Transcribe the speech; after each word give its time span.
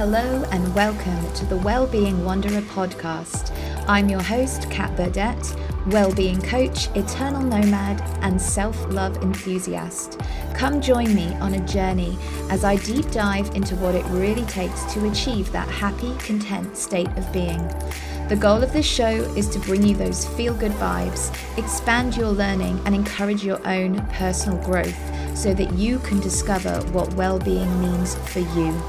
hello, 0.00 0.42
and 0.50 0.74
welcome 0.74 1.30
to 1.34 1.44
the 1.44 1.58
Wellbeing 1.58 2.24
Wanderer 2.24 2.62
podcast. 2.62 3.54
I'm 3.86 4.08
your 4.08 4.22
host, 4.22 4.70
Kat 4.70 4.96
Burdett, 4.96 5.54
well-being 5.88 6.40
coach, 6.40 6.88
eternal 6.96 7.42
nomad, 7.42 8.00
and 8.22 8.40
self-love 8.40 9.18
enthusiast. 9.18 10.18
Come 10.54 10.80
join 10.80 11.14
me 11.14 11.34
on 11.34 11.52
a 11.52 11.66
journey 11.66 12.16
as 12.48 12.64
I 12.64 12.76
deep 12.76 13.10
dive 13.10 13.54
into 13.54 13.76
what 13.76 13.94
it 13.94 14.06
really 14.06 14.46
takes 14.46 14.90
to 14.94 15.06
achieve 15.06 15.52
that 15.52 15.68
happy, 15.68 16.16
content 16.16 16.78
state 16.78 17.14
of 17.18 17.30
being. 17.30 17.62
The 18.30 18.38
goal 18.40 18.62
of 18.62 18.72
this 18.72 18.86
show 18.86 19.10
is 19.36 19.50
to 19.50 19.58
bring 19.58 19.82
you 19.82 19.94
those 19.94 20.24
feel 20.28 20.54
good 20.54 20.72
vibes, 20.72 21.30
expand 21.58 22.16
your 22.16 22.30
learning, 22.30 22.80
and 22.86 22.94
encourage 22.94 23.44
your 23.44 23.60
own 23.68 24.00
personal 24.14 24.56
growth 24.64 24.96
so 25.36 25.52
that 25.52 25.74
you 25.74 25.98
can 25.98 26.20
discover 26.20 26.80
what 26.92 27.12
well 27.16 27.38
being 27.38 27.82
means 27.82 28.14
for 28.30 28.40
you. 28.40 28.82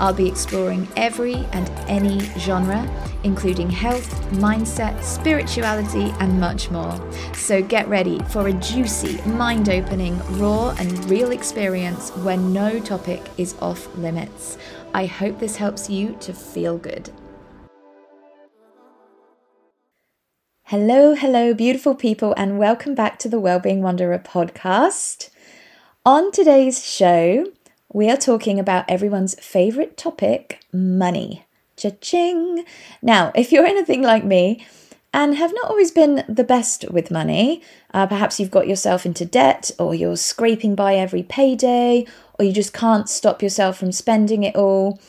I'll 0.00 0.14
be 0.14 0.26
exploring 0.26 0.88
every 0.96 1.34
and 1.52 1.68
any 1.86 2.20
genre, 2.38 2.88
including 3.22 3.68
health, 3.68 4.10
mindset, 4.32 5.02
spirituality, 5.04 6.14
and 6.20 6.40
much 6.40 6.70
more. 6.70 6.98
So 7.34 7.62
get 7.62 7.86
ready 7.86 8.18
for 8.30 8.48
a 8.48 8.52
juicy, 8.54 9.20
mind 9.28 9.68
opening, 9.68 10.18
raw, 10.38 10.70
and 10.78 11.04
real 11.10 11.32
experience 11.32 12.10
where 12.16 12.38
no 12.38 12.80
topic 12.80 13.20
is 13.36 13.54
off 13.60 13.94
limits. 13.98 14.56
I 14.94 15.04
hope 15.04 15.38
this 15.38 15.56
helps 15.56 15.90
you 15.90 16.16
to 16.20 16.32
feel 16.32 16.78
good. 16.78 17.10
Hello, 20.62 21.14
hello, 21.14 21.52
beautiful 21.52 21.94
people, 21.94 22.32
and 22.38 22.58
welcome 22.58 22.94
back 22.94 23.18
to 23.18 23.28
the 23.28 23.40
Wellbeing 23.40 23.82
Wanderer 23.82 24.18
podcast. 24.18 25.28
On 26.06 26.32
today's 26.32 26.86
show, 26.86 27.46
we 27.92 28.10
are 28.10 28.16
talking 28.16 28.58
about 28.58 28.84
everyone's 28.88 29.34
favorite 29.34 29.96
topic 29.96 30.60
money. 30.72 31.44
Cha-ching! 31.76 32.64
Now, 33.02 33.32
if 33.34 33.50
you're 33.50 33.66
anything 33.66 34.02
like 34.02 34.24
me 34.24 34.64
and 35.12 35.34
have 35.34 35.52
not 35.52 35.68
always 35.68 35.90
been 35.90 36.24
the 36.28 36.44
best 36.44 36.88
with 36.90 37.10
money, 37.10 37.62
uh, 37.92 38.06
perhaps 38.06 38.38
you've 38.38 38.50
got 38.50 38.68
yourself 38.68 39.04
into 39.04 39.24
debt, 39.24 39.70
or 39.78 39.94
you're 39.94 40.16
scraping 40.16 40.76
by 40.76 40.94
every 40.94 41.24
payday, 41.24 42.06
or 42.38 42.44
you 42.44 42.52
just 42.52 42.72
can't 42.72 43.08
stop 43.08 43.42
yourself 43.42 43.76
from 43.78 43.90
spending 43.90 44.44
it 44.44 44.54
all, 44.54 45.00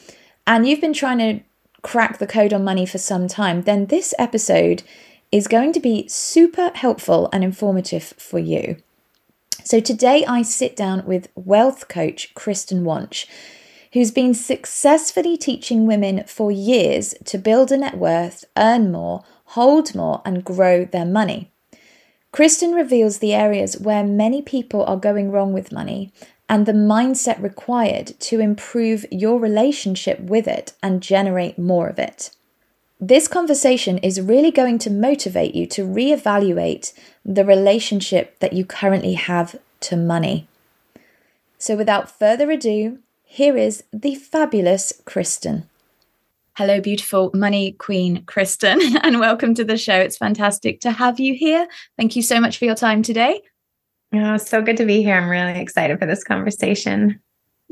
and 0.48 0.68
you've 0.68 0.82
been 0.82 0.94
trying 0.94 1.20
to 1.20 1.44
crack 1.84 2.18
the 2.18 2.28
code 2.28 2.54
on 2.54 2.64
money 2.64 2.86
for 2.86 2.98
some 2.98 3.28
time, 3.28 3.64
then 3.64 3.88
this 3.88 4.14
episode 4.18 4.82
is 5.32 5.48
going 5.48 5.72
to 5.74 5.80
be 5.80 6.08
super 6.08 6.72
helpful 6.74 7.30
and 7.32 7.44
informative 7.44 8.14
for 8.18 8.40
you. 8.40 8.78
So, 9.64 9.80
today 9.80 10.26
I 10.26 10.42
sit 10.42 10.76
down 10.76 11.06
with 11.06 11.30
wealth 11.36 11.88
coach 11.88 12.34
Kristen 12.34 12.84
Wonch, 12.84 13.28
who's 13.94 14.12
been 14.12 14.34
successfully 14.34 15.38
teaching 15.38 15.86
women 15.86 16.24
for 16.26 16.52
years 16.52 17.14
to 17.26 17.38
build 17.38 17.72
a 17.72 17.78
net 17.78 17.98
worth, 17.98 18.44
earn 18.58 18.92
more, 18.92 19.24
hold 19.46 19.94
more, 19.94 20.22
and 20.26 20.44
grow 20.44 20.86
their 20.86 21.06
money. 21.06 21.52
Kristen 22.32 22.72
reveals 22.72 23.20
the 23.20 23.34
areas 23.34 23.78
where 23.78 24.04
many 24.04 24.42
people 24.42 24.84
are 24.86 24.98
going 24.98 25.32
wrong 25.32 25.54
with 25.54 25.72
money 25.72 26.12
and 26.50 26.66
the 26.66 26.74
mindset 26.74 27.42
required 27.42 28.20
to 28.20 28.40
improve 28.40 29.06
your 29.12 29.40
relationship 29.40 30.20
with 30.20 30.48
it 30.48 30.74
and 30.82 31.04
generate 31.04 31.60
more 31.60 31.88
of 31.88 32.00
it. 32.00 32.32
This 33.04 33.28
conversation 33.28 33.98
is 33.98 34.22
really 34.22 34.52
going 34.52 34.78
to 34.78 34.92
motivate 34.92 35.56
you 35.56 35.66
to 35.66 35.88
reevaluate 35.88 36.94
the 37.26 37.44
relationship 37.44 38.38
that 38.38 38.54
you 38.54 38.64
currently 38.64 39.14
have 39.14 39.56
to 39.80 39.98
money. 39.98 40.48
So, 41.58 41.76
without 41.76 42.12
further 42.12 42.52
ado, 42.52 43.00
here 43.24 43.58
is 43.58 43.84
the 43.92 44.14
fabulous 44.14 44.94
Kristen. 45.04 45.68
Hello, 46.58 46.80
beautiful 46.80 47.32
money 47.34 47.72
queen 47.72 48.24
Kristen, 48.26 48.80
and 49.02 49.20
welcome 49.20 49.56
to 49.56 49.64
the 49.64 49.78
show. 49.78 49.96
It's 49.96 50.18
fantastic 50.18 50.80
to 50.82 50.92
have 50.92 51.20
you 51.20 51.34
here. 51.34 51.68
Thank 51.98 52.16
you 52.16 52.22
so 52.22 52.40
much 52.40 52.60
for 52.60 52.66
your 52.66 52.76
time 52.76 53.02
today. 53.02 53.42
Oh, 54.14 54.38
so 54.38 54.62
good 54.62 54.78
to 54.78 54.86
be 54.86 55.02
here. 55.02 55.16
I'm 55.16 55.28
really 55.28 55.60
excited 55.60 55.98
for 55.98 56.06
this 56.06 56.24
conversation. 56.24 57.20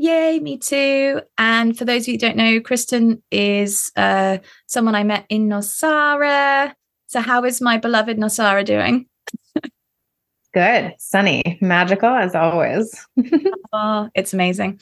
Yay, 0.01 0.39
me 0.39 0.57
too. 0.57 1.19
And 1.37 1.77
for 1.77 1.83
those 1.83 2.03
of 2.03 2.07
you 2.07 2.13
who 2.13 2.19
don't 2.19 2.37
know, 2.37 2.61
Kristen 2.61 3.21
is 3.31 3.91
uh, 3.97 4.37
someone 4.65 4.95
I 4.95 5.03
met 5.03 5.25
in 5.27 5.49
Nosara. 5.49 6.73
So, 7.07 7.19
how 7.19 7.43
is 7.43 7.59
my 7.59 7.77
beloved 7.77 8.17
Nosara 8.17 8.63
doing? 8.63 9.07
Good, 10.53 10.93
sunny, 10.99 11.57
magical 11.59 12.07
as 12.07 12.33
always. 12.33 12.95
oh, 13.73 14.07
it's 14.15 14.33
amazing. 14.33 14.79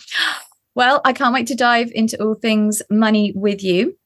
Well, 0.75 1.01
I 1.03 1.13
can't 1.13 1.33
wait 1.33 1.47
to 1.47 1.55
dive 1.55 1.91
into 1.95 2.23
all 2.23 2.35
things 2.35 2.83
money 2.91 3.33
with 3.35 3.63
you. 3.63 3.97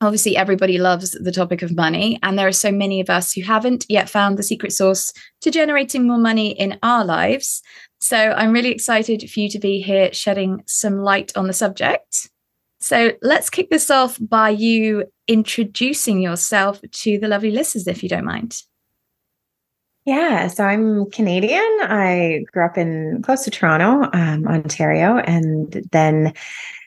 Obviously, 0.00 0.36
everybody 0.36 0.78
loves 0.78 1.12
the 1.12 1.30
topic 1.30 1.62
of 1.62 1.76
money, 1.76 2.18
and 2.24 2.36
there 2.36 2.48
are 2.48 2.52
so 2.52 2.72
many 2.72 3.00
of 3.00 3.08
us 3.08 3.32
who 3.32 3.42
haven't 3.42 3.86
yet 3.88 4.10
found 4.10 4.36
the 4.36 4.42
secret 4.42 4.72
source 4.72 5.12
to 5.42 5.52
generating 5.52 6.08
more 6.08 6.18
money 6.18 6.50
in 6.50 6.76
our 6.82 7.04
lives. 7.04 7.62
So 7.98 8.16
I'm 8.16 8.52
really 8.52 8.70
excited 8.70 9.28
for 9.30 9.40
you 9.40 9.48
to 9.50 9.58
be 9.58 9.80
here 9.80 10.12
shedding 10.12 10.62
some 10.66 10.98
light 10.98 11.32
on 11.36 11.46
the 11.46 11.52
subject. 11.52 12.30
So 12.78 13.12
let's 13.22 13.50
kick 13.50 13.70
this 13.70 13.90
off 13.90 14.18
by 14.20 14.50
you 14.50 15.06
introducing 15.26 16.20
yourself 16.20 16.80
to 16.82 17.18
the 17.18 17.28
lovely 17.28 17.50
listeners, 17.50 17.86
if 17.86 18.02
you 18.02 18.08
don't 18.08 18.24
mind. 18.24 18.62
Yeah, 20.04 20.46
so 20.46 20.62
I'm 20.62 21.10
Canadian. 21.10 21.78
I 21.82 22.44
grew 22.52 22.64
up 22.64 22.78
in 22.78 23.22
close 23.22 23.42
to 23.42 23.50
Toronto, 23.50 24.08
um, 24.12 24.46
Ontario, 24.46 25.18
and 25.18 25.82
then 25.90 26.32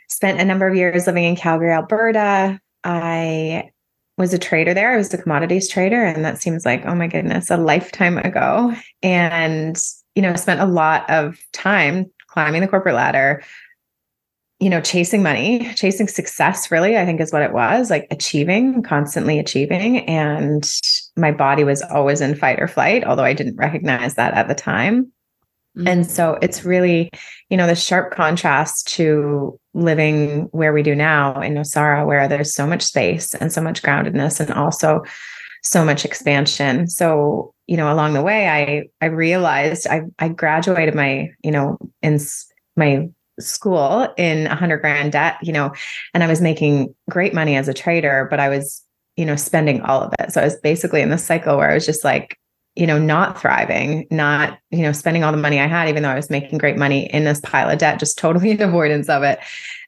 spent 0.08 0.40
a 0.40 0.46
number 0.46 0.68
of 0.68 0.76
years 0.76 1.06
living 1.06 1.26
in 1.26 1.36
Calgary, 1.36 1.74
Alberta. 1.74 2.62
I 2.86 3.72
was 4.18 4.34
a 4.34 4.40
trader 4.40 4.74
there. 4.74 4.94
I 4.94 4.98
was 4.98 5.14
a 5.14 5.18
commodities 5.18 5.68
trader, 5.68 6.02
and 6.02 6.24
that 6.24 6.42
seems 6.42 6.66
like, 6.66 6.86
oh 6.86 6.96
my 6.96 7.08
goodness, 7.08 7.50
a 7.50 7.58
lifetime 7.58 8.18
ago. 8.20 8.74
And 9.04 9.78
you 10.16 10.22
know, 10.22 10.36
spent 10.36 10.60
a 10.60 10.66
lot 10.66 11.10
of 11.10 11.40
time 11.54 12.12
climbing 12.28 12.62
the 12.62 12.68
corporate 12.68 12.96
ladder, 12.96 13.44
you 14.60 14.70
know, 14.70 14.82
chasing 14.82 15.24
money, 15.24 15.74
chasing 15.76 16.08
success, 16.08 16.70
really, 16.70 16.98
I 16.98 17.06
think 17.06 17.22
is 17.22 17.32
what 17.32 17.42
it 17.42 17.54
was 17.54 17.90
like 17.90 18.08
achieving, 18.12 18.84
constantly 18.84 19.40
achieving. 19.40 20.00
And 20.00 20.70
my 21.16 21.32
body 21.32 21.64
was 21.64 21.82
always 21.82 22.20
in 22.20 22.36
fight 22.36 22.60
or 22.60 22.68
flight, 22.68 23.06
although 23.06 23.24
I 23.24 23.34
didn't 23.34 23.56
recognize 23.56 24.16
that 24.16 24.34
at 24.34 24.48
the 24.48 24.56
time. 24.56 25.12
Mm-hmm. 25.78 25.88
And 25.88 26.12
so 26.12 26.38
it's 26.42 26.66
really, 26.66 27.10
you 27.50 27.56
know, 27.56 27.68
the 27.68 27.76
sharp 27.76 28.14
contrast 28.14 28.88
to 28.96 29.58
living 29.74 30.50
where 30.52 30.74
we 30.74 30.84
do 30.84 30.96
now 30.96 31.40
in 31.42 31.54
Nosara, 31.54 32.06
where 32.06 32.28
there's 32.28 32.54
so 32.54 32.68
much 32.68 32.82
space 32.82 33.34
and 33.34 33.54
so 33.54 33.62
much 33.62 33.82
groundedness 33.82 34.40
and 34.40 34.52
also 34.52 35.04
so 35.64 35.84
much 35.84 36.06
expansion. 36.06 36.88
So, 36.88 37.54
you 37.68 37.78
know, 37.78 37.92
along 37.92 38.14
the 38.14 38.22
way, 38.22 38.48
I 38.48 39.06
I 39.06 39.10
realized 39.10 39.88
I 39.88 40.02
I 40.20 40.30
graduated 40.30 40.96
my, 40.96 41.30
you 41.44 41.52
know, 41.52 41.78
in 42.02 42.20
my 42.76 43.10
school 43.40 44.08
in 44.18 44.48
a 44.48 44.56
hundred 44.56 44.80
grand 44.80 45.12
debt, 45.12 45.38
you 45.42 45.54
know, 45.54 45.74
and 46.14 46.24
I 46.24 46.28
was 46.28 46.42
making 46.42 46.94
great 47.10 47.34
money 47.34 47.56
as 47.56 47.68
a 47.68 47.74
trader, 47.74 48.28
but 48.30 48.40
I 48.40 48.50
was, 48.50 48.84
you 49.16 49.26
know, 49.26 49.36
spending 49.36 49.82
all 49.82 50.02
of 50.02 50.14
it. 50.20 50.32
So 50.32 50.42
I 50.42 50.46
was 50.46 50.58
basically 50.58 51.02
in 51.02 51.10
this 51.10 51.24
cycle 51.24 51.58
where 51.58 51.70
I 51.70 51.74
was 51.74 51.86
just 51.86 52.04
like, 52.04 52.38
you 52.76 52.88
know, 52.88 52.98
not 53.00 53.40
thriving, 53.40 54.08
not, 54.10 54.58
you 54.72 54.82
know, 54.82 54.92
spending 54.92 55.24
all 55.24 55.32
the 55.32 55.38
money 55.38 55.60
I 55.60 55.68
had, 55.68 55.90
even 55.90 56.04
though 56.04 56.10
I 56.10 56.16
was 56.16 56.30
making 56.30 56.60
great 56.60 56.78
money 56.78 57.12
in 57.12 57.26
this 57.26 57.42
pile 57.42 57.70
of 57.70 57.78
debt, 57.80 58.00
just 58.00 58.18
totally 58.18 58.52
in 58.52 58.62
avoidance 58.62 59.10
of 59.10 59.24
it. 59.24 59.40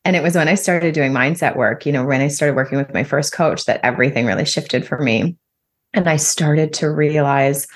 And 0.04 0.16
it 0.16 0.24
was 0.24 0.36
when 0.36 0.48
I 0.48 0.56
started 0.56 0.94
doing 0.94 1.12
mindset 1.12 1.56
work, 1.56 1.86
you 1.86 1.92
know, 1.92 2.04
when 2.04 2.22
I 2.22 2.28
started 2.28 2.56
working 2.56 2.78
with 2.78 2.94
my 2.94 3.04
first 3.04 3.34
coach 3.34 3.66
that 3.66 3.80
everything 3.84 4.26
really 4.26 4.46
shifted 4.46 4.86
for 4.86 5.00
me. 5.00 5.38
And 5.94 6.10
I 6.10 6.16
started 6.16 6.74
to 6.74 6.90
realize 6.90 7.68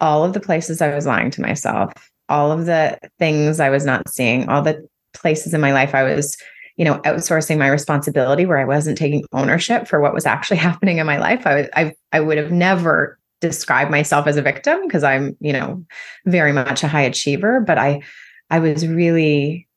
all 0.00 0.24
of 0.24 0.32
the 0.32 0.40
places 0.40 0.80
I 0.80 0.94
was 0.94 1.06
lying 1.06 1.30
to 1.32 1.40
myself, 1.40 1.92
all 2.28 2.52
of 2.52 2.66
the 2.66 2.98
things 3.18 3.60
I 3.60 3.70
was 3.70 3.84
not 3.84 4.08
seeing, 4.08 4.48
all 4.48 4.62
the 4.62 4.86
places 5.14 5.54
in 5.54 5.60
my 5.60 5.72
life 5.72 5.94
I 5.94 6.02
was, 6.02 6.36
you 6.76 6.84
know, 6.84 6.98
outsourcing 7.00 7.58
my 7.58 7.68
responsibility 7.68 8.46
where 8.46 8.58
I 8.58 8.64
wasn't 8.64 8.98
taking 8.98 9.24
ownership 9.32 9.86
for 9.86 10.00
what 10.00 10.14
was 10.14 10.26
actually 10.26 10.56
happening 10.68 10.98
in 10.98 11.06
my 11.06 11.18
life. 11.18 11.46
I 11.46 11.54
was, 11.54 11.68
I 11.74 11.94
I 12.12 12.20
would 12.20 12.38
have 12.38 12.52
never 12.52 13.18
described 13.40 13.90
myself 13.90 14.26
as 14.26 14.36
a 14.36 14.42
victim 14.42 14.86
because 14.86 15.04
I'm, 15.04 15.36
you 15.40 15.52
know, 15.52 15.84
very 16.26 16.52
much 16.52 16.82
a 16.82 16.88
high 16.88 17.02
achiever, 17.02 17.60
but 17.60 17.78
I 17.78 18.02
I 18.50 18.58
was 18.58 18.86
really 18.86 19.68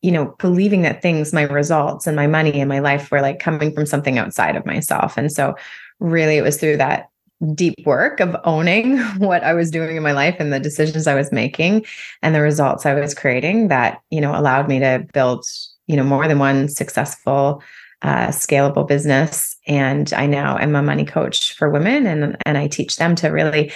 you 0.00 0.12
know 0.12 0.34
believing 0.38 0.82
that 0.82 1.02
things 1.02 1.32
my 1.32 1.42
results 1.42 2.06
and 2.06 2.14
my 2.14 2.26
money 2.26 2.60
and 2.60 2.68
my 2.68 2.78
life 2.78 3.10
were 3.10 3.20
like 3.20 3.40
coming 3.40 3.72
from 3.72 3.86
something 3.86 4.18
outside 4.18 4.54
of 4.54 4.64
myself 4.64 5.18
and 5.18 5.32
so 5.32 5.54
really 5.98 6.36
it 6.36 6.42
was 6.42 6.56
through 6.56 6.76
that 6.76 7.08
deep 7.54 7.74
work 7.84 8.20
of 8.20 8.36
owning 8.44 8.98
what 9.18 9.42
I 9.42 9.52
was 9.54 9.70
doing 9.70 9.96
in 9.96 10.02
my 10.02 10.12
life 10.12 10.36
and 10.38 10.52
the 10.52 10.60
decisions 10.60 11.06
I 11.06 11.14
was 11.14 11.32
making 11.32 11.84
and 12.22 12.34
the 12.34 12.40
results 12.40 12.86
I 12.86 12.94
was 12.94 13.14
creating 13.14 13.68
that, 13.68 14.00
you 14.10 14.20
know, 14.20 14.38
allowed 14.38 14.68
me 14.68 14.78
to 14.80 15.06
build, 15.12 15.44
you 15.86 15.96
know, 15.96 16.04
more 16.04 16.28
than 16.28 16.38
one 16.38 16.68
successful 16.68 17.62
uh, 18.02 18.28
scalable 18.28 18.86
business. 18.86 19.56
And 19.66 20.12
I 20.12 20.26
now 20.26 20.58
am 20.58 20.76
a 20.76 20.82
money 20.82 21.04
coach 21.04 21.54
for 21.54 21.70
women 21.70 22.06
and, 22.06 22.36
and 22.44 22.58
I 22.58 22.68
teach 22.68 22.96
them 22.96 23.14
to 23.16 23.28
really 23.28 23.72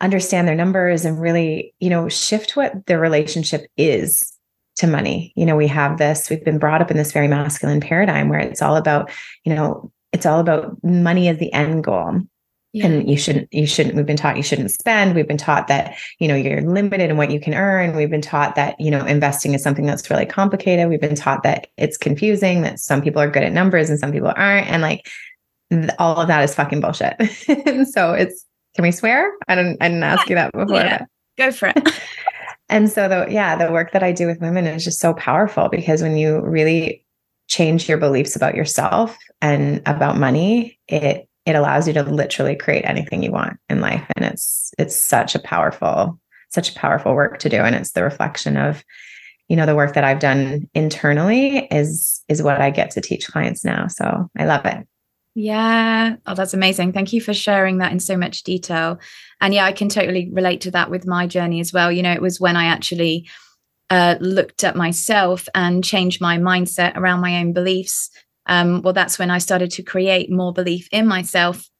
understand 0.00 0.48
their 0.48 0.54
numbers 0.54 1.04
and 1.04 1.20
really, 1.20 1.74
you 1.78 1.90
know, 1.90 2.08
shift 2.08 2.56
what 2.56 2.86
their 2.86 2.98
relationship 2.98 3.66
is 3.76 4.32
to 4.76 4.86
money. 4.86 5.32
You 5.36 5.44
know, 5.44 5.56
we 5.56 5.66
have 5.66 5.98
this, 5.98 6.30
we've 6.30 6.44
been 6.44 6.58
brought 6.58 6.80
up 6.80 6.90
in 6.90 6.96
this 6.96 7.12
very 7.12 7.28
masculine 7.28 7.80
paradigm 7.80 8.30
where 8.30 8.40
it's 8.40 8.62
all 8.62 8.76
about, 8.76 9.10
you 9.44 9.54
know, 9.54 9.92
it's 10.12 10.24
all 10.24 10.40
about 10.40 10.82
money 10.82 11.28
as 11.28 11.38
the 11.38 11.52
end 11.52 11.84
goal. 11.84 12.20
Yeah. 12.72 12.86
And 12.86 13.10
you 13.10 13.16
shouldn't, 13.16 13.52
you 13.52 13.66
shouldn't, 13.66 13.96
we've 13.96 14.06
been 14.06 14.16
taught 14.16 14.36
you 14.36 14.44
shouldn't 14.44 14.70
spend. 14.70 15.16
We've 15.16 15.26
been 15.26 15.36
taught 15.36 15.66
that, 15.66 15.96
you 16.20 16.28
know, 16.28 16.36
you're 16.36 16.62
limited 16.62 17.10
in 17.10 17.16
what 17.16 17.32
you 17.32 17.40
can 17.40 17.52
earn. 17.52 17.96
We've 17.96 18.10
been 18.10 18.20
taught 18.20 18.54
that, 18.54 18.80
you 18.80 18.92
know, 18.92 19.04
investing 19.04 19.54
is 19.54 19.62
something 19.62 19.86
that's 19.86 20.08
really 20.08 20.26
complicated. 20.26 20.88
We've 20.88 21.00
been 21.00 21.16
taught 21.16 21.42
that 21.42 21.66
it's 21.76 21.96
confusing, 21.96 22.62
that 22.62 22.78
some 22.78 23.02
people 23.02 23.20
are 23.20 23.30
good 23.30 23.42
at 23.42 23.52
numbers 23.52 23.90
and 23.90 23.98
some 23.98 24.12
people 24.12 24.32
aren't. 24.36 24.68
And 24.68 24.82
like 24.82 25.08
all 25.98 26.20
of 26.20 26.28
that 26.28 26.44
is 26.44 26.54
fucking 26.54 26.80
bullshit. 26.80 27.16
And 27.66 27.88
so 27.88 28.12
it's, 28.12 28.46
can 28.76 28.84
we 28.84 28.92
swear? 28.92 29.32
I 29.48 29.56
didn't, 29.56 29.78
I 29.80 29.88
didn't 29.88 30.04
ask 30.04 30.28
you 30.28 30.36
that 30.36 30.52
before. 30.52 30.76
Yeah. 30.76 31.06
Go 31.38 31.50
for 31.50 31.72
it. 31.74 31.88
and 32.68 32.88
so 32.88 33.08
the, 33.08 33.26
yeah, 33.28 33.56
the 33.56 33.72
work 33.72 33.90
that 33.92 34.04
I 34.04 34.12
do 34.12 34.28
with 34.28 34.40
women 34.40 34.66
is 34.66 34.84
just 34.84 35.00
so 35.00 35.12
powerful 35.14 35.68
because 35.68 36.02
when 36.02 36.16
you 36.16 36.40
really 36.40 37.04
change 37.48 37.88
your 37.88 37.98
beliefs 37.98 38.36
about 38.36 38.54
yourself 38.54 39.18
and 39.42 39.82
about 39.86 40.16
money, 40.16 40.78
it 40.86 41.28
it 41.46 41.54
allows 41.54 41.86
you 41.86 41.94
to 41.94 42.02
literally 42.02 42.56
create 42.56 42.84
anything 42.84 43.22
you 43.22 43.32
want 43.32 43.58
in 43.68 43.80
life. 43.80 44.04
And 44.16 44.24
it's 44.24 44.72
it's 44.78 44.96
such 44.96 45.34
a 45.34 45.40
powerful 45.40 46.18
such 46.50 46.70
a 46.70 46.74
powerful 46.74 47.14
work 47.14 47.38
to 47.38 47.48
do. 47.48 47.58
And 47.58 47.74
it's 47.74 47.92
the 47.92 48.02
reflection 48.02 48.56
of 48.56 48.84
you 49.48 49.56
know 49.56 49.66
the 49.66 49.76
work 49.76 49.94
that 49.94 50.04
I've 50.04 50.20
done 50.20 50.68
internally 50.74 51.66
is 51.66 52.22
is 52.28 52.42
what 52.42 52.60
I 52.60 52.70
get 52.70 52.90
to 52.92 53.00
teach 53.00 53.28
clients 53.28 53.64
now. 53.64 53.86
So 53.88 54.30
I 54.38 54.44
love 54.44 54.64
it. 54.66 54.86
Yeah. 55.34 56.16
Oh 56.26 56.34
that's 56.34 56.54
amazing. 56.54 56.92
Thank 56.92 57.12
you 57.12 57.20
for 57.20 57.34
sharing 57.34 57.78
that 57.78 57.92
in 57.92 58.00
so 58.00 58.16
much 58.16 58.42
detail. 58.42 58.98
And 59.40 59.54
yeah 59.54 59.64
I 59.64 59.72
can 59.72 59.88
totally 59.88 60.28
relate 60.30 60.60
to 60.62 60.70
that 60.72 60.90
with 60.90 61.06
my 61.06 61.26
journey 61.26 61.60
as 61.60 61.72
well. 61.72 61.90
You 61.90 62.02
know 62.02 62.12
it 62.12 62.22
was 62.22 62.40
when 62.40 62.56
I 62.56 62.66
actually 62.66 63.28
uh, 63.88 64.16
looked 64.20 64.62
at 64.62 64.76
myself 64.76 65.48
and 65.52 65.82
changed 65.82 66.20
my 66.20 66.38
mindset 66.38 66.96
around 66.96 67.20
my 67.20 67.40
own 67.40 67.52
beliefs 67.52 68.08
um, 68.50 68.82
well, 68.82 68.92
that's 68.92 69.18
when 69.18 69.30
I 69.30 69.38
started 69.38 69.70
to 69.72 69.82
create 69.82 70.30
more 70.30 70.52
belief 70.52 70.88
in 70.90 71.06
myself 71.06 71.70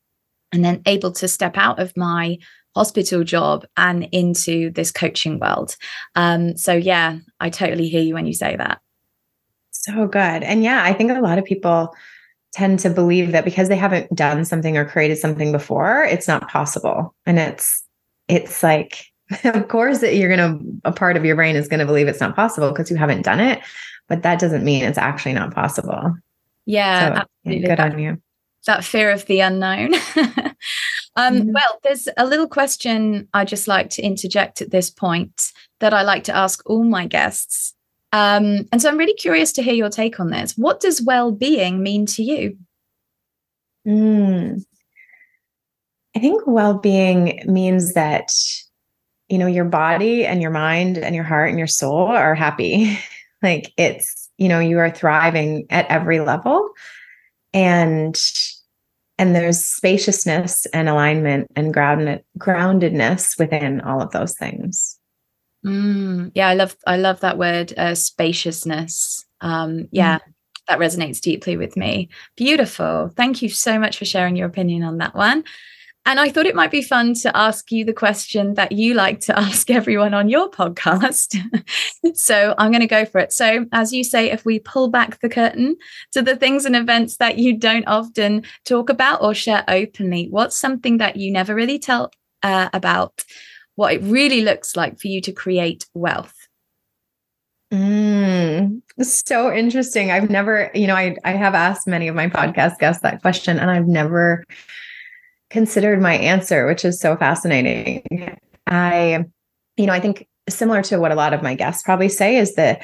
and 0.53 0.65
then 0.65 0.81
able 0.87 1.11
to 1.13 1.27
step 1.27 1.59
out 1.59 1.81
of 1.81 1.97
my 1.97 2.39
hospital 2.77 3.25
job 3.25 3.67
and 3.77 4.05
into 4.13 4.71
this 4.71 4.93
coaching 4.93 5.41
world. 5.41 5.77
Um, 6.15 6.57
so, 6.57 6.73
yeah, 6.73 7.19
I 7.41 7.51
totally 7.51 7.89
hear 7.89 8.03
you 8.03 8.15
when 8.15 8.27
you 8.27 8.33
say 8.33 8.55
that. 8.55 8.81
So 9.73 10.07
good. 10.07 10.45
And 10.45 10.63
yeah, 10.63 10.85
I 10.85 10.93
think 10.93 11.11
a 11.11 11.21
lot 11.21 11.39
of 11.39 11.45
people 11.45 11.93
tend 12.53 12.79
to 12.81 12.91
believe 12.91 13.33
that 13.33 13.45
because 13.45 13.69
they 13.69 13.77
haven't 13.77 14.15
done 14.15 14.45
something 14.45 14.77
or 14.77 14.85
created 14.85 15.19
something 15.19 15.51
before, 15.51 16.05
it's 16.05 16.29
not 16.29 16.49
possible. 16.49 17.17
And 17.27 17.41
it's, 17.41 17.83
it's 18.29 18.63
like, 18.63 19.07
of 19.45 19.67
course 19.67 19.99
that 19.99 20.15
you're 20.15 20.35
going 20.35 20.59
to, 20.59 20.81
a 20.85 20.93
part 20.93 21.17
of 21.17 21.25
your 21.25 21.35
brain 21.35 21.57
is 21.57 21.67
going 21.67 21.81
to 21.81 21.87
believe 21.87 22.07
it's 22.07 22.21
not 22.21 22.37
possible 22.37 22.69
because 22.71 22.93
you 22.93 22.97
haven't 22.97 23.23
done 23.23 23.41
it. 23.41 23.61
But 24.09 24.23
that 24.23 24.39
doesn't 24.39 24.65
mean 24.65 24.85
it's 24.85 24.99
actually 24.99 25.33
not 25.33 25.53
possible. 25.53 26.15
Yeah, 26.71 27.09
so, 27.09 27.25
absolutely. 27.45 27.69
Good 27.69 27.81
on 27.81 27.99
you. 27.99 28.23
That 28.67 28.85
fear 28.85 29.11
of 29.11 29.27
the 29.27 29.41
unknown. 29.41 29.95
um, 31.17 31.35
mm-hmm. 31.35 31.53
Well, 31.53 31.81
there's 31.83 32.09
a 32.17 32.27
little 32.27 32.47
question 32.47 33.27
I 33.35 33.45
just 33.45 33.67
like 33.67 33.91
to 33.91 34.03
interject 34.03 34.63
at 34.63 34.71
this 34.71 34.89
point 34.89 35.53
that 35.81 35.93
I 35.93 36.03
like 36.03 36.25
to 36.25 36.37
ask 36.37 36.63
all 36.67 36.85
my 36.85 37.07
guests. 37.07 37.75
Um, 38.13 38.69
and 38.71 38.81
so 38.81 38.89
I'm 38.89 38.99
really 38.99 39.15
curious 39.15 39.53
to 39.55 39.63
hear 39.63 39.75
your 39.75 39.89
take 39.89 40.21
on 40.21 40.31
this. 40.31 40.57
What 40.57 40.81
does 40.81 41.03
well 41.03 41.33
being 41.33 41.83
mean 41.83 42.07
to 42.07 42.23
you? 42.23 42.57
Mm. 43.87 44.63
I 46.15 46.19
think 46.21 46.43
well 46.47 46.75
being 46.75 47.41
means 47.47 47.95
that, 47.95 48.33
you 49.29 49.39
know, 49.39 49.47
your 49.47 49.65
body 49.65 50.25
and 50.25 50.43
your 50.43 50.51
mind 50.51 50.99
and 50.99 51.15
your 51.15 51.25
heart 51.25 51.49
and 51.49 51.59
your 51.59 51.69
soul 51.69 52.07
are 52.07 52.35
happy. 52.35 52.99
like 53.43 53.73
it's, 53.77 54.20
you 54.41 54.49
know 54.49 54.59
you 54.59 54.79
are 54.81 54.91
thriving 54.91 55.67
at 55.71 55.87
every 55.89 56.19
level. 56.19 56.71
And 57.53 58.21
and 59.19 59.37
there's 59.37 59.65
spaciousness 59.65 60.67
and 60.73 60.89
alignment 60.89 61.47
and 61.55 61.75
grounded 61.75 62.25
groundedness 62.39 63.39
within 63.39 63.83
all 63.83 64.01
of 64.01 64.11
those 64.11 64.35
things. 64.35 64.99
Mm, 65.65 66.33
yeah 66.35 66.49
i 66.49 66.55
love 66.55 66.75
i 66.87 66.97
love 66.97 67.21
that 67.21 67.39
word 67.39 67.75
uh, 67.77 67.95
spaciousness. 67.95 69.25
Um 69.43 69.89
yeah 69.93 70.19
mm. 70.19 70.33
that 70.69 70.79
resonates 70.79 71.21
deeply 71.21 71.59
with 71.59 71.77
me. 71.77 72.09
Beautiful. 72.37 73.13
Thank 73.15 73.43
you 73.43 73.51
so 73.51 73.79
much 73.79 73.99
for 73.99 74.07
sharing 74.07 74.37
your 74.37 74.49
opinion 74.49 74.83
on 74.83 74.99
that 74.99 75.15
one 75.15 75.45
and 76.07 76.19
I 76.19 76.31
thought 76.31 76.47
it 76.47 76.55
might 76.55 76.71
be 76.71 76.83
fun 76.83 77.15
to 77.15 77.37
ask 77.37 77.71
you 77.71 77.85
the 77.85 77.93
question 77.93 78.55
that 78.55 78.73
you 78.73 78.95
like 78.95 79.21
to 79.21 79.39
ask 79.39 79.71
everyone 79.71 80.15
on 80.15 80.29
your 80.29 80.51
podcast. 80.51 81.37
so 82.15 82.55
I'm 82.59 82.71
going 82.71 82.81
to 82.81 82.87
go 82.87 83.05
for 83.05 83.19
it. 83.19 83.33
So, 83.33 83.67
as 83.73 83.93
you 83.93 84.03
say, 84.03 84.31
if 84.31 84.45
we 84.45 84.59
pull 84.59 84.89
back 84.89 85.21
the 85.21 85.29
curtain 85.29 85.77
to 86.13 86.23
the 86.23 86.37
things 86.37 86.65
and 86.65 86.75
events 86.75 87.19
that 87.19 87.39
you 87.39 87.57
don't 87.57 87.87
often 87.87 88.45
talk 88.65 88.89
about 88.89 89.23
or 89.23 89.35
share 89.35 89.65
openly, 89.69 90.29
what's 90.31 90.57
something 90.57 90.99
that 90.99 91.17
you 91.17 91.33
never 91.33 91.55
really 91.55 91.79
tell 91.79 92.11
uh, 92.43 92.71
about 92.73 93.25
what 93.77 93.95
it 93.95 94.03
really 94.03 94.43
looks 94.43 94.77
like 94.77 94.99
for 94.99 95.09
you 95.09 95.21
to 95.21 95.33
create 95.33 95.87
wealth? 95.95 96.35
Mm, 97.73 98.83
so 99.01 99.53
interesting. 99.53 100.11
I've 100.11 100.29
never, 100.29 100.73
you 100.75 100.89
know, 100.89 100.97
I, 100.97 101.15
I 101.25 101.33
have 101.33 101.55
asked 101.55 101.87
many 101.87 102.09
of 102.09 102.17
my 102.17 102.29
podcast 102.29 102.79
guests 102.79 103.03
that 103.03 103.23
question, 103.23 103.61
and 103.61 103.71
I've 103.71 103.87
never 103.87 104.45
considered 105.51 106.01
my 106.01 106.15
answer, 106.15 106.67
which 106.67 106.85
is 106.85 107.01
so 107.01 107.17
fascinating. 107.17 108.39
I, 108.67 109.25
you 109.77 109.87
know, 109.87 109.93
I 109.93 110.01
think 110.01 110.29
similar 110.49 110.83
to 110.83 110.99
what 110.99 111.13
a 111.13 111.17
lot 111.17 111.35
of 111.35 111.43
my 111.43 111.55
guests 111.55 111.83
probably 111.83 112.09
say 112.09 112.37
is 112.37 112.55
that 112.55 112.83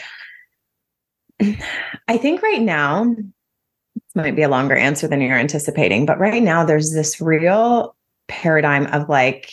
I 2.09 2.17
think 2.17 2.43
right 2.43 2.61
now, 2.61 3.05
this 3.15 4.15
might 4.15 4.37
be 4.37 4.43
a 4.43 4.49
longer 4.49 4.77
answer 4.77 5.09
than 5.09 5.21
you're 5.21 5.39
anticipating, 5.39 6.07
but 6.07 6.19
right 6.19 6.43
now 6.43 6.65
there's 6.65 6.93
this 6.93 7.21
real 7.21 7.97
paradigm 8.29 8.87
of 8.87 9.09
like 9.09 9.53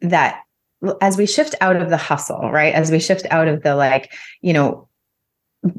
that 0.00 0.40
as 1.00 1.16
we 1.16 1.26
shift 1.26 1.54
out 1.60 1.76
of 1.76 1.90
the 1.90 1.96
hustle, 1.96 2.50
right? 2.50 2.74
As 2.74 2.90
we 2.90 2.98
shift 2.98 3.26
out 3.30 3.48
of 3.48 3.62
the 3.62 3.74
like, 3.74 4.12
you 4.42 4.52
know, 4.52 4.88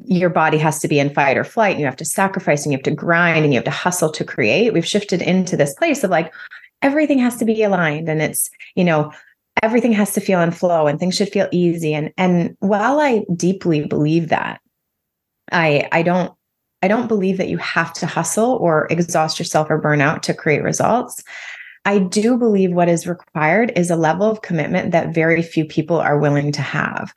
your 0.06 0.30
body 0.30 0.58
has 0.58 0.80
to 0.80 0.88
be 0.88 1.00
in 1.00 1.14
fight 1.14 1.38
or 1.38 1.44
flight 1.44 1.78
you 1.78 1.86
have 1.86 1.96
to 1.96 2.06
sacrifice 2.06 2.64
and 2.64 2.72
you 2.72 2.78
have 2.78 2.84
to 2.84 2.92
grind 2.92 3.44
and 3.44 3.54
you 3.54 3.58
have 3.58 3.66
to 3.66 3.72
hustle 3.72 4.12
to 4.12 4.24
create. 4.24 4.74
We've 4.74 4.86
shifted 4.86 5.22
into 5.22 5.56
this 5.56 5.74
place 5.76 6.04
of 6.04 6.10
like 6.10 6.34
everything 6.82 7.20
has 7.20 7.38
to 7.38 7.46
be 7.46 7.64
aligned 7.64 8.10
and 8.10 8.22
it's 8.22 8.50
you 8.76 8.84
know 8.84 9.12
everything 9.62 9.94
has 9.94 10.14
to 10.14 10.22
feel 10.22 10.42
in 10.42 10.52
flow 10.52 10.88
and 10.88 11.00
things 11.00 11.16
should 11.16 11.30
feel 11.30 11.48
easy. 11.52 11.94
And 11.94 12.12
and 12.18 12.56
while 12.60 13.00
i 13.00 13.24
deeply 13.36 13.86
believe 13.86 14.30
that 14.30 14.60
i 15.52 15.88
i 15.92 16.02
don't 16.02 16.34
i 16.82 16.88
don't 16.88 17.08
believe 17.08 17.38
that 17.38 17.50
you 17.50 17.58
have 17.58 17.94
to 17.94 18.06
hustle 18.08 18.54
or 18.54 18.88
exhaust 18.90 19.40
yourself 19.40 19.70
or 19.70 19.78
burn 19.78 20.02
out 20.02 20.24
to 20.24 20.34
create 20.34 20.64
results. 20.64 21.24
I 21.88 22.00
do 22.00 22.36
believe 22.36 22.74
what 22.74 22.90
is 22.90 23.06
required 23.06 23.72
is 23.76 23.92
a 23.92 23.96
level 23.96 24.30
of 24.30 24.42
commitment 24.42 24.92
that 24.92 25.14
very 25.14 25.44
few 25.44 25.66
people 25.66 25.98
are 25.98 26.18
willing 26.18 26.52
to 26.54 26.64
have. 26.64 27.14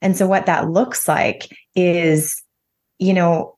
And 0.00 0.16
so, 0.16 0.28
what 0.28 0.46
that 0.46 0.70
looks 0.70 1.08
like 1.08 1.48
is, 1.74 2.42
you 2.98 3.14
know, 3.14 3.56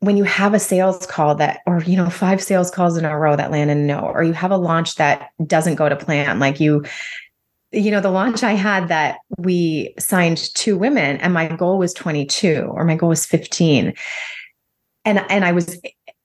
when 0.00 0.16
you 0.16 0.24
have 0.24 0.54
a 0.54 0.58
sales 0.58 1.06
call 1.06 1.34
that, 1.36 1.60
or, 1.66 1.82
you 1.82 1.96
know, 1.96 2.10
five 2.10 2.42
sales 2.42 2.70
calls 2.70 2.96
in 2.96 3.04
a 3.04 3.18
row 3.18 3.36
that 3.36 3.50
land 3.50 3.70
in 3.70 3.86
no, 3.86 4.00
or 4.00 4.22
you 4.22 4.32
have 4.32 4.50
a 4.50 4.56
launch 4.56 4.96
that 4.96 5.30
doesn't 5.46 5.76
go 5.76 5.88
to 5.88 5.96
plan, 5.96 6.38
like 6.38 6.60
you, 6.60 6.84
you 7.72 7.90
know, 7.90 8.00
the 8.00 8.10
launch 8.10 8.42
I 8.42 8.52
had 8.52 8.88
that 8.88 9.18
we 9.38 9.94
signed 9.98 10.38
two 10.54 10.76
women 10.76 11.16
and 11.18 11.32
my 11.32 11.48
goal 11.48 11.78
was 11.78 11.94
22 11.94 12.68
or 12.70 12.84
my 12.84 12.96
goal 12.96 13.08
was 13.08 13.26
15. 13.26 13.94
And, 15.06 15.24
and 15.30 15.44
I 15.44 15.52
was, 15.52 15.80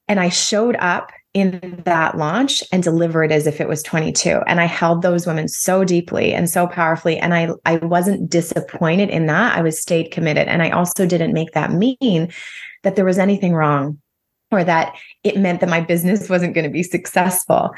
and 0.07 0.19
I 0.19 0.29
showed 0.29 0.75
up 0.77 1.11
in 1.33 1.81
that 1.85 2.17
launch 2.17 2.63
and 2.71 2.81
deliver 2.81 3.23
it 3.23 3.31
as 3.31 3.45
if 3.45 3.61
it 3.61 3.67
was 3.67 3.83
22 3.83 4.41
and 4.47 4.59
i 4.59 4.65
held 4.65 5.01
those 5.01 5.27
women 5.27 5.47
so 5.47 5.83
deeply 5.83 6.33
and 6.33 6.49
so 6.49 6.65
powerfully 6.65 7.17
and 7.17 7.35
i 7.35 7.49
i 7.65 7.77
wasn't 7.77 8.29
disappointed 8.29 9.09
in 9.09 9.27
that. 9.27 9.55
I 9.55 9.61
was 9.61 9.79
stayed 9.79 10.11
committed. 10.11 10.47
And 10.47 10.63
i 10.63 10.71
also 10.71 11.05
didn't 11.05 11.33
make 11.33 11.51
that 11.51 11.71
mean 11.71 12.31
that 12.83 12.95
there 12.95 13.05
was 13.05 13.19
anything 13.19 13.53
wrong 13.53 13.99
or 14.51 14.63
that 14.63 14.95
it 15.23 15.37
meant 15.37 15.59
that 15.59 15.69
my 15.69 15.81
business 15.81 16.29
wasn't 16.29 16.55
going 16.55 16.65
to 16.65 16.71
be 16.71 16.81
successful. 16.81 17.71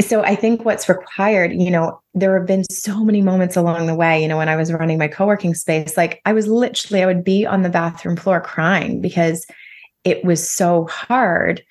So 0.00 0.22
i 0.22 0.36
think 0.36 0.64
what's 0.64 0.88
required 0.88 1.52
you 1.52 1.70
know 1.72 2.00
there 2.14 2.38
have 2.38 2.46
been 2.46 2.64
so 2.70 3.04
many 3.04 3.20
moments 3.20 3.56
along 3.56 3.86
the 3.86 3.94
way 3.96 4.22
you 4.22 4.28
know 4.28 4.36
when 4.36 4.48
i 4.48 4.56
was 4.56 4.72
running 4.72 4.98
my 4.98 5.08
co-working 5.08 5.54
space 5.54 5.96
like 5.96 6.20
i 6.24 6.32
was 6.32 6.48
literally 6.48 7.02
i 7.02 7.06
would 7.06 7.22
be 7.22 7.46
on 7.46 7.62
the 7.62 7.68
bathroom 7.68 8.16
floor 8.16 8.40
crying 8.40 9.00
because 9.00 9.46
it 10.04 10.24
was 10.24 10.48
so 10.48 10.86
hard 10.86 11.62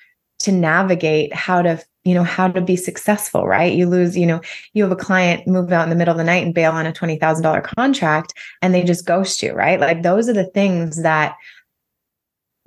to 0.44 0.52
navigate 0.52 1.34
how 1.34 1.62
to 1.62 1.82
you 2.04 2.14
know 2.14 2.22
how 2.22 2.48
to 2.48 2.60
be 2.60 2.76
successful 2.76 3.46
right 3.46 3.74
you 3.74 3.88
lose 3.88 4.16
you 4.16 4.26
know 4.26 4.40
you 4.74 4.82
have 4.82 4.92
a 4.92 4.96
client 4.96 5.46
move 5.46 5.72
out 5.72 5.84
in 5.84 5.90
the 5.90 5.96
middle 5.96 6.12
of 6.12 6.18
the 6.18 6.24
night 6.24 6.44
and 6.44 6.54
bail 6.54 6.72
on 6.72 6.86
a 6.86 6.92
$20000 6.92 7.64
contract 7.64 8.34
and 8.60 8.74
they 8.74 8.84
just 8.84 9.06
ghost 9.06 9.42
you 9.42 9.52
right 9.52 9.80
like 9.80 10.02
those 10.02 10.28
are 10.28 10.34
the 10.34 10.44
things 10.44 11.02
that 11.02 11.34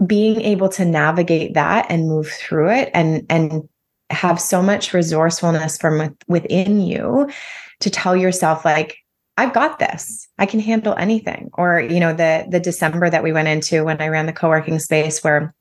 being 0.05 0.41
able 0.41 0.69
to 0.69 0.85
navigate 0.85 1.53
that 1.53 1.85
and 1.89 2.07
move 2.07 2.27
through 2.27 2.69
it 2.69 2.89
and 2.93 3.25
and 3.29 3.67
have 4.09 4.39
so 4.39 4.61
much 4.61 4.93
resourcefulness 4.93 5.77
from 5.77 6.15
within 6.27 6.79
you 6.81 7.29
to 7.79 7.89
tell 7.89 8.15
yourself 8.15 8.65
like 8.65 8.97
I've 9.39 9.53
got 9.53 9.77
this. 9.77 10.27
I 10.39 10.47
can 10.47 10.59
handle 10.59 10.95
anything. 10.97 11.51
Or, 11.53 11.79
you 11.79 11.99
know, 11.99 12.11
the 12.11 12.47
the 12.49 12.59
December 12.59 13.07
that 13.09 13.23
we 13.23 13.31
went 13.31 13.47
into 13.47 13.83
when 13.83 14.01
I 14.01 14.07
ran 14.07 14.25
the 14.25 14.33
co-working 14.33 14.79
space 14.79 15.23
where 15.23 15.53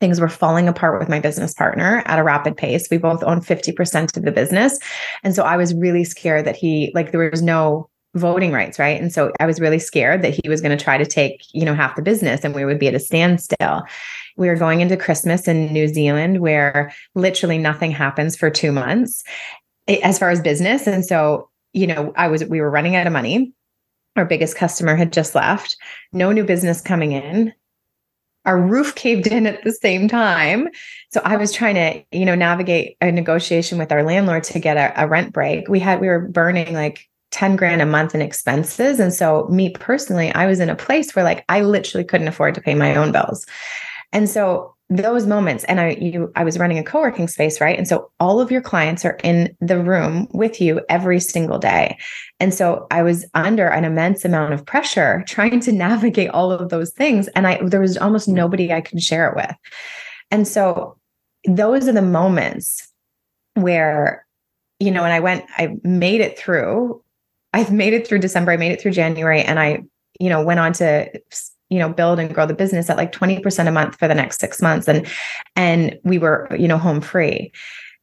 things 0.00 0.20
were 0.20 0.28
falling 0.28 0.68
apart 0.68 0.98
with 0.98 1.08
my 1.08 1.20
business 1.20 1.54
partner 1.54 2.02
at 2.06 2.18
a 2.18 2.24
rapid 2.24 2.56
pace. 2.56 2.88
We 2.90 2.98
both 2.98 3.22
own 3.22 3.40
50% 3.40 4.16
of 4.16 4.24
the 4.24 4.32
business. 4.32 4.78
And 5.22 5.34
so 5.34 5.44
I 5.44 5.56
was 5.56 5.74
really 5.74 6.04
scared 6.04 6.44
that 6.46 6.56
he 6.56 6.90
like 6.94 7.12
there 7.12 7.30
was 7.30 7.42
no 7.42 7.88
voting 8.14 8.52
rights, 8.52 8.78
right? 8.78 9.00
And 9.00 9.12
so 9.12 9.32
I 9.40 9.46
was 9.46 9.60
really 9.60 9.78
scared 9.78 10.22
that 10.22 10.34
he 10.34 10.48
was 10.48 10.60
going 10.60 10.76
to 10.76 10.82
try 10.82 10.96
to 10.96 11.06
take, 11.06 11.44
you 11.52 11.64
know, 11.64 11.74
half 11.74 11.96
the 11.96 12.02
business 12.02 12.44
and 12.44 12.54
we 12.54 12.64
would 12.64 12.78
be 12.78 12.88
at 12.88 12.94
a 12.94 13.00
standstill. 13.00 13.82
We 14.36 14.48
were 14.48 14.56
going 14.56 14.80
into 14.80 14.96
Christmas 14.96 15.48
in 15.48 15.72
New 15.72 15.88
Zealand 15.88 16.40
where 16.40 16.92
literally 17.14 17.58
nothing 17.58 17.90
happens 17.90 18.36
for 18.36 18.50
2 18.50 18.72
months 18.72 19.24
eh, 19.88 19.98
as 20.02 20.18
far 20.18 20.30
as 20.30 20.40
business. 20.40 20.86
And 20.86 21.04
so, 21.04 21.50
you 21.72 21.86
know, 21.86 22.12
I 22.16 22.28
was 22.28 22.44
we 22.44 22.60
were 22.60 22.70
running 22.70 22.94
out 22.94 23.06
of 23.06 23.12
money. 23.12 23.52
Our 24.16 24.24
biggest 24.24 24.56
customer 24.56 24.94
had 24.94 25.12
just 25.12 25.34
left. 25.34 25.76
No 26.12 26.30
new 26.30 26.44
business 26.44 26.80
coming 26.80 27.12
in 27.12 27.52
our 28.44 28.60
roof 28.60 28.94
caved 28.94 29.26
in 29.26 29.46
at 29.46 29.62
the 29.64 29.72
same 29.72 30.08
time. 30.08 30.68
So 31.12 31.20
I 31.24 31.36
was 31.36 31.52
trying 31.52 31.74
to, 31.76 32.18
you 32.18 32.24
know, 32.24 32.34
navigate 32.34 32.96
a 33.00 33.10
negotiation 33.10 33.78
with 33.78 33.92
our 33.92 34.02
landlord 34.02 34.44
to 34.44 34.58
get 34.58 34.76
a, 34.76 35.02
a, 35.02 35.08
rent 35.08 35.32
break. 35.32 35.68
We 35.68 35.80
had, 35.80 36.00
we 36.00 36.08
were 36.08 36.20
burning 36.20 36.74
like 36.74 37.08
10 37.30 37.56
grand 37.56 37.82
a 37.82 37.86
month 37.86 38.14
in 38.14 38.20
expenses. 38.20 39.00
And 39.00 39.12
so, 39.12 39.46
me 39.48 39.70
personally, 39.70 40.32
I 40.32 40.46
was 40.46 40.60
in 40.60 40.70
a 40.70 40.76
place 40.76 41.14
where 41.14 41.24
like 41.24 41.44
I 41.48 41.62
literally 41.62 42.04
couldn't 42.04 42.28
afford 42.28 42.54
to 42.54 42.60
pay 42.60 42.74
my 42.74 42.94
own 42.94 43.12
bills. 43.12 43.46
And 44.12 44.28
so, 44.28 44.74
those 44.90 45.26
moments 45.26 45.64
and 45.64 45.80
i 45.80 45.90
you 45.92 46.30
i 46.36 46.44
was 46.44 46.58
running 46.58 46.78
a 46.78 46.84
co-working 46.84 47.26
space 47.26 47.58
right 47.58 47.78
and 47.78 47.88
so 47.88 48.10
all 48.20 48.38
of 48.38 48.50
your 48.50 48.60
clients 48.60 49.02
are 49.04 49.18
in 49.24 49.56
the 49.60 49.78
room 49.78 50.28
with 50.34 50.60
you 50.60 50.80
every 50.90 51.18
single 51.18 51.58
day 51.58 51.96
and 52.44 52.52
so 52.52 52.86
i 52.90 53.02
was 53.02 53.24
under 53.32 53.68
an 53.68 53.86
immense 53.86 54.22
amount 54.22 54.52
of 54.52 54.66
pressure 54.66 55.24
trying 55.26 55.60
to 55.60 55.72
navigate 55.86 56.28
all 56.28 56.52
of 56.52 56.68
those 56.68 56.90
things. 56.90 57.26
And 57.28 57.46
i 57.46 57.58
there 57.64 57.80
was 57.80 57.96
almost 57.96 58.28
nobody 58.28 58.70
i 58.70 58.82
could 58.82 59.02
share 59.02 59.30
it 59.30 59.34
with. 59.34 59.56
And 60.30 60.46
so 60.46 60.98
those 61.48 61.88
are 61.88 61.92
the 61.92 62.02
moments 62.02 62.86
where 63.54 64.26
you 64.78 64.90
know 64.90 65.04
and 65.04 65.12
i 65.12 65.20
went 65.20 65.44
i 65.56 65.76
made 65.84 66.20
it 66.20 66.38
through 66.38 67.02
i've 67.54 67.72
made 67.72 67.94
it 67.94 68.06
through 68.06 68.18
december 68.18 68.52
i 68.52 68.56
made 68.56 68.72
it 68.72 68.80
through 68.80 68.90
january 68.90 69.40
and 69.40 69.60
i 69.60 69.82
you 70.18 70.28
know 70.28 70.42
went 70.42 70.58
on 70.60 70.72
to 70.72 71.08
you 71.70 71.78
know 71.78 71.88
build 71.88 72.18
and 72.18 72.34
grow 72.34 72.46
the 72.46 72.54
business 72.54 72.90
at 72.90 72.96
like 72.96 73.12
20% 73.12 73.68
a 73.68 73.72
month 73.72 73.98
for 73.98 74.06
the 74.06 74.14
next 74.14 74.38
6 74.40 74.60
months. 74.60 74.86
And 74.86 75.06
and 75.56 75.98
we 76.04 76.18
were 76.18 76.48
you 76.58 76.68
know 76.68 76.78
home 76.78 77.00
free 77.00 77.52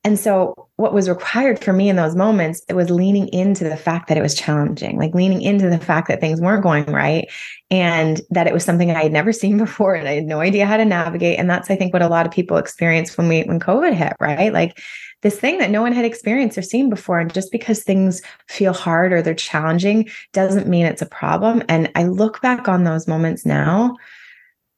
and 0.04 0.20
so 0.20 0.68
what 0.78 0.94
was 0.94 1.08
required 1.08 1.64
for 1.64 1.74
me 1.74 1.90
in 1.90 1.96
those 1.96 2.16
moments 2.16 2.64
it 2.68 2.74
was 2.74 2.90
leaning 2.90 3.28
into 3.30 3.64
the 3.64 3.78
fact 3.78 4.08
that 4.08 4.18
it 4.18 4.22
was 4.22 4.36
challenging 4.36 4.98
like 4.98 5.14
leaning 5.14 5.42
into 5.42 5.70
the 5.70 5.78
fact 5.78 6.08
that 6.08 6.20
things 6.20 6.42
weren't 6.42 6.64
going 6.64 6.86
right 6.86 7.30
and 7.70 8.22
that 8.30 8.48
it 8.48 8.54
was 8.54 8.64
something 8.64 8.92
i 8.92 9.04
had 9.04 9.12
never 9.12 9.32
seen 9.34 9.58
before 9.58 9.96
and 9.96 10.08
i 10.08 10.14
had 10.14 10.26
no 10.26 10.40
idea 10.40 10.66
how 10.66 10.78
to 10.78 10.86
navigate 10.86 11.40
and 11.40 11.50
that's 11.50 11.70
i 11.70 11.76
think 11.76 11.94
what 11.94 12.02
a 12.02 12.08
lot 12.08 12.26
of 12.26 12.32
people 12.32 12.58
experience 12.58 13.18
when 13.18 13.28
we 13.28 13.44
when 13.44 13.60
covid 13.60 13.94
hit 13.94 14.14
right 14.20 14.54
like 14.54 14.80
this 15.22 15.40
thing 15.40 15.60
that 15.60 15.70
no 15.70 15.82
one 15.82 15.94
had 15.94 16.06
experienced 16.06 16.58
or 16.58 16.62
seen 16.62 16.90
before. 16.90 17.20
And 17.20 17.34
just 17.34 17.52
because 17.52 17.84
things 17.84 18.22
feel 18.48 18.74
hard 18.74 19.14
or 19.14 19.22
they're 19.22 19.34
challenging 19.34 20.10
doesn't 20.34 20.68
mean 20.68 20.86
it's 20.86 21.02
a 21.02 21.08
problem. 21.08 21.64
And 21.70 21.92
I 21.96 22.06
look 22.06 22.42
back 22.42 22.68
on 22.68 22.84
those 22.84 23.08
moments 23.08 23.46
now 23.46 23.98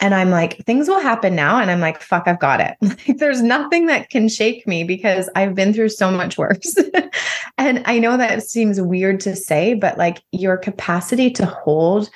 and 0.04 0.14
I'm 0.14 0.32
like, 0.32 0.58
things 0.66 0.90
will 0.90 1.00
happen 1.00 1.34
now. 1.34 1.62
And 1.62 1.72
I'm 1.72 1.80
like, 1.80 2.02
fuck, 2.02 2.28
I've 2.28 2.40
got 2.40 2.60
it. 2.60 2.76
Like, 3.08 3.18
there's 3.18 3.42
nothing 3.42 3.86
that 3.86 4.10
can 4.10 4.28
shake 4.28 4.68
me 4.68 4.84
because 4.84 5.30
I've 5.34 5.56
been 5.56 5.74
through 5.74 5.90
so 5.90 6.12
much 6.12 6.38
worse. 6.38 6.76
and 7.58 7.82
I 7.86 8.00
know 8.00 8.18
that 8.18 8.44
seems 8.44 8.82
weird 8.82 9.22
to 9.22 9.34
say, 9.34 9.74
but 9.74 9.98
like 9.98 10.22
your 10.34 10.58
capacity 10.58 11.32
to 11.32 11.46
hold 11.46 12.10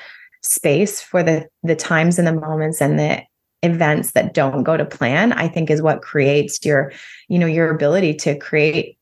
space 0.43 1.01
for 1.01 1.23
the 1.23 1.47
the 1.63 1.75
times 1.75 2.19
and 2.19 2.27
the 2.27 2.33
moments 2.33 2.81
and 2.81 2.99
the 2.99 3.21
events 3.63 4.11
that 4.11 4.33
don't 4.35 4.63
go 4.63 4.77
to 4.77 4.85
plan 4.85 5.33
i 5.33 5.47
think 5.47 5.71
is 5.71 5.81
what 5.81 6.03
creates 6.03 6.63
your 6.63 6.91
you 7.27 7.39
know 7.39 7.47
your 7.47 7.73
ability 7.73 8.13
to 8.13 8.37
create 8.37 8.96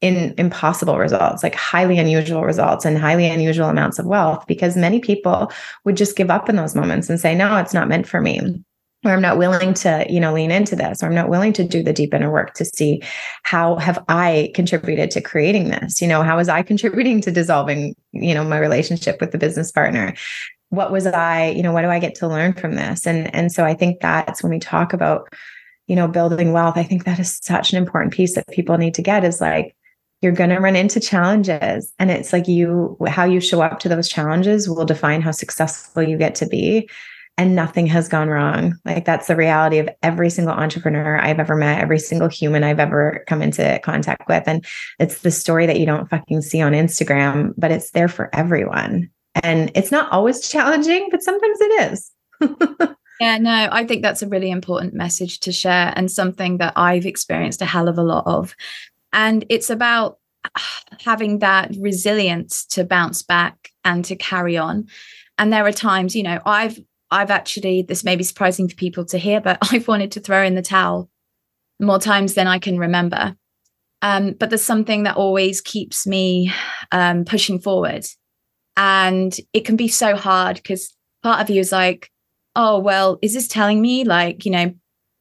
in 0.00 0.34
impossible 0.36 0.98
results 0.98 1.42
like 1.42 1.54
highly 1.54 1.98
unusual 1.98 2.42
results 2.42 2.84
and 2.84 2.98
highly 2.98 3.26
unusual 3.26 3.68
amounts 3.68 3.98
of 3.98 4.06
wealth 4.06 4.44
because 4.46 4.76
many 4.76 5.00
people 5.00 5.50
would 5.84 5.96
just 5.96 6.16
give 6.16 6.30
up 6.30 6.48
in 6.48 6.56
those 6.56 6.74
moments 6.74 7.08
and 7.08 7.18
say 7.18 7.34
no 7.34 7.56
it's 7.56 7.72
not 7.72 7.88
meant 7.88 8.06
for 8.06 8.20
me 8.20 8.40
or 9.06 9.12
i'm 9.12 9.22
not 9.22 9.38
willing 9.38 9.72
to 9.72 10.04
you 10.08 10.20
know 10.20 10.34
lean 10.34 10.50
into 10.50 10.76
this 10.76 11.02
or 11.02 11.06
i'm 11.06 11.14
not 11.14 11.30
willing 11.30 11.52
to 11.52 11.64
do 11.64 11.82
the 11.82 11.94
deep 11.94 12.12
inner 12.12 12.30
work 12.30 12.52
to 12.52 12.64
see 12.64 13.00
how 13.42 13.76
have 13.76 14.04
i 14.08 14.50
contributed 14.54 15.10
to 15.10 15.20
creating 15.20 15.70
this 15.70 16.02
you 16.02 16.08
know 16.08 16.22
how 16.22 16.36
was 16.36 16.50
i 16.50 16.62
contributing 16.62 17.22
to 17.22 17.30
dissolving 17.30 17.94
you 18.12 18.34
know 18.34 18.44
my 18.44 18.58
relationship 18.58 19.18
with 19.18 19.32
the 19.32 19.38
business 19.38 19.72
partner 19.72 20.14
what 20.70 20.90
was 20.90 21.06
I, 21.06 21.48
you 21.50 21.62
know, 21.62 21.72
what 21.72 21.82
do 21.82 21.88
I 21.88 21.98
get 21.98 22.14
to 22.16 22.28
learn 22.28 22.52
from 22.52 22.74
this? 22.74 23.06
And 23.06 23.34
and 23.34 23.52
so 23.52 23.64
I 23.64 23.74
think 23.74 24.00
that's 24.00 24.42
when 24.42 24.50
we 24.50 24.58
talk 24.58 24.92
about, 24.92 25.32
you 25.86 25.96
know, 25.96 26.08
building 26.08 26.52
wealth, 26.52 26.76
I 26.76 26.82
think 26.82 27.04
that 27.04 27.18
is 27.18 27.38
such 27.42 27.72
an 27.72 27.78
important 27.78 28.12
piece 28.12 28.34
that 28.34 28.48
people 28.48 28.76
need 28.76 28.94
to 28.94 29.02
get 29.02 29.24
is 29.24 29.40
like 29.40 29.76
you're 30.26 30.34
going 30.34 30.50
to 30.50 30.58
run 30.58 30.74
into 30.74 30.98
challenges 30.98 31.94
and 32.00 32.10
it's 32.10 32.32
like 32.32 32.48
you 32.48 32.96
how 33.06 33.24
you 33.24 33.40
show 33.40 33.62
up 33.62 33.78
to 33.78 33.88
those 33.88 34.08
challenges 34.08 34.68
will 34.68 34.84
define 34.84 35.22
how 35.22 35.30
successful 35.30 36.02
you 36.02 36.18
get 36.18 36.34
to 36.34 36.46
be 36.46 36.90
and 37.38 37.54
nothing 37.54 37.86
has 37.86 38.08
gone 38.08 38.28
wrong. 38.28 38.74
Like 38.84 39.04
that's 39.04 39.28
the 39.28 39.36
reality 39.36 39.78
of 39.78 39.88
every 40.02 40.30
single 40.30 40.54
entrepreneur 40.54 41.16
I've 41.16 41.38
ever 41.38 41.54
met, 41.54 41.80
every 41.80 42.00
single 42.00 42.26
human 42.26 42.64
I've 42.64 42.80
ever 42.80 43.24
come 43.28 43.40
into 43.40 43.78
contact 43.84 44.26
with. 44.28 44.42
And 44.48 44.64
it's 44.98 45.20
the 45.20 45.30
story 45.30 45.66
that 45.66 45.78
you 45.78 45.86
don't 45.86 46.10
fucking 46.10 46.42
see 46.42 46.60
on 46.60 46.72
Instagram, 46.72 47.52
but 47.56 47.70
it's 47.70 47.92
there 47.92 48.08
for 48.08 48.34
everyone. 48.34 49.08
And 49.44 49.70
it's 49.76 49.92
not 49.92 50.10
always 50.10 50.48
challenging, 50.48 51.06
but 51.12 51.22
sometimes 51.22 51.58
it 51.60 51.92
is. 51.92 52.10
yeah, 53.20 53.38
no, 53.38 53.68
I 53.70 53.84
think 53.84 54.02
that's 54.02 54.22
a 54.22 54.28
really 54.28 54.50
important 54.50 54.94
message 54.94 55.38
to 55.40 55.52
share 55.52 55.92
and 55.94 56.10
something 56.10 56.58
that 56.58 56.72
I've 56.74 57.06
experienced 57.06 57.62
a 57.62 57.66
hell 57.66 57.86
of 57.86 57.98
a 57.98 58.02
lot 58.02 58.26
of. 58.26 58.56
And 59.16 59.44
it's 59.48 59.70
about 59.70 60.18
having 61.04 61.40
that 61.40 61.74
resilience 61.80 62.64
to 62.66 62.84
bounce 62.84 63.22
back 63.24 63.70
and 63.84 64.04
to 64.04 64.14
carry 64.14 64.56
on. 64.56 64.86
And 65.38 65.52
there 65.52 65.66
are 65.66 65.72
times, 65.72 66.14
you 66.14 66.22
know, 66.22 66.38
I've 66.46 66.78
I've 67.10 67.30
actually 67.30 67.82
this 67.82 68.04
may 68.04 68.14
be 68.14 68.24
surprising 68.24 68.68
for 68.68 68.76
people 68.76 69.04
to 69.06 69.18
hear, 69.18 69.40
but 69.40 69.58
I've 69.72 69.88
wanted 69.88 70.12
to 70.12 70.20
throw 70.20 70.44
in 70.44 70.54
the 70.54 70.62
towel 70.62 71.10
more 71.80 71.98
times 71.98 72.34
than 72.34 72.46
I 72.46 72.60
can 72.60 72.78
remember. 72.78 73.36
Um, 74.02 74.32
but 74.38 74.50
there's 74.50 74.62
something 74.62 75.02
that 75.02 75.16
always 75.16 75.60
keeps 75.60 76.06
me 76.06 76.52
um, 76.92 77.24
pushing 77.24 77.58
forward 77.58 78.06
and 78.76 79.34
it 79.52 79.64
can 79.64 79.76
be 79.76 79.88
so 79.88 80.16
hard 80.16 80.56
because 80.56 80.94
part 81.22 81.40
of 81.40 81.48
you 81.48 81.60
is 81.60 81.72
like, 81.72 82.10
oh, 82.54 82.78
well, 82.78 83.18
is 83.22 83.34
this 83.34 83.48
telling 83.48 83.80
me 83.80 84.04
like, 84.04 84.44
you 84.44 84.50
know, 84.50 84.74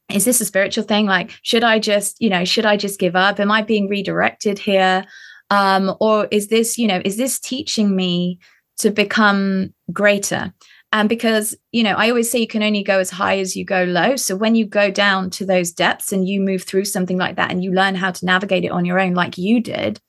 is 0.09 0.25
this 0.25 0.41
a 0.41 0.45
spiritual 0.45 0.83
thing? 0.83 1.05
Like, 1.05 1.31
should 1.41 1.63
I 1.63 1.79
just, 1.79 2.21
you 2.21 2.29
know, 2.29 2.45
should 2.45 2.65
I 2.65 2.77
just 2.77 3.00
give 3.00 3.15
up? 3.15 3.39
Am 3.39 3.51
I 3.51 3.62
being 3.62 3.88
redirected 3.88 4.59
here? 4.59 5.05
Um, 5.50 5.95
or 6.00 6.27
is 6.31 6.47
this, 6.47 6.77
you 6.77 6.88
know, 6.88 7.01
is 7.03 7.17
this 7.17 7.39
teaching 7.39 7.95
me 7.95 8.39
to 8.79 8.91
become 8.91 9.74
greater? 9.91 10.53
And 10.91 11.09
because, 11.09 11.55
you 11.71 11.83
know, 11.83 11.93
I 11.93 12.09
always 12.09 12.31
say 12.31 12.39
you 12.39 12.47
can 12.47 12.63
only 12.63 12.83
go 12.83 13.00
as 13.00 13.09
high 13.09 13.39
as 13.39 13.55
you 13.55 13.65
go 13.65 13.83
low. 13.83 14.15
So 14.15 14.35
when 14.35 14.55
you 14.55 14.65
go 14.65 14.89
down 14.91 15.29
to 15.31 15.45
those 15.45 15.71
depths 15.71 16.13
and 16.13 16.27
you 16.27 16.39
move 16.39 16.63
through 16.63 16.85
something 16.85 17.17
like 17.17 17.35
that 17.35 17.51
and 17.51 17.63
you 17.63 17.71
learn 17.74 17.95
how 17.95 18.12
to 18.12 18.25
navigate 18.25 18.63
it 18.63 18.71
on 18.71 18.85
your 18.85 19.00
own, 19.00 19.13
like 19.13 19.38
you 19.38 19.59
did, 19.59 20.00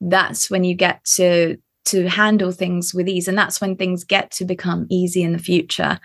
that's 0.00 0.50
when 0.50 0.64
you 0.64 0.74
get 0.74 1.04
to 1.16 1.56
to 1.86 2.06
handle 2.06 2.52
things 2.52 2.92
with 2.92 3.08
ease 3.08 3.28
and 3.28 3.38
that's 3.38 3.62
when 3.62 3.74
things 3.74 4.04
get 4.04 4.30
to 4.30 4.44
become 4.44 4.86
easy 4.90 5.22
in 5.22 5.32
the 5.32 5.38
future 5.38 5.98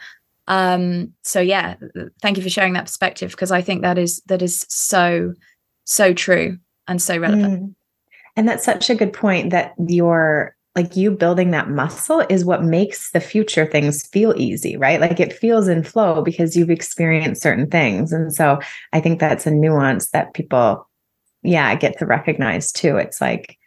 um 0.48 1.14
so 1.22 1.40
yeah 1.40 1.76
thank 2.22 2.38
you 2.38 2.44
for 2.44 2.50
sharing 2.50 2.74
that 2.74 2.86
perspective 2.86 3.32
because 3.32 3.52
i 3.52 3.62
think 3.62 3.82
that 3.82 3.98
is 3.98 4.22
that 4.26 4.42
is 4.42 4.66
so 4.70 5.34
so 5.86 6.14
true 6.14 6.58
and 6.88 7.02
so 7.02 7.18
relevant 7.18 7.62
mm. 7.62 7.76
and 8.36 8.48
that's 8.48 8.66
such 8.66 8.90
a 8.90 8.96
good 8.96 9.14
point 9.14 9.52
that 9.52 9.74
your 9.88 10.56
like 10.76 10.96
you 10.96 11.12
building 11.12 11.52
that 11.52 11.70
muscle 11.70 12.26
is 12.30 12.44
what 12.44 12.64
makes 12.64 13.12
the 13.12 13.22
future 13.22 13.66
things 13.66 14.06
feel 14.08 14.34
easy 14.36 14.76
right 14.76 15.00
like 15.00 15.20
it 15.20 15.32
feels 15.32 15.68
in 15.68 15.84
flow 15.84 16.22
because 16.22 16.58
you've 16.58 16.72
experienced 16.72 17.42
certain 17.42 17.70
things 17.70 18.12
and 18.12 18.34
so 18.34 18.60
i 18.92 19.00
think 19.00 19.20
that's 19.20 19.48
a 19.48 19.52
nuance 19.52 20.10
that 20.10 20.34
people 20.34 20.90
yeah 21.42 21.74
get 21.76 21.98
to 21.98 22.06
recognize 22.06 22.72
too 22.72 22.98
it's 22.98 23.22
like 23.22 23.58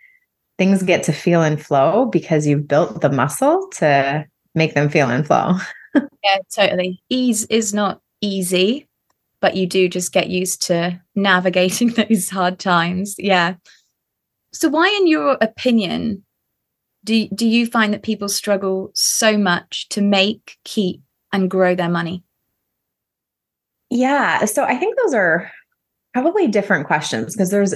things 0.59 0.83
get 0.83 1.03
to 1.05 1.13
feel 1.13 1.43
in 1.43 1.57
flow 1.57 2.07
because 2.07 2.47
you've 2.47 2.69
built 2.69 3.01
the 3.01 3.11
muscle 3.11 3.69
to 3.73 4.27
make 4.55 4.75
them 4.75 4.89
feel 4.89 5.11
in 5.11 5.23
flow. 5.23 5.55
yeah, 5.95 6.39
totally. 6.55 7.03
Ease 7.09 7.45
is 7.45 7.73
not 7.73 8.01
easy, 8.21 8.89
but 9.41 9.57
you 9.57 9.67
do 9.67 9.89
just 9.89 10.13
get 10.13 10.29
used 10.29 10.63
to 10.63 11.01
navigating 11.15 11.89
those 12.09 12.29
hard 12.29 12.59
times. 12.59 13.15
Yeah. 13.19 13.55
So, 14.53 14.69
why, 14.69 14.89
in 14.89 15.07
your 15.07 15.37
opinion, 15.41 16.25
do, 17.05 17.29
do 17.29 17.47
you 17.47 17.67
find 17.67 17.93
that 17.93 18.03
people 18.03 18.29
struggle 18.29 18.91
so 18.95 19.37
much 19.37 19.89
to 19.91 20.01
make, 20.01 20.57
keep, 20.65 21.03
and 21.33 21.51
grow 21.51 21.75
their 21.75 21.91
money? 21.91 22.25
Yeah. 23.91 24.45
So, 24.47 24.65
I 24.65 24.77
think 24.77 24.97
those 24.99 25.15
are 25.15 25.51
probably 26.13 26.49
different 26.49 26.87
questions 26.87 27.35
because 27.35 27.51
there's 27.51 27.75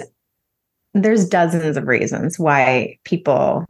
there's 0.95 1.29
dozens 1.29 1.77
of 1.77 1.87
reasons 1.87 2.39
why 2.39 2.99
people 3.05 3.65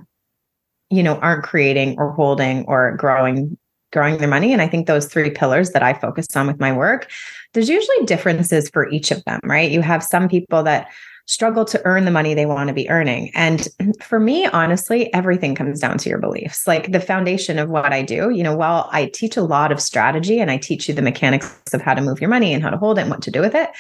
you 0.91 1.03
know 1.03 1.17
aren't 1.17 1.43
creating 1.43 1.97
or 1.99 2.13
holding 2.13 2.65
or 2.67 2.97
growing 2.97 3.59
growing 3.93 4.19
their 4.19 4.29
money 4.29 4.53
and 4.53 4.63
i 4.63 4.69
think 4.69 4.87
those 4.87 5.07
three 5.07 5.31
pillars 5.31 5.71
that 5.71 5.83
i 5.83 5.93
focus 5.93 6.27
on 6.37 6.47
with 6.47 6.61
my 6.61 6.73
work 6.73 7.11
there's 7.53 7.69
usually 7.69 8.05
differences 8.07 8.69
for 8.71 8.89
each 8.91 9.11
of 9.11 9.25
them 9.25 9.41
right 9.45 9.71
you 9.71 9.81
have 9.81 10.03
some 10.03 10.29
people 10.29 10.63
that 10.63 10.89
struggle 11.31 11.65
to 11.65 11.81
earn 11.85 12.05
the 12.07 12.11
money 12.11 12.35
they 12.35 12.45
want 12.45 12.67
to 12.67 12.75
be 12.75 12.91
earning. 12.91 13.31
And 13.37 13.69
for 14.03 14.19
me, 14.19 14.47
honestly, 14.47 15.15
everything 15.15 15.55
comes 15.55 15.79
down 15.79 15.97
to 15.99 16.09
your 16.09 16.19
beliefs. 16.19 16.67
Like 16.67 16.91
the 16.91 16.99
foundation 16.99 17.57
of 17.61 17.71
what 17.71 17.93
I 17.93 18.03
do, 18.03 18.31
you 18.31 18.43
know, 18.43 18.57
while 18.57 18.89
I 18.91 19.07
teach 19.07 19.37
a 19.37 19.43
lot 19.43 19.71
of 19.71 19.81
strategy 19.81 20.41
and 20.41 20.51
I 20.51 20.57
teach 20.57 20.89
you 20.89 20.95
the 20.95 21.03
mechanics 21.03 21.57
of 21.73 21.83
how 21.83 21.95
to 21.95 22.03
move 22.03 22.21
your 22.21 22.31
money 22.31 22.53
and 22.53 22.65
how 22.65 22.71
to 22.71 22.77
hold 22.77 22.99
it 22.99 23.03
and 23.03 23.11
what 23.11 23.23
to 23.23 23.31
do 23.31 23.41
with 23.41 23.55
it, 23.55 23.71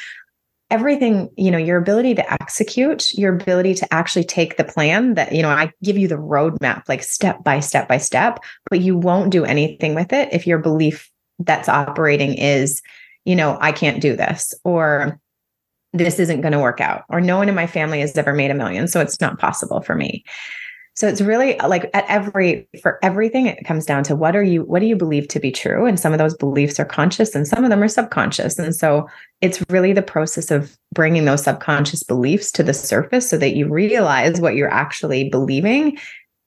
everything, 0.70 1.28
you 1.36 1.50
know, 1.50 1.58
your 1.58 1.78
ability 1.78 2.14
to 2.14 2.32
execute, 2.32 3.12
your 3.14 3.34
ability 3.34 3.74
to 3.74 3.94
actually 3.94 4.24
take 4.24 4.56
the 4.56 4.64
plan 4.64 5.14
that, 5.14 5.32
you 5.32 5.42
know, 5.42 5.48
I 5.48 5.72
give 5.82 5.98
you 5.98 6.08
the 6.08 6.16
roadmap, 6.16 6.88
like 6.88 7.02
step 7.02 7.42
by 7.42 7.60
step 7.60 7.88
by 7.88 7.98
step, 7.98 8.40
but 8.70 8.80
you 8.80 8.96
won't 8.96 9.30
do 9.30 9.44
anything 9.44 9.94
with 9.94 10.12
it 10.12 10.28
if 10.32 10.46
your 10.46 10.58
belief 10.58 11.10
that's 11.40 11.68
operating 11.68 12.34
is, 12.34 12.82
you 13.24 13.34
know, 13.34 13.58
I 13.60 13.72
can't 13.72 14.00
do 14.00 14.14
this 14.14 14.54
or 14.64 15.20
this 15.92 16.20
isn't 16.20 16.40
going 16.40 16.52
to 16.52 16.60
work 16.60 16.80
out 16.80 17.04
or 17.08 17.20
no 17.20 17.36
one 17.36 17.48
in 17.48 17.54
my 17.54 17.66
family 17.66 18.00
has 18.00 18.16
ever 18.16 18.32
made 18.32 18.52
a 18.52 18.54
million 18.54 18.86
so 18.86 19.00
it's 19.00 19.20
not 19.20 19.40
possible 19.40 19.80
for 19.80 19.96
me. 19.96 20.24
So 20.94 21.08
it's 21.08 21.20
really 21.20 21.56
like 21.66 21.90
at 21.94 22.04
every 22.08 22.68
for 22.82 22.98
everything 23.02 23.46
it 23.46 23.64
comes 23.64 23.86
down 23.86 24.04
to 24.04 24.14
what 24.14 24.36
are 24.36 24.42
you 24.42 24.64
what 24.64 24.80
do 24.80 24.86
you 24.86 24.96
believe 24.96 25.28
to 25.28 25.40
be 25.40 25.50
true? 25.50 25.86
And 25.86 25.98
some 25.98 26.12
of 26.12 26.18
those 26.18 26.34
beliefs 26.34 26.78
are 26.78 26.84
conscious 26.84 27.34
and 27.34 27.48
some 27.48 27.64
of 27.64 27.70
them 27.70 27.82
are 27.82 27.88
subconscious. 27.88 28.58
And 28.58 28.74
so 28.74 29.08
it's 29.40 29.62
really 29.70 29.92
the 29.92 30.02
process 30.02 30.50
of 30.50 30.76
bringing 30.94 31.24
those 31.24 31.44
subconscious 31.44 32.02
beliefs 32.02 32.52
to 32.52 32.62
the 32.62 32.74
surface 32.74 33.28
so 33.28 33.38
that 33.38 33.56
you 33.56 33.68
realize 33.68 34.40
what 34.40 34.54
you're 34.54 34.72
actually 34.72 35.28
believing 35.28 35.98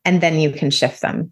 and 0.06 0.22
then 0.22 0.40
you 0.40 0.52
can 0.52 0.70
shift 0.70 1.02
them 1.02 1.32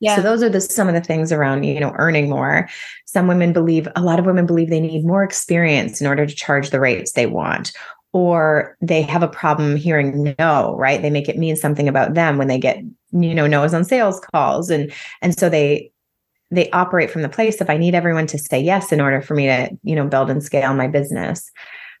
yeah. 0.00 0.16
So 0.16 0.22
those 0.22 0.42
are 0.42 0.48
the 0.48 0.60
some 0.60 0.88
of 0.88 0.94
the 0.94 1.00
things 1.00 1.32
around, 1.32 1.64
you 1.64 1.80
know, 1.80 1.92
earning 1.96 2.30
more. 2.30 2.68
Some 3.06 3.26
women 3.26 3.52
believe 3.52 3.88
a 3.96 4.02
lot 4.02 4.18
of 4.18 4.26
women 4.26 4.46
believe 4.46 4.70
they 4.70 4.80
need 4.80 5.04
more 5.04 5.24
experience 5.24 6.00
in 6.00 6.06
order 6.06 6.24
to 6.24 6.34
charge 6.34 6.70
the 6.70 6.80
rates 6.80 7.12
they 7.12 7.26
want 7.26 7.72
or 8.12 8.76
they 8.80 9.02
have 9.02 9.22
a 9.22 9.28
problem 9.28 9.76
hearing 9.76 10.34
no, 10.38 10.76
right? 10.78 11.02
They 11.02 11.10
make 11.10 11.28
it 11.28 11.36
mean 11.36 11.56
something 11.56 11.88
about 11.88 12.14
them 12.14 12.38
when 12.38 12.48
they 12.48 12.58
get, 12.58 12.78
you 13.12 13.34
know, 13.34 13.46
no's 13.46 13.74
on 13.74 13.84
sales 13.84 14.20
calls 14.32 14.70
and 14.70 14.92
and 15.20 15.36
so 15.36 15.48
they 15.48 15.90
they 16.50 16.70
operate 16.70 17.10
from 17.10 17.22
the 17.22 17.28
place 17.28 17.60
of 17.60 17.68
I 17.68 17.76
need 17.76 17.94
everyone 17.94 18.26
to 18.28 18.38
say 18.38 18.60
yes 18.60 18.92
in 18.92 19.00
order 19.00 19.20
for 19.20 19.34
me 19.34 19.46
to, 19.46 19.70
you 19.82 19.94
know, 19.94 20.06
build 20.06 20.30
and 20.30 20.42
scale 20.42 20.74
my 20.74 20.88
business. 20.88 21.50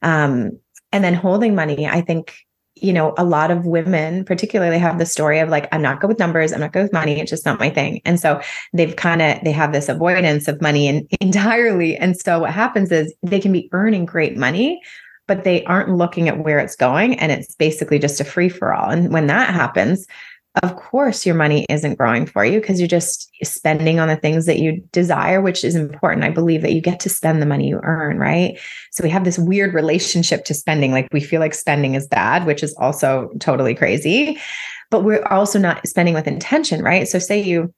Um 0.02 0.58
and 0.90 1.04
then 1.04 1.14
holding 1.14 1.54
money, 1.54 1.86
I 1.86 2.00
think 2.00 2.34
you 2.82 2.92
know, 2.92 3.14
a 3.18 3.24
lot 3.24 3.50
of 3.50 3.66
women, 3.66 4.24
particularly, 4.24 4.78
have 4.78 4.98
the 4.98 5.06
story 5.06 5.38
of 5.38 5.48
like, 5.48 5.68
I'm 5.72 5.82
not 5.82 6.00
good 6.00 6.08
with 6.08 6.18
numbers, 6.18 6.52
I'm 6.52 6.60
not 6.60 6.72
good 6.72 6.84
with 6.84 6.92
money, 6.92 7.20
it's 7.20 7.30
just 7.30 7.44
not 7.44 7.58
my 7.58 7.70
thing. 7.70 8.00
And 8.04 8.20
so 8.20 8.40
they've 8.72 8.94
kind 8.94 9.22
of 9.22 9.38
they 9.44 9.52
have 9.52 9.72
this 9.72 9.88
avoidance 9.88 10.48
of 10.48 10.60
money 10.60 10.88
and 10.88 11.06
entirely. 11.20 11.96
And 11.96 12.16
so 12.16 12.40
what 12.40 12.50
happens 12.52 12.90
is 12.90 13.14
they 13.22 13.40
can 13.40 13.52
be 13.52 13.68
earning 13.72 14.06
great 14.06 14.36
money, 14.36 14.80
but 15.26 15.44
they 15.44 15.64
aren't 15.64 15.96
looking 15.96 16.28
at 16.28 16.38
where 16.38 16.58
it's 16.58 16.76
going, 16.76 17.18
and 17.18 17.32
it's 17.32 17.54
basically 17.54 17.98
just 17.98 18.20
a 18.20 18.24
free 18.24 18.48
for 18.48 18.72
all. 18.72 18.90
And 18.90 19.12
when 19.12 19.26
that 19.26 19.52
happens, 19.52 20.06
of 20.62 20.76
course 20.76 21.26
your 21.26 21.34
money 21.34 21.66
isn't 21.68 21.96
growing 21.96 22.26
for 22.26 22.44
you 22.44 22.60
because 22.60 22.80
you're 22.80 22.88
just 22.88 23.30
spending 23.42 23.98
on 23.98 24.08
the 24.08 24.16
things 24.16 24.46
that 24.46 24.58
you 24.58 24.82
desire 24.92 25.40
which 25.40 25.64
is 25.64 25.74
important. 25.74 26.24
I 26.24 26.30
believe 26.30 26.62
that 26.62 26.72
you 26.72 26.80
get 26.80 27.00
to 27.00 27.08
spend 27.08 27.40
the 27.40 27.46
money 27.46 27.68
you 27.68 27.80
earn 27.82 28.18
right? 28.18 28.58
So 28.92 29.02
we 29.04 29.10
have 29.10 29.24
this 29.24 29.38
weird 29.38 29.74
relationship 29.74 30.44
to 30.46 30.54
spending. 30.54 30.92
Like 30.92 31.08
we 31.12 31.20
feel 31.20 31.40
like 31.40 31.54
spending 31.54 31.94
is 31.94 32.06
bad 32.06 32.46
which 32.46 32.62
is 32.62 32.74
also 32.78 33.30
totally 33.40 33.74
crazy 33.74 34.38
but 34.90 35.04
we're 35.04 35.24
also 35.26 35.58
not 35.58 35.86
spending 35.86 36.14
with 36.14 36.26
intention 36.26 36.82
right? 36.82 37.06
So 37.06 37.18
say 37.18 37.40
you 37.40 37.72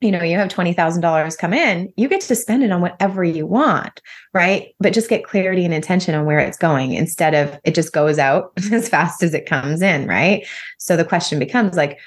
you 0.00 0.10
know 0.10 0.22
you 0.22 0.36
have 0.36 0.48
$20000 0.48 1.38
come 1.38 1.52
in 1.52 1.92
you 1.96 2.08
get 2.08 2.22
to 2.22 2.34
spend 2.34 2.62
it 2.62 2.72
on 2.72 2.80
whatever 2.80 3.22
you 3.22 3.46
want 3.46 4.00
right? 4.32 4.74
But 4.78 4.92
just 4.92 5.10
get 5.10 5.24
clarity 5.24 5.64
and 5.64 5.74
intention 5.74 6.14
on 6.14 6.26
where 6.26 6.38
it's 6.38 6.58
going 6.58 6.94
instead 6.94 7.34
of 7.34 7.58
it 7.64 7.74
just 7.74 7.92
goes 7.92 8.18
out 8.18 8.52
as 8.72 8.88
fast 8.88 9.22
as 9.22 9.34
it 9.34 9.46
comes 9.46 9.82
in 9.82 10.06
right? 10.06 10.46
So 10.78 10.96
the 10.96 11.04
question 11.04 11.38
becomes 11.38 11.76
like 11.76 11.98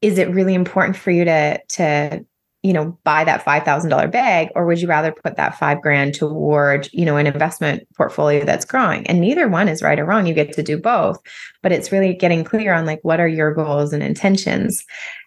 is 0.00 0.18
it 0.18 0.30
really 0.30 0.54
important 0.54 0.96
for 0.96 1.10
you 1.10 1.24
to 1.24 1.58
to 1.68 2.24
you 2.62 2.72
know 2.72 2.98
buy 3.04 3.24
that 3.24 3.44
$5000 3.44 4.10
bag 4.10 4.48
or 4.56 4.64
would 4.64 4.80
you 4.80 4.88
rather 4.88 5.12
put 5.12 5.36
that 5.36 5.58
5 5.58 5.82
grand 5.82 6.14
toward 6.14 6.88
you 6.92 7.04
know 7.04 7.16
an 7.18 7.26
investment 7.26 7.86
portfolio 7.96 8.44
that's 8.44 8.64
growing? 8.64 9.06
And 9.06 9.20
neither 9.20 9.48
one 9.48 9.68
is 9.68 9.82
right 9.82 10.00
or 10.00 10.06
wrong. 10.06 10.26
You 10.26 10.34
get 10.34 10.52
to 10.54 10.62
do 10.62 10.78
both 10.78 11.18
but 11.62 11.72
it's 11.72 11.92
really 11.92 12.14
getting 12.14 12.42
clear 12.42 12.72
on 12.72 12.86
like 12.86 13.00
what 13.02 13.20
are 13.20 13.28
your 13.28 13.52
goals 13.54 13.92
and 13.92 14.02
intentions. 14.02 14.82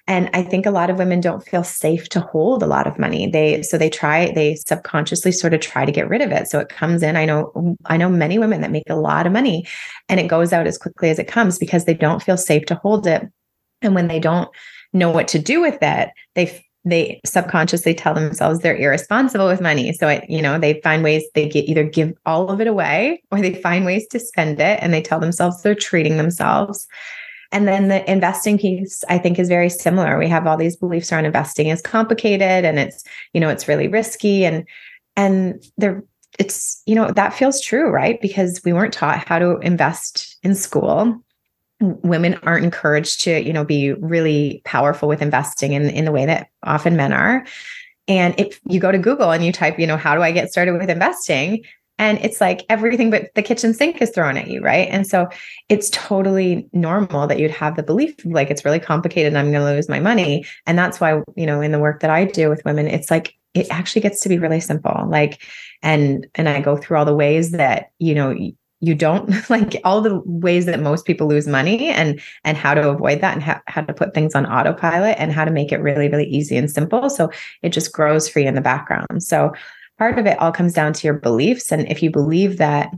And 0.07 0.29
i 0.33 0.41
think 0.41 0.65
a 0.65 0.71
lot 0.71 0.89
of 0.89 0.97
women 0.97 1.21
don't 1.21 1.45
feel 1.45 1.63
safe 1.63 2.09
to 2.09 2.21
hold 2.21 2.63
a 2.63 2.67
lot 2.67 2.87
of 2.87 2.97
money. 2.97 3.29
They 3.29 3.61
so 3.61 3.77
they 3.77 3.89
try 3.89 4.31
they 4.33 4.55
subconsciously 4.55 5.31
sort 5.31 5.53
of 5.53 5.61
try 5.61 5.85
to 5.85 5.91
get 5.91 6.09
rid 6.09 6.21
of 6.21 6.31
it. 6.31 6.47
So 6.47 6.59
it 6.59 6.69
comes 6.69 7.03
in 7.03 7.15
i 7.15 7.25
know 7.25 7.75
i 7.85 7.97
know 7.97 8.09
many 8.09 8.39
women 8.39 8.61
that 8.61 8.71
make 8.71 8.89
a 8.89 8.95
lot 8.95 9.27
of 9.27 9.33
money 9.33 9.67
and 10.09 10.19
it 10.19 10.27
goes 10.27 10.53
out 10.53 10.65
as 10.65 10.79
quickly 10.79 11.11
as 11.11 11.19
it 11.19 11.27
comes 11.27 11.59
because 11.59 11.85
they 11.85 11.93
don't 11.93 12.23
feel 12.23 12.37
safe 12.37 12.65
to 12.65 12.75
hold 12.75 13.05
it 13.05 13.27
and 13.81 13.95
when 13.95 14.07
they 14.07 14.19
don't 14.19 14.49
know 14.93 15.11
what 15.11 15.27
to 15.29 15.39
do 15.39 15.61
with 15.61 15.79
that, 15.79 16.11
they 16.35 16.63
they 16.89 17.19
subconsciously 17.25 17.93
tell 17.93 18.13
themselves 18.13 18.59
they're 18.59 18.77
irresponsible 18.77 19.47
with 19.47 19.59
money. 19.59 19.91
So 19.93 20.07
it, 20.07 20.29
you 20.29 20.41
know, 20.41 20.57
they 20.57 20.79
find 20.81 21.03
ways 21.03 21.23
they 21.35 21.49
get 21.49 21.67
either 21.67 21.83
give 21.83 22.13
all 22.25 22.49
of 22.49 22.61
it 22.61 22.67
away 22.67 23.21
or 23.29 23.41
they 23.41 23.55
find 23.55 23.85
ways 23.85 24.07
to 24.07 24.19
spend 24.19 24.59
it 24.59 24.79
and 24.81 24.93
they 24.93 25.01
tell 25.01 25.19
themselves 25.19 25.61
they're 25.61 25.75
treating 25.75 26.17
themselves. 26.17 26.87
And 27.51 27.67
then 27.67 27.87
the 27.87 28.09
investing 28.09 28.57
piece, 28.57 29.03
I 29.09 29.17
think, 29.17 29.39
is 29.39 29.49
very 29.49 29.69
similar. 29.69 30.17
We 30.17 30.29
have 30.29 30.47
all 30.47 30.57
these 30.57 30.77
beliefs 30.77 31.11
around 31.11 31.25
investing 31.25 31.67
is 31.67 31.81
complicated 31.81 32.65
and 32.65 32.79
it's, 32.79 33.03
you 33.33 33.41
know, 33.41 33.49
it's 33.49 33.67
really 33.67 33.87
risky 33.87 34.45
and 34.45 34.65
and 35.15 35.63
they're 35.77 36.03
it's, 36.39 36.83
you 36.85 36.93
know, 36.93 37.09
that 37.11 37.33
feels 37.33 37.61
true, 37.61 37.89
right? 37.89 38.21
Because 38.21 38.61
we 38.63 38.71
weren't 38.71 38.93
taught 38.93 39.27
how 39.27 39.39
to 39.39 39.57
invest 39.59 40.37
in 40.43 40.53
school 40.53 41.23
women 41.79 42.39
aren't 42.43 42.65
encouraged 42.65 43.23
to 43.23 43.39
you 43.45 43.53
know 43.53 43.63
be 43.63 43.93
really 43.93 44.61
powerful 44.65 45.07
with 45.07 45.21
investing 45.21 45.73
in 45.73 45.89
in 45.89 46.05
the 46.05 46.11
way 46.11 46.25
that 46.25 46.49
often 46.63 46.95
men 46.95 47.13
are. 47.13 47.45
And 48.07 48.39
if 48.39 48.59
you 48.65 48.79
go 48.79 48.91
to 48.91 48.97
google 48.97 49.31
and 49.31 49.43
you 49.45 49.51
type 49.51 49.79
you 49.79 49.87
know 49.87 49.97
how 49.97 50.15
do 50.15 50.21
i 50.21 50.31
get 50.31 50.51
started 50.51 50.77
with 50.77 50.89
investing? 50.89 51.63
and 51.99 52.19
it's 52.19 52.39
like 52.39 52.65
everything 52.69 53.09
but 53.09 53.33
the 53.35 53.41
kitchen 53.41 53.73
sink 53.73 54.01
is 54.01 54.09
thrown 54.11 54.37
at 54.37 54.47
you 54.47 54.61
right? 54.61 54.87
And 54.91 55.07
so 55.07 55.27
it's 55.69 55.89
totally 55.89 56.69
normal 56.73 57.27
that 57.27 57.39
you'd 57.39 57.51
have 57.51 57.75
the 57.75 57.83
belief 57.83 58.15
like 58.25 58.49
it's 58.49 58.65
really 58.65 58.79
complicated 58.79 59.33
and 59.33 59.37
i'm 59.37 59.51
going 59.51 59.65
to 59.65 59.73
lose 59.73 59.89
my 59.89 59.99
money. 59.99 60.45
And 60.65 60.77
that's 60.77 60.99
why 60.99 61.21
you 61.35 61.45
know 61.45 61.61
in 61.61 61.71
the 61.71 61.79
work 61.79 62.01
that 62.01 62.09
i 62.09 62.25
do 62.25 62.49
with 62.49 62.63
women 62.65 62.87
it's 62.87 63.11
like 63.11 63.35
it 63.53 63.67
actually 63.71 64.01
gets 64.01 64.21
to 64.21 64.29
be 64.29 64.37
really 64.37 64.59
simple. 64.59 65.07
Like 65.07 65.41
and 65.81 66.27
and 66.35 66.47
i 66.49 66.61
go 66.61 66.77
through 66.77 66.97
all 66.97 67.05
the 67.05 67.15
ways 67.15 67.51
that 67.51 67.91
you 67.99 68.13
know 68.13 68.35
you 68.79 68.95
don't 68.95 69.29
like 69.49 69.79
all 69.83 70.01
the 70.01 70.21
ways 70.25 70.65
that 70.65 70.79
most 70.79 71.05
people 71.05 71.27
lose 71.27 71.47
money 71.47 71.89
and 71.89 72.19
and 72.43 72.57
how 72.57 72.73
to 72.73 72.89
avoid 72.89 73.21
that 73.21 73.33
and 73.33 73.43
how, 73.43 73.59
how 73.67 73.81
to 73.81 73.93
put 73.93 74.13
things 74.13 74.35
on 74.35 74.45
autopilot 74.45 75.15
and 75.19 75.31
how 75.31 75.45
to 75.45 75.51
make 75.51 75.71
it 75.71 75.81
really 75.81 76.09
really 76.09 76.27
easy 76.27 76.57
and 76.57 76.69
simple. 76.69 77.09
So 77.09 77.31
it 77.61 77.69
just 77.69 77.93
grows 77.93 78.29
for 78.29 78.39
you 78.39 78.47
in 78.47 78.55
the 78.55 78.61
background. 78.61 79.23
So 79.23 79.53
part 79.97 80.19
of 80.19 80.25
it 80.25 80.39
all 80.39 80.51
comes 80.51 80.73
down 80.73 80.93
to 80.93 81.07
your 81.07 81.15
beliefs. 81.15 81.71
And 81.71 81.89
if 81.89 82.03
you 82.03 82.11
believe 82.11 82.57
that 82.57 82.91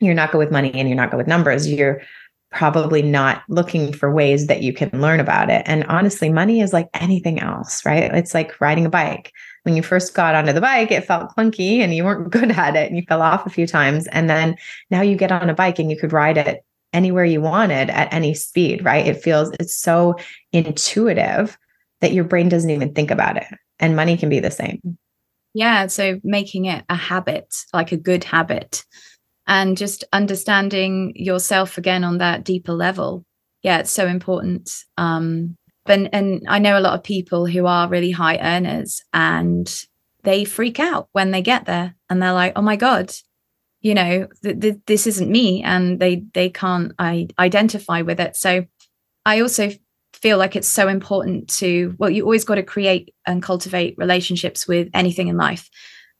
you're 0.00 0.14
not 0.14 0.32
good 0.32 0.38
with 0.38 0.50
money 0.50 0.72
and 0.74 0.88
you're 0.88 0.96
not 0.96 1.10
good 1.10 1.18
with 1.18 1.28
numbers 1.28 1.70
you're 1.70 2.02
probably 2.50 3.02
not 3.02 3.42
looking 3.48 3.92
for 3.92 4.12
ways 4.12 4.46
that 4.46 4.62
you 4.62 4.72
can 4.72 4.88
learn 5.00 5.18
about 5.18 5.50
it. 5.50 5.62
And 5.66 5.84
honestly 5.86 6.28
money 6.30 6.60
is 6.60 6.72
like 6.72 6.88
anything 6.94 7.40
else 7.40 7.84
right? 7.84 8.14
It's 8.14 8.34
like 8.34 8.60
riding 8.60 8.86
a 8.86 8.90
bike 8.90 9.32
when 9.64 9.76
you 9.76 9.82
first 9.82 10.14
got 10.14 10.34
onto 10.34 10.52
the 10.52 10.60
bike, 10.60 10.90
it 10.90 11.04
felt 11.04 11.34
clunky 11.36 11.78
and 11.78 11.94
you 11.94 12.04
weren't 12.04 12.30
good 12.30 12.52
at 12.52 12.76
it 12.76 12.88
and 12.88 12.96
you 12.96 13.02
fell 13.08 13.22
off 13.22 13.46
a 13.46 13.50
few 13.50 13.66
times. 13.66 14.06
And 14.08 14.30
then 14.30 14.56
now 14.90 15.02
you 15.02 15.16
get 15.16 15.32
on 15.32 15.50
a 15.50 15.54
bike 15.54 15.78
and 15.78 15.90
you 15.90 15.98
could 15.98 16.12
ride 16.12 16.38
it 16.38 16.64
anywhere 16.92 17.24
you 17.24 17.40
wanted 17.40 17.90
at 17.90 18.12
any 18.12 18.34
speed, 18.34 18.84
right? 18.84 19.06
It 19.06 19.22
feels, 19.22 19.50
it's 19.58 19.76
so 19.76 20.16
intuitive 20.52 21.58
that 22.00 22.12
your 22.12 22.24
brain 22.24 22.48
doesn't 22.48 22.70
even 22.70 22.94
think 22.94 23.10
about 23.10 23.36
it. 23.36 23.46
And 23.80 23.96
money 23.96 24.16
can 24.16 24.28
be 24.28 24.38
the 24.38 24.50
same. 24.50 24.96
Yeah. 25.54 25.88
So 25.88 26.20
making 26.22 26.66
it 26.66 26.84
a 26.88 26.94
habit, 26.94 27.64
like 27.72 27.92
a 27.92 27.96
good 27.96 28.22
habit, 28.24 28.84
and 29.46 29.76
just 29.76 30.04
understanding 30.12 31.12
yourself 31.16 31.76
again 31.78 32.04
on 32.04 32.18
that 32.18 32.44
deeper 32.44 32.72
level. 32.72 33.24
Yeah, 33.62 33.78
it's 33.78 33.92
so 33.92 34.06
important. 34.06 34.70
Um, 34.96 35.56
and 35.86 36.08
and 36.12 36.42
I 36.48 36.58
know 36.58 36.78
a 36.78 36.80
lot 36.80 36.94
of 36.94 37.02
people 37.04 37.46
who 37.46 37.66
are 37.66 37.88
really 37.88 38.10
high 38.10 38.38
earners 38.38 39.02
and 39.12 39.72
they 40.22 40.44
freak 40.44 40.80
out 40.80 41.08
when 41.12 41.30
they 41.30 41.42
get 41.42 41.66
there 41.66 41.94
and 42.08 42.22
they're 42.22 42.32
like, 42.32 42.52
"Oh 42.56 42.62
my 42.62 42.76
god, 42.76 43.12
you 43.80 43.94
know, 43.94 44.28
th- 44.42 44.60
th- 44.60 44.78
this 44.86 45.06
isn't 45.06 45.30
me," 45.30 45.62
and 45.62 46.00
they 46.00 46.24
they 46.34 46.50
can't 46.50 46.92
I 46.98 47.28
identify 47.38 48.02
with 48.02 48.20
it. 48.20 48.36
So 48.36 48.64
I 49.26 49.40
also 49.40 49.70
feel 50.14 50.38
like 50.38 50.56
it's 50.56 50.68
so 50.68 50.88
important 50.88 51.48
to 51.48 51.94
well, 51.98 52.10
you 52.10 52.24
always 52.24 52.44
got 52.44 52.56
to 52.56 52.62
create 52.62 53.14
and 53.26 53.42
cultivate 53.42 53.94
relationships 53.98 54.66
with 54.68 54.88
anything 54.94 55.28
in 55.28 55.36
life. 55.36 55.68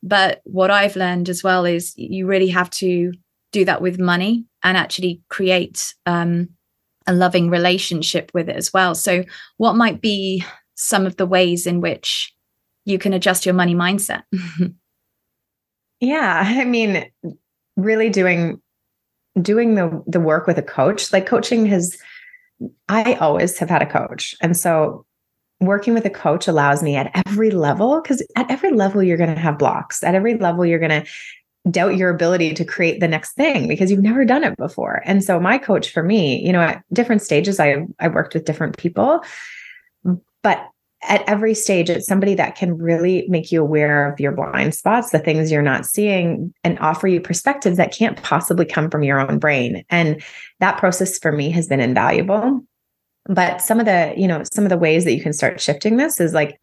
But 0.02 0.42
what 0.44 0.70
I've 0.70 0.96
learned 0.96 1.28
as 1.28 1.42
well 1.42 1.64
is 1.64 1.94
you 1.96 2.26
really 2.26 2.48
have 2.48 2.70
to 2.70 3.12
do 3.52 3.64
that 3.64 3.80
with 3.80 3.98
money 3.98 4.44
and 4.62 4.76
actually 4.76 5.22
create 5.30 5.94
um, 6.06 6.50
a 7.06 7.12
loving 7.12 7.50
relationship 7.50 8.30
with 8.34 8.48
it 8.48 8.56
as 8.56 8.72
well. 8.72 8.94
So, 8.94 9.24
what 9.56 9.76
might 9.76 10.00
be 10.00 10.44
some 10.74 11.06
of 11.06 11.16
the 11.16 11.26
ways 11.26 11.66
in 11.66 11.80
which 11.80 12.34
you 12.84 12.98
can 12.98 13.12
adjust 13.12 13.46
your 13.46 13.54
money 13.54 13.74
mindset? 13.74 14.22
yeah, 16.00 16.42
I 16.60 16.64
mean, 16.64 17.06
really 17.76 18.10
doing 18.10 18.60
doing 19.40 19.74
the 19.74 20.02
the 20.06 20.20
work 20.20 20.46
with 20.46 20.58
a 20.58 20.62
coach. 20.62 21.12
Like 21.12 21.26
coaching 21.26 21.66
has 21.66 21.96
I 22.88 23.14
always 23.14 23.58
have 23.58 23.68
had 23.68 23.82
a 23.82 23.86
coach. 23.86 24.34
And 24.40 24.56
so 24.56 25.04
working 25.60 25.94
with 25.94 26.04
a 26.04 26.10
coach 26.10 26.46
allows 26.46 26.82
me 26.82 26.96
at 26.96 27.10
every 27.26 27.50
level 27.50 28.00
because 28.00 28.26
at 28.36 28.50
every 28.50 28.72
level 28.72 29.02
you're 29.02 29.16
going 29.16 29.34
to 29.34 29.40
have 29.40 29.58
blocks. 29.58 30.02
At 30.02 30.14
every 30.14 30.36
level 30.36 30.64
you're 30.64 30.78
going 30.78 31.02
to 31.02 31.08
doubt 31.70 31.96
your 31.96 32.10
ability 32.10 32.52
to 32.54 32.64
create 32.64 33.00
the 33.00 33.08
next 33.08 33.32
thing 33.32 33.66
because 33.66 33.90
you've 33.90 34.02
never 34.02 34.24
done 34.24 34.44
it 34.44 34.56
before. 34.56 35.02
And 35.04 35.24
so 35.24 35.40
my 35.40 35.56
coach 35.56 35.90
for 35.90 36.02
me, 36.02 36.44
you 36.44 36.52
know, 36.52 36.60
at 36.60 36.84
different 36.92 37.22
stages 37.22 37.58
I 37.58 37.86
I 37.98 38.08
worked 38.08 38.34
with 38.34 38.44
different 38.44 38.76
people, 38.76 39.22
but 40.42 40.68
at 41.06 41.26
every 41.28 41.54
stage 41.54 41.90
it's 41.90 42.06
somebody 42.06 42.34
that 42.34 42.56
can 42.56 42.76
really 42.76 43.26
make 43.28 43.52
you 43.52 43.60
aware 43.60 44.10
of 44.10 44.20
your 44.20 44.32
blind 44.32 44.74
spots, 44.74 45.10
the 45.10 45.18
things 45.18 45.50
you're 45.50 45.62
not 45.62 45.86
seeing 45.86 46.52
and 46.64 46.78
offer 46.78 47.08
you 47.08 47.20
perspectives 47.20 47.76
that 47.76 47.94
can't 47.94 48.22
possibly 48.22 48.64
come 48.64 48.90
from 48.90 49.02
your 49.02 49.20
own 49.20 49.38
brain. 49.38 49.84
And 49.90 50.22
that 50.60 50.78
process 50.78 51.18
for 51.18 51.32
me 51.32 51.50
has 51.50 51.66
been 51.66 51.80
invaluable. 51.80 52.60
But 53.26 53.62
some 53.62 53.80
of 53.80 53.86
the, 53.86 54.12
you 54.16 54.28
know, 54.28 54.42
some 54.52 54.64
of 54.64 54.70
the 54.70 54.78
ways 54.78 55.04
that 55.04 55.14
you 55.14 55.22
can 55.22 55.32
start 55.32 55.60
shifting 55.60 55.96
this 55.96 56.20
is 56.20 56.34
like 56.34 56.60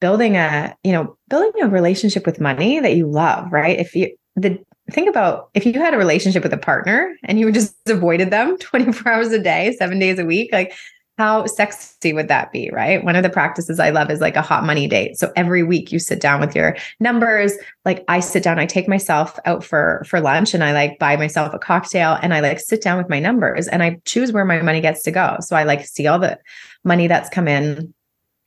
building 0.00 0.36
a, 0.36 0.76
you 0.84 0.92
know, 0.92 1.16
building 1.28 1.50
a 1.62 1.68
relationship 1.68 2.26
with 2.26 2.40
money 2.40 2.78
that 2.78 2.94
you 2.94 3.08
love, 3.08 3.52
right? 3.52 3.78
If 3.78 3.96
you 3.96 4.16
the 4.36 4.58
think 4.92 5.08
about 5.08 5.50
if 5.54 5.66
you 5.66 5.72
had 5.74 5.94
a 5.94 5.98
relationship 5.98 6.42
with 6.42 6.52
a 6.52 6.58
partner 6.58 7.16
and 7.24 7.40
you 7.40 7.50
just 7.50 7.74
avoided 7.88 8.30
them 8.30 8.56
24 8.58 9.12
hours 9.12 9.32
a 9.32 9.38
day, 9.38 9.74
seven 9.78 9.98
days 9.98 10.18
a 10.18 10.24
week, 10.24 10.50
like 10.52 10.72
how 11.18 11.46
sexy 11.46 12.12
would 12.12 12.28
that 12.28 12.52
be, 12.52 12.68
right? 12.70 13.02
One 13.02 13.16
of 13.16 13.22
the 13.22 13.30
practices 13.30 13.80
I 13.80 13.88
love 13.88 14.10
is 14.10 14.20
like 14.20 14.36
a 14.36 14.42
hot 14.42 14.64
money 14.64 14.86
date. 14.86 15.16
So 15.16 15.32
every 15.34 15.62
week 15.62 15.90
you 15.90 15.98
sit 15.98 16.20
down 16.20 16.40
with 16.40 16.54
your 16.54 16.76
numbers. 17.00 17.54
Like 17.86 18.04
I 18.06 18.20
sit 18.20 18.42
down, 18.42 18.58
I 18.58 18.66
take 18.66 18.86
myself 18.86 19.38
out 19.46 19.64
for 19.64 20.04
for 20.06 20.20
lunch 20.20 20.52
and 20.52 20.62
I 20.62 20.72
like 20.72 20.98
buy 20.98 21.16
myself 21.16 21.54
a 21.54 21.58
cocktail 21.58 22.18
and 22.20 22.34
I 22.34 22.40
like 22.40 22.60
sit 22.60 22.82
down 22.82 22.98
with 22.98 23.08
my 23.08 23.18
numbers 23.18 23.66
and 23.66 23.82
I 23.82 23.98
choose 24.04 24.30
where 24.30 24.44
my 24.44 24.60
money 24.60 24.82
gets 24.82 25.02
to 25.04 25.10
go. 25.10 25.38
So 25.40 25.56
I 25.56 25.64
like 25.64 25.86
see 25.86 26.06
all 26.06 26.18
the 26.18 26.38
money 26.84 27.06
that's 27.06 27.30
come 27.30 27.48
in 27.48 27.94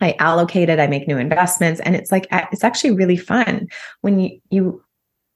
I 0.01 0.15
allocate 0.19 0.69
it, 0.69 0.79
I 0.79 0.87
make 0.87 1.07
new 1.07 1.17
investments 1.17 1.81
and 1.81 1.95
it's 1.95 2.11
like 2.11 2.27
it's 2.31 2.63
actually 2.63 2.91
really 2.91 3.17
fun 3.17 3.67
when 4.01 4.19
you 4.19 4.39
you 4.49 4.83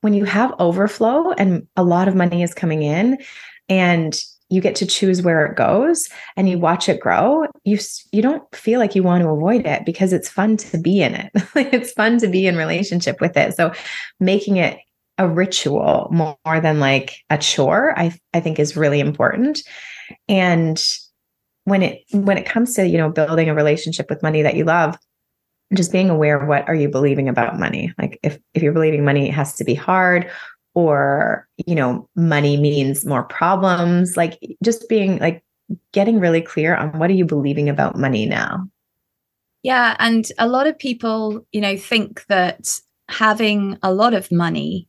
when 0.04 0.14
you 0.14 0.26
have 0.26 0.54
overflow 0.60 1.32
and 1.32 1.66
a 1.78 1.84
lot 1.84 2.10
of 2.10 2.16
money 2.16 2.44
is 2.44 2.54
coming 2.54 2.84
in 2.84 3.18
and 3.70 4.20
you 4.50 4.60
get 4.60 4.76
to 4.76 4.86
choose 4.86 5.22
where 5.22 5.46
it 5.46 5.56
goes 5.56 6.10
and 6.36 6.50
you 6.50 6.60
watch 6.60 6.90
it 6.90 7.00
grow 7.00 7.48
you 7.64 7.80
you 8.12 8.22
don't 8.22 8.44
feel 8.54 8.82
like 8.82 8.96
you 8.96 9.02
want 9.02 9.24
to 9.24 9.30
avoid 9.30 9.66
it 9.66 9.86
because 9.86 10.12
it's 10.12 10.28
fun 10.28 10.58
to 10.58 10.78
be 10.78 11.02
in 11.02 11.16
it. 11.16 11.32
It's 11.56 11.94
fun 11.94 12.20
to 12.20 12.28
be 12.28 12.46
in 12.46 12.58
relationship 12.58 13.22
with 13.22 13.38
it. 13.38 13.56
So 13.56 13.72
making 14.20 14.58
it 14.58 14.78
a 15.18 15.28
ritual 15.28 16.10
more, 16.12 16.60
than 16.60 16.80
like 16.80 17.16
a 17.30 17.38
chore 17.38 17.98
i 17.98 18.12
i 18.34 18.42
think 18.42 18.60
is 18.60 18.76
really 18.76 19.00
important. 19.00 19.62
And 20.28 20.84
when 21.64 21.82
it 21.82 22.04
when 22.12 22.38
it 22.38 22.46
comes 22.46 22.74
to 22.76 22.86
you 22.86 22.98
know 22.98 23.10
building 23.10 23.48
a 23.48 23.56
relationship 23.56 24.10
with 24.10 24.22
money 24.22 24.42
that 24.42 24.58
you 24.58 24.66
love 24.66 24.98
just 25.74 25.92
being 25.92 26.10
aware 26.10 26.40
of 26.40 26.48
what 26.48 26.68
are 26.68 26.76
you 26.76 26.90
believing 26.90 27.30
about 27.30 27.60
money? 27.60 27.94
Like 27.98 28.20
if 28.24 28.40
if 28.54 28.62
you're 28.62 28.74
believing 28.74 29.06
money 29.06 29.30
has 29.30 29.56
to 29.56 29.64
be 29.64 29.74
hard 29.76 30.30
or 30.74 31.48
you 31.66 31.76
know 31.76 32.08
money 32.16 32.58
means 32.58 33.06
more 33.06 33.24
problems 33.24 34.18
like 34.18 34.40
just 34.64 34.90
being 34.90 35.20
like 35.20 35.44
getting 35.92 36.20
really 36.20 36.42
clear 36.42 36.76
on 36.76 36.98
what 36.98 37.10
are 37.10 37.14
you 37.14 37.26
believing 37.26 37.70
about 37.70 37.98
money 37.98 38.26
now? 38.26 38.68
Yeah 39.62 39.96
and 40.00 40.26
a 40.38 40.48
lot 40.48 40.68
of 40.68 40.78
people 40.78 41.46
you 41.52 41.62
know 41.62 41.78
think 41.78 42.26
that 42.28 42.80
having 43.10 43.78
a 43.84 43.94
lot 43.94 44.14
of 44.14 44.32
money 44.32 44.88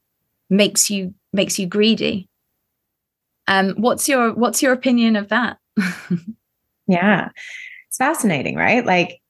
makes 0.51 0.91
you 0.91 1.15
makes 1.33 1.59
you 1.59 1.67
greedy. 1.67 2.29
Um 3.47 3.75
what's 3.77 4.09
your 4.09 4.35
what's 4.35 4.63
your 4.63 4.73
opinion 4.73 5.17
of 5.17 5.29
that? 5.29 5.59
Yeah. 6.87 7.31
It's 7.89 7.97
fascinating 7.97 8.57
right? 8.57 8.85
Like 8.85 9.21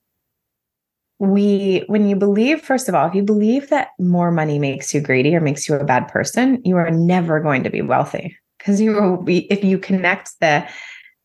we 1.25 1.85
when 1.87 2.09
you 2.09 2.17
believe 2.17 2.61
first 2.61 2.89
of 2.89 2.95
all 2.95 3.09
if 3.09 3.15
you 3.15 3.23
believe 3.23 3.69
that 3.71 3.89
more 3.99 4.31
money 4.31 4.59
makes 4.59 4.95
you 4.95 5.01
greedy 5.01 5.35
or 5.35 5.41
makes 5.41 5.69
you 5.69 5.75
a 5.75 5.85
bad 5.85 6.09
person 6.09 6.61
you 6.65 6.77
are 6.77 6.91
never 6.91 7.41
going 7.41 7.63
to 7.65 7.71
be 7.71 7.83
wealthy. 7.83 8.37
Because 8.59 8.81
you 8.81 8.93
will 8.93 9.19
be 9.19 9.53
if 9.53 9.63
you 9.63 9.79
connect 9.79 10.39
the 10.41 10.67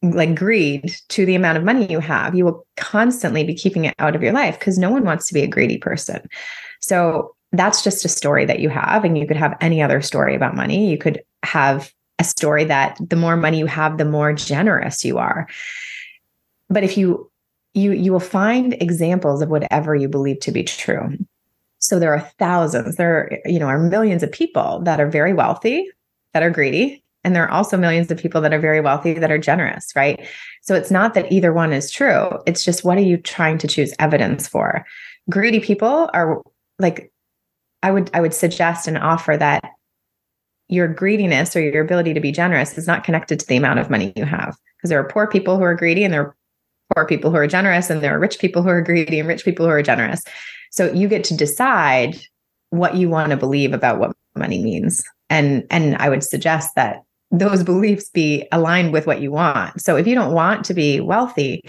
like 0.01 0.33
greed 0.33 0.93
to 1.09 1.25
the 1.25 1.35
amount 1.35 1.57
of 1.57 1.63
money 1.63 1.89
you 1.91 1.99
have 1.99 2.33
you 2.33 2.45
will 2.45 2.65
constantly 2.77 3.43
be 3.43 3.53
keeping 3.53 3.85
it 3.85 3.93
out 3.99 4.15
of 4.15 4.23
your 4.23 4.31
life 4.31 4.57
because 4.57 4.77
no 4.77 4.89
one 4.89 5.03
wants 5.03 5.27
to 5.27 5.33
be 5.33 5.41
a 5.41 5.47
greedy 5.47 5.77
person. 5.77 6.21
So 6.81 7.35
that's 7.51 7.83
just 7.83 8.05
a 8.05 8.09
story 8.09 8.45
that 8.45 8.59
you 8.59 8.69
have 8.69 9.03
and 9.03 9.17
you 9.17 9.27
could 9.27 9.38
have 9.38 9.57
any 9.59 9.81
other 9.81 10.01
story 10.01 10.35
about 10.35 10.55
money. 10.55 10.89
You 10.89 10.97
could 10.97 11.21
have 11.43 11.91
a 12.19 12.23
story 12.23 12.65
that 12.65 12.97
the 13.01 13.15
more 13.15 13.35
money 13.35 13.57
you 13.57 13.65
have 13.65 13.97
the 13.97 14.05
more 14.05 14.33
generous 14.33 15.03
you 15.03 15.17
are. 15.17 15.47
But 16.69 16.83
if 16.83 16.97
you 16.97 17.29
you 17.73 17.91
you 17.91 18.12
will 18.12 18.19
find 18.19 18.73
examples 18.82 19.41
of 19.41 19.49
whatever 19.49 19.95
you 19.95 20.08
believe 20.08 20.39
to 20.41 20.51
be 20.51 20.63
true. 20.63 21.17
So 21.79 21.99
there 21.99 22.13
are 22.13 22.32
thousands 22.39 22.95
there 22.95 23.15
are, 23.15 23.39
you 23.45 23.60
know 23.60 23.67
are 23.67 23.79
millions 23.79 24.23
of 24.23 24.32
people 24.32 24.82
that 24.84 24.99
are 24.99 25.10
very 25.10 25.34
wealthy 25.34 25.89
that 26.34 26.43
are 26.43 26.49
greedy 26.49 27.03
and 27.23 27.36
there 27.36 27.43
are 27.43 27.51
also 27.51 27.77
millions 27.77 28.10
of 28.12 28.17
people 28.17 28.41
that 28.41 28.53
are 28.53 28.60
very 28.60 28.82
wealthy 28.82 29.13
that 29.13 29.32
are 29.32 29.38
generous 29.38 29.91
right? 29.95 30.27
So 30.62 30.75
it's 30.75 30.91
not 30.91 31.13
that 31.13 31.32
either 31.32 31.53
one 31.53 31.73
is 31.73 31.91
true. 31.91 32.29
It's 32.45 32.63
just 32.63 32.84
what 32.84 32.97
are 32.97 33.01
you 33.01 33.17
trying 33.17 33.58
to 33.60 33.67
choose 33.67 33.93
evidence 33.99 34.47
for? 34.47 34.86
Greedy 35.29 35.60
people 35.60 36.10
are 36.13 36.41
like 36.79 37.12
i 37.84 37.91
would 37.91 38.10
i 38.13 38.21
would 38.21 38.34
suggest 38.34 38.88
and 38.88 38.97
offer 38.97 39.38
that 39.38 39.63
your 40.69 40.88
greediness 40.88 41.55
or 41.55 41.62
your 41.62 41.84
ability 41.84 42.13
to 42.13 42.19
be 42.19 42.32
generous 42.32 42.77
is 42.77 42.88
not 42.88 43.03
connected 43.03 43.39
to 43.39 43.47
the 43.47 43.58
amount 43.58 43.79
of 43.79 43.89
money 43.89 44.13
you 44.15 44.23
have 44.23 44.55
because 44.77 44.89
there 44.89 44.99
are 44.99 45.08
poor 45.08 45.27
people 45.27 45.58
who 45.58 45.63
are 45.63 45.75
greedy 45.75 46.03
and 46.03 46.13
there 46.13 46.21
are 46.21 46.36
poor 46.95 47.06
people 47.06 47.32
who 47.32 47.38
are 47.38 47.47
generous 47.47 47.89
and 47.89 48.02
there 48.02 48.15
are 48.15 48.19
rich 48.19 48.39
people 48.39 48.63
who 48.63 48.69
are 48.69 48.82
greedy 48.82 49.19
and 49.19 49.28
rich 49.28 49.45
people 49.45 49.65
who 49.65 49.71
are 49.71 49.82
generous. 49.82 50.23
So 50.71 50.91
you 50.91 51.08
get 51.08 51.23
to 51.25 51.38
decide 51.38 52.17
what 52.69 52.95
you 52.95 53.10
want 53.10 53.32
to 53.32 53.38
believe 53.38 53.73
about 53.73 53.99
what 53.99 54.15
money 54.36 54.62
means. 54.62 55.04
And 55.30 55.65
and 55.69 55.95
I 55.97 56.10
would 56.10 56.23
suggest 56.23 56.75
that 56.75 57.04
those 57.32 57.63
beliefs 57.63 58.10
be 58.10 58.47
aligned 58.52 58.91
with 58.91 59.06
what 59.06 59.21
you 59.21 59.32
want. 59.32 59.82
So 59.82 59.95
if 59.95 60.08
you 60.08 60.15
don't 60.15 60.34
want 60.34 60.65
to 60.65 60.73
be 60.73 60.99
wealthy, 60.99 61.63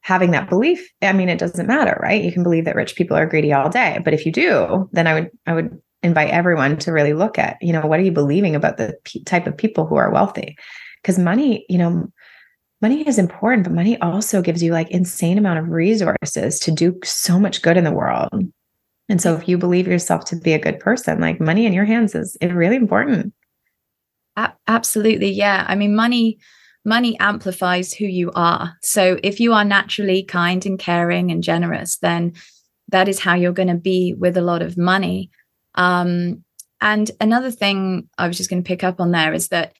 having 0.00 0.30
that 0.32 0.48
belief, 0.48 0.86
I 1.02 1.12
mean 1.12 1.28
it 1.28 1.38
doesn't 1.38 1.66
matter, 1.66 1.98
right? 2.02 2.22
You 2.22 2.32
can 2.32 2.42
believe 2.42 2.64
that 2.66 2.76
rich 2.76 2.94
people 2.96 3.16
are 3.16 3.26
greedy 3.26 3.52
all 3.52 3.70
day, 3.70 4.00
but 4.04 4.14
if 4.14 4.26
you 4.26 4.32
do, 4.32 4.88
then 4.92 5.06
I 5.06 5.14
would 5.14 5.30
I 5.46 5.54
would 5.54 5.80
invite 6.02 6.30
everyone 6.30 6.76
to 6.78 6.92
really 6.92 7.12
look 7.12 7.38
at, 7.38 7.56
you 7.60 7.72
know, 7.72 7.86
what 7.86 7.98
are 7.98 8.04
you 8.04 8.12
believing 8.12 8.54
about 8.54 8.76
the 8.76 8.96
p- 9.04 9.24
type 9.24 9.46
of 9.46 9.56
people 9.56 9.86
who 9.86 9.96
are 9.96 10.12
wealthy? 10.12 10.56
Because 11.02 11.18
money, 11.18 11.64
you 11.68 11.78
know, 11.78 12.08
money 12.80 13.06
is 13.06 13.18
important, 13.18 13.64
but 13.64 13.72
money 13.72 14.00
also 14.00 14.42
gives 14.42 14.62
you 14.62 14.72
like 14.72 14.90
insane 14.90 15.38
amount 15.38 15.58
of 15.58 15.68
resources 15.68 16.58
to 16.60 16.70
do 16.70 16.98
so 17.04 17.38
much 17.38 17.62
good 17.62 17.76
in 17.76 17.84
the 17.84 17.92
world. 17.92 18.28
And 19.08 19.20
so 19.20 19.34
if 19.34 19.48
you 19.48 19.58
believe 19.58 19.88
yourself 19.88 20.24
to 20.26 20.36
be 20.36 20.52
a 20.52 20.58
good 20.58 20.78
person, 20.78 21.20
like 21.20 21.40
money 21.40 21.66
in 21.66 21.72
your 21.72 21.86
hands 21.86 22.14
is, 22.14 22.36
is 22.40 22.52
really 22.52 22.76
important. 22.76 23.32
Absolutely. 24.68 25.30
Yeah. 25.30 25.64
I 25.66 25.74
mean, 25.74 25.96
money 25.96 26.38
money 26.84 27.18
amplifies 27.20 27.92
who 27.92 28.06
you 28.06 28.30
are. 28.34 28.76
So 28.82 29.18
if 29.22 29.40
you 29.40 29.52
are 29.52 29.64
naturally 29.64 30.22
kind 30.22 30.64
and 30.64 30.78
caring 30.78 31.30
and 31.30 31.42
generous, 31.42 31.98
then 31.98 32.32
that 32.88 33.08
is 33.08 33.20
how 33.20 33.34
you're 33.34 33.52
going 33.52 33.68
to 33.68 33.74
be 33.74 34.14
with 34.14 34.36
a 34.36 34.42
lot 34.42 34.62
of 34.62 34.78
money. 34.78 35.30
Um, 35.74 36.44
and 36.80 37.10
another 37.20 37.50
thing 37.50 38.08
I 38.16 38.26
was 38.26 38.36
just 38.38 38.48
going 38.48 38.62
to 38.62 38.66
pick 38.66 38.84
up 38.84 39.00
on 39.00 39.10
there 39.10 39.34
is 39.34 39.48
that 39.48 39.74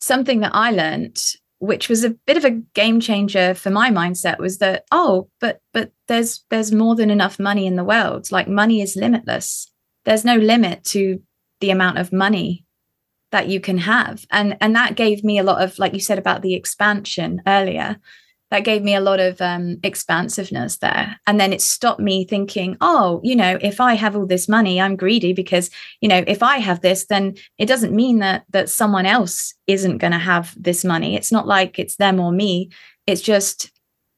something 0.00 0.40
that 0.40 0.52
I 0.54 0.70
learned 0.70 1.20
which 1.62 1.88
was 1.88 2.02
a 2.02 2.10
bit 2.10 2.36
of 2.36 2.44
a 2.44 2.60
game 2.74 2.98
changer 2.98 3.54
for 3.54 3.70
my 3.70 3.88
mindset 3.88 4.38
was 4.38 4.58
that 4.58 4.84
oh 4.90 5.28
but 5.40 5.60
but 5.72 5.92
there's 6.08 6.44
there's 6.50 6.72
more 6.72 6.96
than 6.96 7.08
enough 7.08 7.38
money 7.38 7.66
in 7.66 7.76
the 7.76 7.84
world. 7.84 8.32
Like 8.32 8.48
money 8.48 8.82
is 8.82 8.96
limitless. 8.96 9.70
There's 10.04 10.24
no 10.24 10.34
limit 10.34 10.82
to 10.86 11.22
the 11.60 11.70
amount 11.70 11.98
of 11.98 12.12
money 12.12 12.66
that 13.30 13.46
you 13.46 13.60
can 13.60 13.78
have. 13.78 14.26
And 14.32 14.56
and 14.60 14.74
that 14.74 14.96
gave 14.96 15.22
me 15.22 15.38
a 15.38 15.44
lot 15.44 15.62
of 15.62 15.78
like 15.78 15.94
you 15.94 16.00
said 16.00 16.18
about 16.18 16.42
the 16.42 16.54
expansion 16.54 17.40
earlier 17.46 18.00
that 18.52 18.64
gave 18.64 18.82
me 18.82 18.94
a 18.94 19.00
lot 19.00 19.18
of 19.18 19.40
um, 19.40 19.78
expansiveness 19.82 20.76
there. 20.76 21.18
And 21.26 21.40
then 21.40 21.54
it 21.54 21.62
stopped 21.62 22.00
me 22.00 22.26
thinking, 22.26 22.76
oh, 22.82 23.18
you 23.24 23.34
know, 23.34 23.58
if 23.62 23.80
I 23.80 23.94
have 23.94 24.14
all 24.14 24.26
this 24.26 24.46
money, 24.46 24.78
I'm 24.78 24.94
greedy 24.94 25.32
because, 25.32 25.70
you 26.02 26.08
know, 26.08 26.22
if 26.26 26.42
I 26.42 26.58
have 26.58 26.82
this, 26.82 27.06
then 27.06 27.36
it 27.56 27.64
doesn't 27.64 27.96
mean 27.96 28.18
that 28.18 28.44
that 28.50 28.68
someone 28.68 29.06
else 29.06 29.54
isn't 29.66 29.98
going 29.98 30.12
to 30.12 30.18
have 30.18 30.54
this 30.62 30.84
money. 30.84 31.16
It's 31.16 31.32
not 31.32 31.46
like 31.46 31.78
it's 31.78 31.96
them 31.96 32.20
or 32.20 32.30
me. 32.30 32.68
It's 33.06 33.22
just 33.22 33.72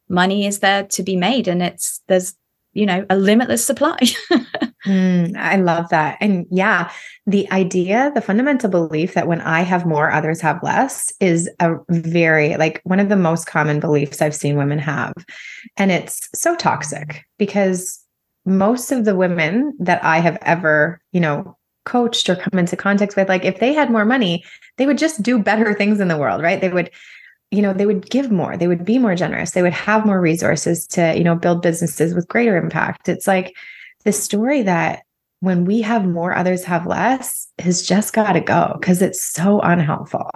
money 0.08 0.46
is 0.46 0.58
there 0.58 0.82
to 0.82 1.04
be 1.04 1.14
made 1.14 1.46
and 1.46 1.62
it's 1.62 2.02
there's, 2.08 2.34
you 2.72 2.86
know, 2.86 3.06
a 3.08 3.16
limitless 3.16 3.64
supply. 3.64 3.98
Mm, 4.86 5.34
I 5.36 5.56
love 5.56 5.88
that. 5.90 6.18
And 6.20 6.46
yeah, 6.50 6.90
the 7.26 7.50
idea, 7.50 8.12
the 8.14 8.20
fundamental 8.20 8.68
belief 8.68 9.14
that 9.14 9.26
when 9.26 9.40
I 9.40 9.62
have 9.62 9.86
more, 9.86 10.10
others 10.12 10.42
have 10.42 10.62
less 10.62 11.10
is 11.20 11.48
a 11.60 11.76
very, 11.88 12.56
like, 12.58 12.82
one 12.84 13.00
of 13.00 13.08
the 13.08 13.16
most 13.16 13.46
common 13.46 13.80
beliefs 13.80 14.20
I've 14.20 14.34
seen 14.34 14.56
women 14.56 14.78
have. 14.78 15.14
And 15.78 15.90
it's 15.90 16.28
so 16.34 16.54
toxic 16.54 17.24
because 17.38 17.98
most 18.44 18.92
of 18.92 19.06
the 19.06 19.16
women 19.16 19.74
that 19.80 20.04
I 20.04 20.18
have 20.18 20.36
ever, 20.42 21.00
you 21.12 21.20
know, 21.20 21.56
coached 21.86 22.28
or 22.28 22.36
come 22.36 22.58
into 22.58 22.76
contact 22.76 23.16
with, 23.16 23.28
like, 23.28 23.44
if 23.44 23.60
they 23.60 23.72
had 23.72 23.90
more 23.90 24.04
money, 24.04 24.44
they 24.76 24.86
would 24.86 24.98
just 24.98 25.22
do 25.22 25.38
better 25.42 25.72
things 25.72 25.98
in 25.98 26.08
the 26.08 26.18
world, 26.18 26.42
right? 26.42 26.60
They 26.60 26.68
would 26.68 26.90
you 27.50 27.62
know 27.62 27.72
they 27.72 27.86
would 27.86 28.08
give 28.10 28.30
more 28.32 28.56
they 28.56 28.66
would 28.66 28.84
be 28.84 28.98
more 28.98 29.14
generous 29.14 29.52
they 29.52 29.62
would 29.62 29.72
have 29.72 30.06
more 30.06 30.20
resources 30.20 30.86
to 30.86 31.16
you 31.16 31.22
know 31.22 31.36
build 31.36 31.62
businesses 31.62 32.14
with 32.14 32.26
greater 32.26 32.56
impact 32.56 33.08
it's 33.08 33.26
like 33.26 33.54
the 34.04 34.12
story 34.12 34.62
that 34.62 35.02
when 35.40 35.64
we 35.64 35.82
have 35.82 36.06
more, 36.06 36.34
others 36.34 36.64
have 36.64 36.86
less 36.86 37.48
has 37.58 37.82
just 37.82 38.14
got 38.14 38.32
to 38.32 38.40
go 38.40 38.76
because 38.80 39.02
it's 39.02 39.22
so 39.22 39.60
unhelpful. 39.60 40.30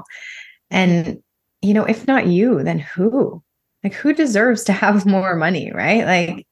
And, 0.71 1.23
you 1.63 1.73
know, 1.73 1.85
if 1.85 2.07
not 2.07 2.27
you, 2.27 2.63
then 2.63 2.79
who? 2.79 3.43
Like, 3.83 3.95
who 3.95 4.13
deserves 4.13 4.65
to 4.65 4.73
have 4.73 5.07
more 5.07 5.35
money, 5.35 5.73
right? 5.73 6.05
Like, 6.05 6.47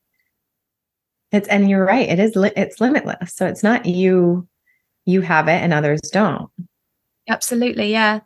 it's, 1.32 1.48
and 1.48 1.68
you're 1.68 1.84
right, 1.84 2.08
it 2.08 2.18
is, 2.18 2.34
li- 2.36 2.52
it's 2.56 2.80
limitless. 2.80 3.34
So 3.34 3.46
it's 3.46 3.62
not 3.62 3.84
you, 3.84 4.48
you 5.04 5.20
have 5.20 5.48
it 5.48 5.60
and 5.62 5.74
others 5.74 6.00
don't. 6.12 6.50
Absolutely. 7.28 7.90
Yeah. 7.90 8.20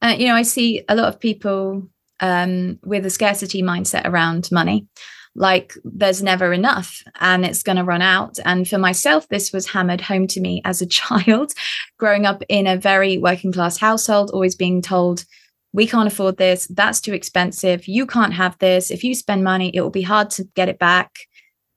Uh, 0.00 0.14
you 0.16 0.28
know, 0.28 0.34
I 0.34 0.42
see 0.42 0.84
a 0.88 0.94
lot 0.94 1.08
of 1.08 1.20
people 1.20 1.88
um, 2.20 2.78
with 2.84 3.04
a 3.04 3.10
scarcity 3.10 3.62
mindset 3.62 4.06
around 4.06 4.50
money 4.52 4.86
like 5.36 5.74
there's 5.84 6.22
never 6.22 6.52
enough 6.52 7.02
and 7.20 7.44
it's 7.44 7.62
going 7.62 7.76
to 7.76 7.84
run 7.84 8.02
out. 8.02 8.38
And 8.44 8.68
for 8.68 8.78
myself, 8.78 9.28
this 9.28 9.52
was 9.52 9.68
hammered 9.68 10.00
home 10.00 10.26
to 10.28 10.40
me 10.40 10.62
as 10.64 10.80
a 10.80 10.86
child, 11.00 11.52
growing 11.98 12.26
up 12.26 12.42
in 12.48 12.66
a 12.66 12.76
very 12.76 13.18
working 13.18 13.52
class 13.52 13.78
household, 13.78 14.30
always 14.30 14.54
being 14.54 14.80
told, 14.80 15.24
we 15.72 15.88
can't 15.88 16.06
afford 16.06 16.36
this. 16.36 16.68
That's 16.68 17.00
too 17.00 17.14
expensive. 17.14 17.88
You 17.88 18.06
can't 18.06 18.32
have 18.32 18.56
this. 18.58 18.92
If 18.92 19.02
you 19.02 19.12
spend 19.12 19.42
money, 19.42 19.72
it 19.74 19.80
will 19.80 19.90
be 19.90 20.02
hard 20.02 20.30
to 20.30 20.44
get 20.54 20.68
it 20.68 20.78
back. 20.78 21.10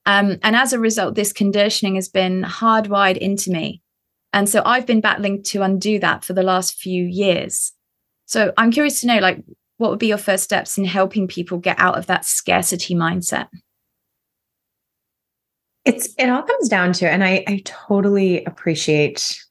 Um, 0.06 0.38
and 0.43 0.56
as 0.56 0.72
a 0.72 0.80
result, 0.80 1.15
this 1.15 1.34
conditioning 1.34 1.96
has 1.96 2.08
been 2.08 2.43
hardwired 2.43 3.17
into 3.17 3.50
me. 3.50 3.82
And 4.34 4.48
so 4.48 4.62
I've 4.65 4.86
been 4.86 5.02
battling 5.02 5.41
to 5.43 5.63
undo 5.63 5.98
that 6.00 6.24
for 6.24 6.34
the 6.34 6.43
last 6.43 6.76
few 6.76 7.04
years. 7.04 7.74
So 8.28 8.54
I'm 8.56 8.72
curious 8.72 9.02
to 9.02 9.08
know, 9.08 9.17
like, 9.17 9.43
what 9.78 9.90
would 9.90 10.00
be 10.00 10.08
your 10.08 10.18
first 10.18 10.44
steps 10.44 10.78
in 10.78 10.86
helping 10.86 11.28
people 11.28 11.58
get 11.58 11.80
out 11.80 11.98
of 11.98 12.08
that 12.08 12.26
scarcity 12.26 12.96
mindset? 12.96 13.48
It's 15.86 16.13
it 16.18 16.30
all 16.30 16.44
comes 16.44 16.68
down 16.68 16.94
to, 16.94 17.10
and 17.10 17.24
I, 17.24 17.44
I 17.48 17.62
totally 17.63 18.44
appreciate 18.44 19.42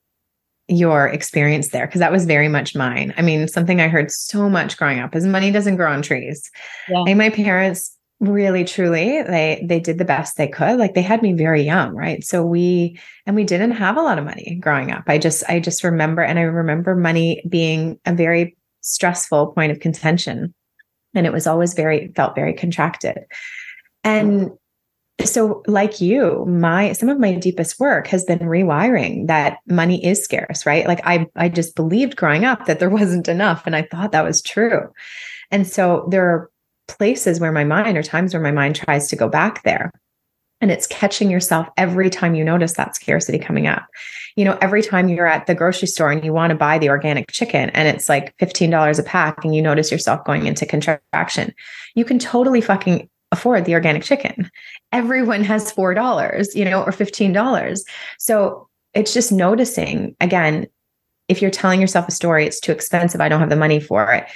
your 0.69 1.07
experience 1.07 1.69
there 1.69 1.87
because 1.87 2.01
that 2.01 2.13
was 2.13 2.27
very 2.27 2.49
much 2.49 2.75
mine. 2.75 3.15
I 3.17 3.23
mean, 3.23 3.49
something 3.49 3.81
I 3.81 3.89
heard 3.89 4.11
so 4.11 4.51
much 4.51 4.77
growing 4.77 4.99
up 4.99 5.15
is 5.15 5.25
money 5.25 5.51
doesn't 5.51 5.77
grow 5.77 5.93
on 5.93 6.03
trees. 6.03 6.51
Yeah. 6.89 7.05
And 7.07 7.19
my 7.19 7.31
parents 7.31 7.97
really 8.19 8.65
truly 8.65 9.23
they 9.23 9.63
they 9.69 9.79
did 9.79 9.99
the 9.99 10.05
best 10.05 10.39
they 10.39 10.49
could 10.49 10.79
like 10.79 10.95
they 10.95 11.03
had 11.03 11.21
me 11.21 11.35
very 11.35 11.63
young 11.63 11.95
right 11.95 12.25
so 12.25 12.43
we 12.43 12.99
and 13.27 13.37
we 13.37 13.45
didn't 13.45 13.73
have 13.73 13.99
a 13.99 14.03
lot 14.03 14.19
of 14.19 14.25
money 14.25 14.57
growing 14.59 14.91
up 14.91 15.05
i 15.07 15.19
just 15.19 15.45
i 15.51 15.61
just 15.61 15.85
remember 15.85 16.23
and 16.23 16.39
i 16.39 16.43
remember 16.43 16.97
money 16.97 17.45
being 17.47 18.01
a 18.07 18.15
very 18.15 18.57
stressful 18.87 19.49
point 19.49 19.73
of 19.73 19.81
contention. 19.81 20.55
And 21.15 21.27
it 21.27 21.33
was 21.33 21.47
always 21.47 21.75
very, 21.75 22.13
felt 22.15 22.35
very 22.35 22.53
contracted. 22.53 23.25
And 24.05 24.51
so 25.25 25.63
like 25.67 26.01
you 26.01 26.45
my 26.47 26.93
some 26.93 27.09
of 27.09 27.19
my 27.19 27.35
deepest 27.35 27.81
work 27.81 28.07
has 28.07 28.23
been 28.25 28.41
rewiring 28.41 29.27
that 29.27 29.59
money 29.67 30.05
is 30.05 30.23
scarce 30.23 30.67
right 30.67 30.87
like 30.87 31.01
i 31.05 31.27
i 31.37 31.49
just 31.49 31.75
believed 31.75 32.17
growing 32.17 32.45
up 32.45 32.67
that 32.67 32.81
there 32.81 32.91
wasn't 33.01 33.27
enough 33.27 33.63
and 33.67 33.75
i 33.75 33.81
thought 33.81 34.13
that 34.13 34.25
was 34.25 34.43
true 34.43 34.93
and 35.51 35.67
so 35.67 36.07
there 36.11 36.29
are 36.29 36.51
places 36.87 37.41
where 37.41 37.51
my 37.51 37.65
mind 37.65 37.97
or 37.97 38.03
times 38.03 38.35
where 38.35 38.43
my 38.43 38.53
mind 38.53 38.77
tries 38.77 39.09
to 39.09 39.17
go 39.17 39.27
back 39.27 39.63
there 39.63 39.91
and 40.61 40.71
it's 40.71 40.87
catching 40.87 41.31
yourself 41.31 41.69
every 41.77 42.11
time 42.11 42.35
you 42.35 42.45
notice 42.45 42.75
that 42.75 42.97
scarcity 42.97 43.39
coming 43.39 43.67
up 43.67 43.87
you 44.37 44.45
know, 44.45 44.57
every 44.61 44.83
time 44.83 45.09
you're 45.09 45.27
at 45.27 45.47
the 45.47 45.55
grocery 45.55 45.89
store 45.89 46.13
and 46.13 46.23
you 46.23 46.33
want 46.33 46.51
to 46.51 46.57
buy 46.57 46.79
the 46.79 46.91
organic 46.91 47.31
chicken 47.33 47.71
and 47.71 47.89
it's 47.89 48.09
like 48.09 48.37
$15 48.37 48.99
a 48.99 49.03
pack 49.03 49.43
and 49.43 49.55
you 49.55 49.63
notice 49.63 49.91
yourself 49.91 50.25
going 50.25 50.47
into 50.47 50.67
contraction, 50.67 51.55
you 51.95 52.05
can 52.05 52.19
totally 52.19 52.61
fucking 52.61 53.09
afford 53.33 53.65
the 53.65 53.75
organic 53.75 54.03
chicken. 54.03 54.51
Everyone 54.93 55.43
has 55.43 55.73
$4, 55.73 56.55
you 56.55 56.65
know, 56.67 56.83
or 56.83 56.93
$15. 56.93 57.81
So 58.19 58.69
it's 58.93 59.15
just 59.15 59.33
noticing 59.33 60.15
again, 60.21 60.67
if 61.29 61.41
you're 61.41 61.51
telling 61.51 61.81
yourself 61.81 62.07
a 62.07 62.13
story, 62.13 62.47
it's 62.47 62.61
too 62.61 62.73
expensive, 62.73 63.21
I 63.21 63.29
don't 63.29 63.41
have 63.41 63.51
the 63.51 63.57
money 63.57 63.81
for 63.81 64.13
it. 64.13 64.27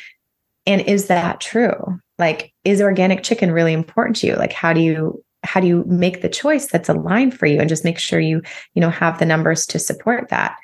And 0.66 0.80
is 0.80 1.06
that 1.06 1.40
true? 1.40 2.00
Like, 2.18 2.52
is 2.64 2.80
organic 2.80 3.22
chicken 3.22 3.52
really 3.52 3.72
important 3.72 4.16
to 4.16 4.26
you? 4.26 4.35
Like, 4.37 4.52
how 4.52 4.72
do 4.72 4.80
you 4.80 5.22
how 5.42 5.61
do 5.61 5.66
you 5.66 5.85
make 5.87 6.22
the 6.22 6.29
choice 6.29 6.66
that's 6.66 6.88
aligned 6.88 7.38
for 7.38 7.46
you 7.46 7.61
and 7.61 7.68
just 7.68 7.85
make 7.85 7.98
sure 7.98 8.20
you 8.20 8.42
you 8.74 8.81
know 8.81 8.90
have 8.90 9.18
the 9.18 9.26
numbers 9.26 9.66
to 9.66 9.79
support 9.79 10.29
that. 10.29 10.57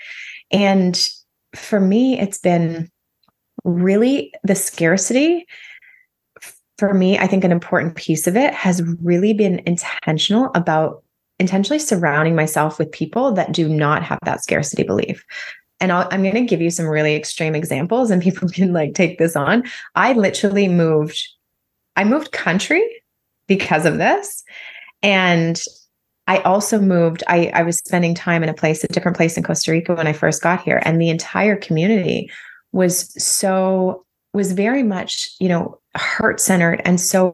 And 0.50 1.08
for 1.54 1.80
me 1.80 2.18
it's 2.18 2.38
been 2.38 2.90
really 3.64 4.32
the 4.44 4.54
scarcity 4.54 5.46
for 6.76 6.92
me 6.92 7.18
i 7.18 7.26
think 7.26 7.42
an 7.42 7.50
important 7.50 7.96
piece 7.96 8.26
of 8.26 8.36
it 8.36 8.52
has 8.52 8.82
really 9.02 9.32
been 9.32 9.62
intentional 9.64 10.50
about 10.54 11.02
intentionally 11.38 11.78
surrounding 11.78 12.34
myself 12.34 12.78
with 12.78 12.90
people 12.92 13.32
that 13.32 13.52
do 13.52 13.68
not 13.68 14.02
have 14.02 14.18
that 14.24 14.42
scarcity 14.42 14.82
belief. 14.82 15.24
And 15.80 15.92
i 15.92 16.06
am 16.10 16.22
going 16.22 16.34
to 16.34 16.40
give 16.42 16.62
you 16.62 16.70
some 16.70 16.86
really 16.86 17.14
extreme 17.14 17.54
examples 17.54 18.10
and 18.10 18.22
people 18.22 18.48
can 18.52 18.72
like 18.72 18.94
take 18.94 19.18
this 19.18 19.36
on. 19.36 19.64
I 19.94 20.12
literally 20.14 20.68
moved 20.68 21.26
i 21.96 22.04
moved 22.04 22.32
country 22.32 22.82
because 23.46 23.86
of 23.86 23.98
this. 23.98 24.44
And 25.02 25.60
I 26.26 26.38
also 26.38 26.80
moved, 26.80 27.22
I, 27.28 27.50
I 27.54 27.62
was 27.62 27.78
spending 27.78 28.14
time 28.14 28.42
in 28.42 28.48
a 28.48 28.54
place, 28.54 28.82
a 28.82 28.88
different 28.88 29.16
place 29.16 29.36
in 29.36 29.44
Costa 29.44 29.70
Rica 29.70 29.94
when 29.94 30.06
I 30.06 30.12
first 30.12 30.42
got 30.42 30.62
here. 30.62 30.82
And 30.84 31.00
the 31.00 31.10
entire 31.10 31.56
community 31.56 32.30
was 32.72 33.22
so, 33.22 34.04
was 34.32 34.52
very 34.52 34.82
much, 34.82 35.30
you 35.38 35.48
know, 35.48 35.78
heart 35.96 36.40
centered 36.40 36.82
and 36.84 37.00
so 37.00 37.32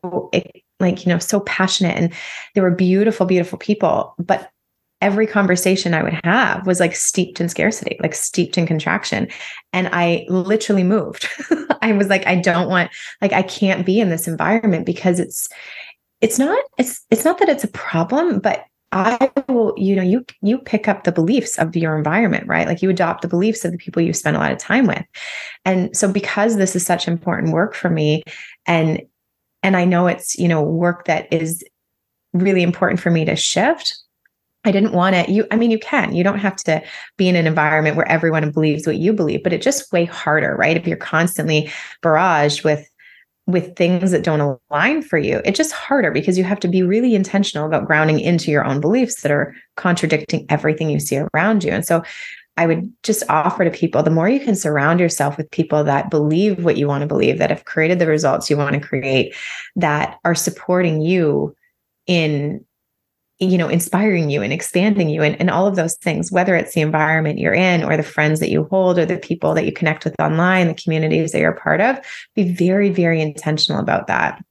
like, 0.78 1.06
you 1.06 1.12
know, 1.12 1.18
so 1.18 1.40
passionate. 1.40 1.96
And 1.96 2.12
there 2.54 2.62
were 2.62 2.74
beautiful, 2.74 3.24
beautiful 3.24 3.58
people. 3.58 4.14
But 4.18 4.50
every 5.00 5.26
conversation 5.26 5.94
I 5.94 6.02
would 6.02 6.20
have 6.24 6.66
was 6.66 6.78
like 6.78 6.94
steeped 6.94 7.40
in 7.40 7.48
scarcity, 7.48 7.96
like 8.00 8.14
steeped 8.14 8.58
in 8.58 8.66
contraction. 8.66 9.28
And 9.72 9.88
I 9.92 10.26
literally 10.28 10.84
moved. 10.84 11.28
I 11.82 11.92
was 11.92 12.08
like, 12.08 12.26
I 12.26 12.36
don't 12.36 12.68
want, 12.68 12.90
like, 13.20 13.32
I 13.32 13.42
can't 13.42 13.86
be 13.86 14.00
in 14.00 14.10
this 14.10 14.28
environment 14.28 14.86
because 14.86 15.18
it's, 15.18 15.48
it's 16.22 16.38
not 16.38 16.64
it's 16.78 17.04
it's 17.10 17.24
not 17.24 17.38
that 17.38 17.50
it's 17.50 17.64
a 17.64 17.68
problem 17.68 18.38
but 18.38 18.64
i 18.92 19.30
will 19.48 19.74
you 19.76 19.94
know 19.94 20.02
you 20.02 20.24
you 20.40 20.56
pick 20.56 20.88
up 20.88 21.04
the 21.04 21.12
beliefs 21.12 21.58
of 21.58 21.76
your 21.76 21.96
environment 21.98 22.46
right 22.46 22.66
like 22.66 22.80
you 22.80 22.88
adopt 22.88 23.20
the 23.20 23.28
beliefs 23.28 23.64
of 23.64 23.72
the 23.72 23.78
people 23.78 24.00
you 24.00 24.12
spend 24.12 24.36
a 24.36 24.40
lot 24.40 24.52
of 24.52 24.58
time 24.58 24.86
with 24.86 25.04
and 25.64 25.94
so 25.94 26.10
because 26.10 26.56
this 26.56 26.74
is 26.74 26.86
such 26.86 27.08
important 27.08 27.52
work 27.52 27.74
for 27.74 27.90
me 27.90 28.22
and 28.66 29.02
and 29.62 29.76
i 29.76 29.84
know 29.84 30.06
it's 30.06 30.38
you 30.38 30.48
know 30.48 30.62
work 30.62 31.04
that 31.04 31.30
is 31.32 31.62
really 32.32 32.62
important 32.62 33.00
for 33.00 33.10
me 33.10 33.24
to 33.26 33.36
shift 33.36 33.98
I 34.64 34.70
didn't 34.70 34.92
want 34.92 35.16
it. 35.16 35.28
you 35.28 35.44
I 35.50 35.56
mean 35.56 35.72
you 35.72 35.78
can 35.78 36.14
you 36.14 36.22
don't 36.22 36.38
have 36.38 36.56
to 36.56 36.82
be 37.16 37.28
in 37.28 37.34
an 37.34 37.48
environment 37.48 37.96
where 37.96 38.08
everyone 38.08 38.48
believes 38.52 38.86
what 38.86 38.96
you 38.96 39.12
believe 39.12 39.42
but 39.42 39.52
it 39.52 39.60
just 39.60 39.92
way 39.92 40.04
harder 40.04 40.54
right 40.56 40.76
if 40.76 40.86
you're 40.86 40.96
constantly 40.96 41.70
barraged 42.00 42.62
with 42.62 42.88
with 43.46 43.74
things 43.76 44.12
that 44.12 44.22
don't 44.22 44.58
align 44.70 45.02
for 45.02 45.18
you, 45.18 45.42
it's 45.44 45.56
just 45.56 45.72
harder 45.72 46.10
because 46.10 46.38
you 46.38 46.44
have 46.44 46.60
to 46.60 46.68
be 46.68 46.82
really 46.82 47.14
intentional 47.14 47.66
about 47.66 47.86
grounding 47.86 48.20
into 48.20 48.50
your 48.50 48.64
own 48.64 48.80
beliefs 48.80 49.22
that 49.22 49.32
are 49.32 49.54
contradicting 49.76 50.46
everything 50.48 50.90
you 50.90 51.00
see 51.00 51.18
around 51.34 51.64
you. 51.64 51.72
And 51.72 51.84
so 51.84 52.02
I 52.56 52.66
would 52.66 52.92
just 53.02 53.24
offer 53.28 53.64
to 53.64 53.70
people 53.70 54.02
the 54.02 54.10
more 54.10 54.28
you 54.28 54.38
can 54.38 54.54
surround 54.54 55.00
yourself 55.00 55.36
with 55.36 55.50
people 55.50 55.82
that 55.84 56.10
believe 56.10 56.64
what 56.64 56.76
you 56.76 56.86
want 56.86 57.00
to 57.02 57.06
believe, 57.06 57.38
that 57.38 57.50
have 57.50 57.64
created 57.64 57.98
the 57.98 58.06
results 58.06 58.50
you 58.50 58.56
want 58.56 58.74
to 58.74 58.80
create, 58.80 59.34
that 59.76 60.18
are 60.24 60.34
supporting 60.34 61.00
you 61.00 61.56
in 62.06 62.64
you 63.38 63.58
know 63.58 63.68
inspiring 63.68 64.30
you 64.30 64.42
and 64.42 64.52
expanding 64.52 65.08
you 65.08 65.22
and, 65.22 65.38
and 65.40 65.50
all 65.50 65.66
of 65.66 65.76
those 65.76 65.96
things 65.96 66.30
whether 66.30 66.54
it's 66.54 66.74
the 66.74 66.80
environment 66.80 67.38
you're 67.38 67.54
in 67.54 67.82
or 67.82 67.96
the 67.96 68.02
friends 68.02 68.40
that 68.40 68.50
you 68.50 68.64
hold 68.64 68.98
or 68.98 69.06
the 69.06 69.18
people 69.18 69.54
that 69.54 69.64
you 69.64 69.72
connect 69.72 70.04
with 70.04 70.14
online 70.20 70.68
the 70.68 70.74
communities 70.74 71.32
that 71.32 71.40
you're 71.40 71.52
a 71.52 71.60
part 71.60 71.80
of 71.80 71.98
be 72.34 72.52
very 72.52 72.90
very 72.90 73.20
intentional 73.20 73.80
about 73.80 74.06
that. 74.06 74.42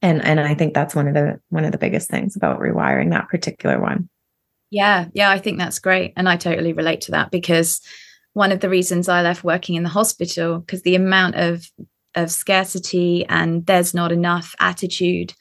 And 0.00 0.24
and 0.24 0.40
i 0.40 0.54
think 0.54 0.74
that's 0.74 0.94
one 0.94 1.08
of 1.08 1.14
the 1.14 1.40
one 1.50 1.64
of 1.64 1.72
the 1.72 1.78
biggest 1.78 2.10
things 2.10 2.34
about 2.34 2.58
rewiring 2.58 3.10
that 3.10 3.28
particular 3.28 3.80
one. 3.80 4.08
Yeah. 4.70 5.06
Yeah 5.12 5.30
i 5.30 5.38
think 5.38 5.58
that's 5.58 5.78
great. 5.78 6.12
And 6.16 6.28
i 6.28 6.36
totally 6.36 6.72
relate 6.72 7.02
to 7.02 7.12
that 7.12 7.30
because 7.30 7.80
one 8.32 8.50
of 8.50 8.60
the 8.60 8.70
reasons 8.70 9.08
i 9.08 9.22
left 9.22 9.44
working 9.44 9.76
in 9.76 9.82
the 9.82 9.88
hospital 9.88 10.58
because 10.58 10.82
the 10.82 10.96
amount 10.96 11.36
of 11.36 11.70
of 12.14 12.30
scarcity 12.30 13.24
and 13.26 13.64
there's 13.66 13.94
not 13.94 14.12
enough 14.12 14.54
attitude 14.60 15.32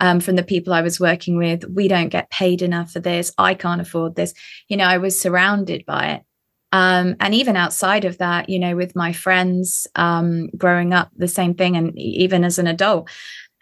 um, 0.00 0.20
from 0.20 0.36
the 0.36 0.42
people 0.42 0.72
I 0.72 0.82
was 0.82 1.00
working 1.00 1.36
with. 1.36 1.64
We 1.68 1.88
don't 1.88 2.08
get 2.08 2.30
paid 2.30 2.62
enough 2.62 2.92
for 2.92 3.00
this. 3.00 3.32
I 3.38 3.54
can't 3.54 3.80
afford 3.80 4.16
this. 4.16 4.34
You 4.68 4.76
know, 4.76 4.84
I 4.84 4.98
was 4.98 5.20
surrounded 5.20 5.84
by 5.86 6.08
it. 6.08 6.22
Um, 6.70 7.16
and 7.20 7.34
even 7.34 7.56
outside 7.56 8.04
of 8.04 8.18
that, 8.18 8.48
you 8.48 8.58
know, 8.58 8.76
with 8.76 8.94
my 8.94 9.12
friends 9.12 9.86
um, 9.94 10.48
growing 10.56 10.92
up, 10.92 11.10
the 11.16 11.28
same 11.28 11.54
thing, 11.54 11.76
and 11.76 11.98
even 11.98 12.44
as 12.44 12.58
an 12.58 12.66
adult. 12.66 13.08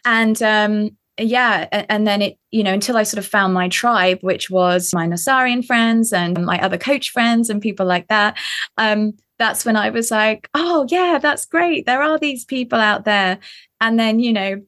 And 0.04 0.40
um, 0.42 0.90
yeah, 1.18 1.66
and 1.88 2.06
then 2.06 2.20
it, 2.20 2.38
you 2.50 2.62
know, 2.62 2.72
until 2.72 2.96
I 2.96 3.04
sort 3.04 3.18
of 3.18 3.26
found 3.26 3.54
my 3.54 3.68
tribe, 3.68 4.18
which 4.22 4.50
was 4.50 4.92
my 4.92 5.06
Nasarian 5.06 5.64
friends 5.64 6.12
and 6.12 6.44
my 6.44 6.60
other 6.60 6.78
coach 6.78 7.10
friends 7.10 7.48
and 7.48 7.62
people 7.62 7.86
like 7.86 8.08
that. 8.08 8.36
Um, 8.76 9.14
that's 9.38 9.64
when 9.64 9.76
I 9.76 9.90
was 9.90 10.10
like, 10.10 10.48
oh, 10.54 10.86
yeah, 10.90 11.18
that's 11.20 11.46
great. 11.46 11.86
There 11.86 12.02
are 12.02 12.18
these 12.18 12.44
people 12.44 12.80
out 12.80 13.04
there. 13.04 13.38
And 13.80 13.98
then, 13.98 14.18
you 14.18 14.32
know, 14.32 14.62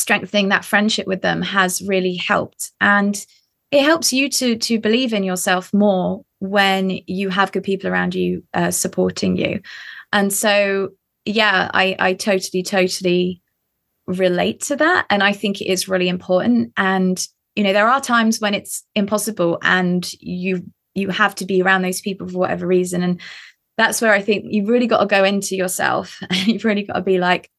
strengthening 0.00 0.48
that 0.48 0.64
friendship 0.64 1.06
with 1.06 1.22
them 1.22 1.42
has 1.42 1.82
really 1.82 2.16
helped. 2.16 2.72
And 2.80 3.24
it 3.70 3.84
helps 3.84 4.12
you 4.12 4.28
to 4.30 4.56
to 4.56 4.80
believe 4.80 5.12
in 5.12 5.22
yourself 5.22 5.72
more 5.72 6.22
when 6.40 7.00
you 7.06 7.28
have 7.28 7.52
good 7.52 7.62
people 7.62 7.88
around 7.88 8.14
you 8.14 8.42
uh, 8.54 8.70
supporting 8.70 9.36
you. 9.36 9.60
And 10.12 10.32
so, 10.32 10.90
yeah, 11.24 11.70
I 11.72 11.96
I 11.98 12.14
totally 12.14 12.62
totally 12.62 13.42
relate 14.06 14.60
to 14.62 14.76
that, 14.76 15.06
and 15.10 15.22
I 15.22 15.32
think 15.32 15.60
it 15.60 15.70
is 15.70 15.88
really 15.88 16.08
important. 16.08 16.72
And 16.76 17.24
you 17.54 17.62
know, 17.62 17.72
there 17.72 17.88
are 17.88 18.00
times 18.00 18.40
when 18.40 18.54
it's 18.54 18.84
impossible, 18.94 19.58
and 19.62 20.10
you 20.14 20.64
you 20.94 21.10
have 21.10 21.34
to 21.36 21.46
be 21.46 21.62
around 21.62 21.82
those 21.82 22.00
people 22.00 22.28
for 22.28 22.38
whatever 22.38 22.66
reason, 22.66 23.02
and 23.02 23.20
that's 23.76 24.02
where 24.02 24.12
I 24.12 24.20
think 24.20 24.46
you've 24.48 24.68
really 24.68 24.88
got 24.88 25.00
to 25.00 25.06
go 25.06 25.22
into 25.22 25.54
yourself. 25.54 26.18
And 26.28 26.46
you've 26.48 26.64
really 26.64 26.82
got 26.82 26.94
to 26.94 27.02
be 27.02 27.18
like 27.18 27.50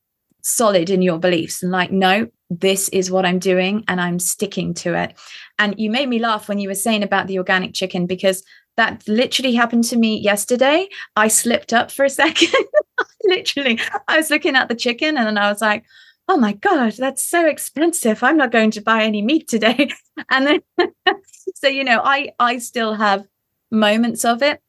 solid 0.44 0.90
in 0.90 1.02
your 1.02 1.20
beliefs 1.20 1.64
and 1.64 1.72
like, 1.72 1.92
no, 1.92 2.28
this 2.50 2.90
is 2.90 3.10
what 3.10 3.26
I'm 3.26 3.40
doing 3.40 3.84
and 3.88 4.02
I'm 4.02 4.20
sticking 4.20 4.74
to 4.76 4.94
it. 4.96 5.18
And 5.58 5.76
you 5.78 5.90
made 5.90 6.10
me 6.10 6.20
laugh 6.20 6.48
when 6.50 6.60
you 6.60 6.68
were 6.68 6.76
saying 6.76 7.04
about 7.04 7.28
the 7.28 7.38
organic 7.38 7.74
chicken 7.74 8.06
because 8.06 8.44
that 8.78 9.08
literally 9.08 9.54
happened 9.54 9.84
to 9.86 9.98
me 9.98 10.18
yesterday. 10.20 10.88
I 11.16 11.28
slipped 11.28 11.74
up 11.74 11.92
for 11.92 12.06
a 12.06 12.10
second. 12.22 12.54
literally, 13.24 13.80
I 14.08 14.18
was 14.18 14.30
looking 14.30 14.56
at 14.56 14.68
the 14.70 14.76
chicken 14.76 15.18
and 15.18 15.28
then 15.28 15.38
I 15.38 15.50
was 15.50 15.62
like, 15.62 15.86
oh 16.28 16.38
my 16.38 16.54
God, 16.54 16.94
that's 16.94 17.26
so 17.26 17.46
expensive. 17.46 18.24
I'm 18.24 18.38
not 18.38 18.52
going 18.52 18.72
to 18.72 18.82
buy 18.82 19.04
any 19.04 19.22
meat 19.22 19.48
today. 19.48 19.92
And 20.30 20.46
then, 20.46 20.62
so, 21.56 21.68
you 21.68 21.84
know, 21.84 22.00
I, 22.04 22.32
I 22.38 22.60
still 22.60 22.94
have 22.94 23.26
moments 23.72 24.24
of 24.24 24.44
it 24.44 24.62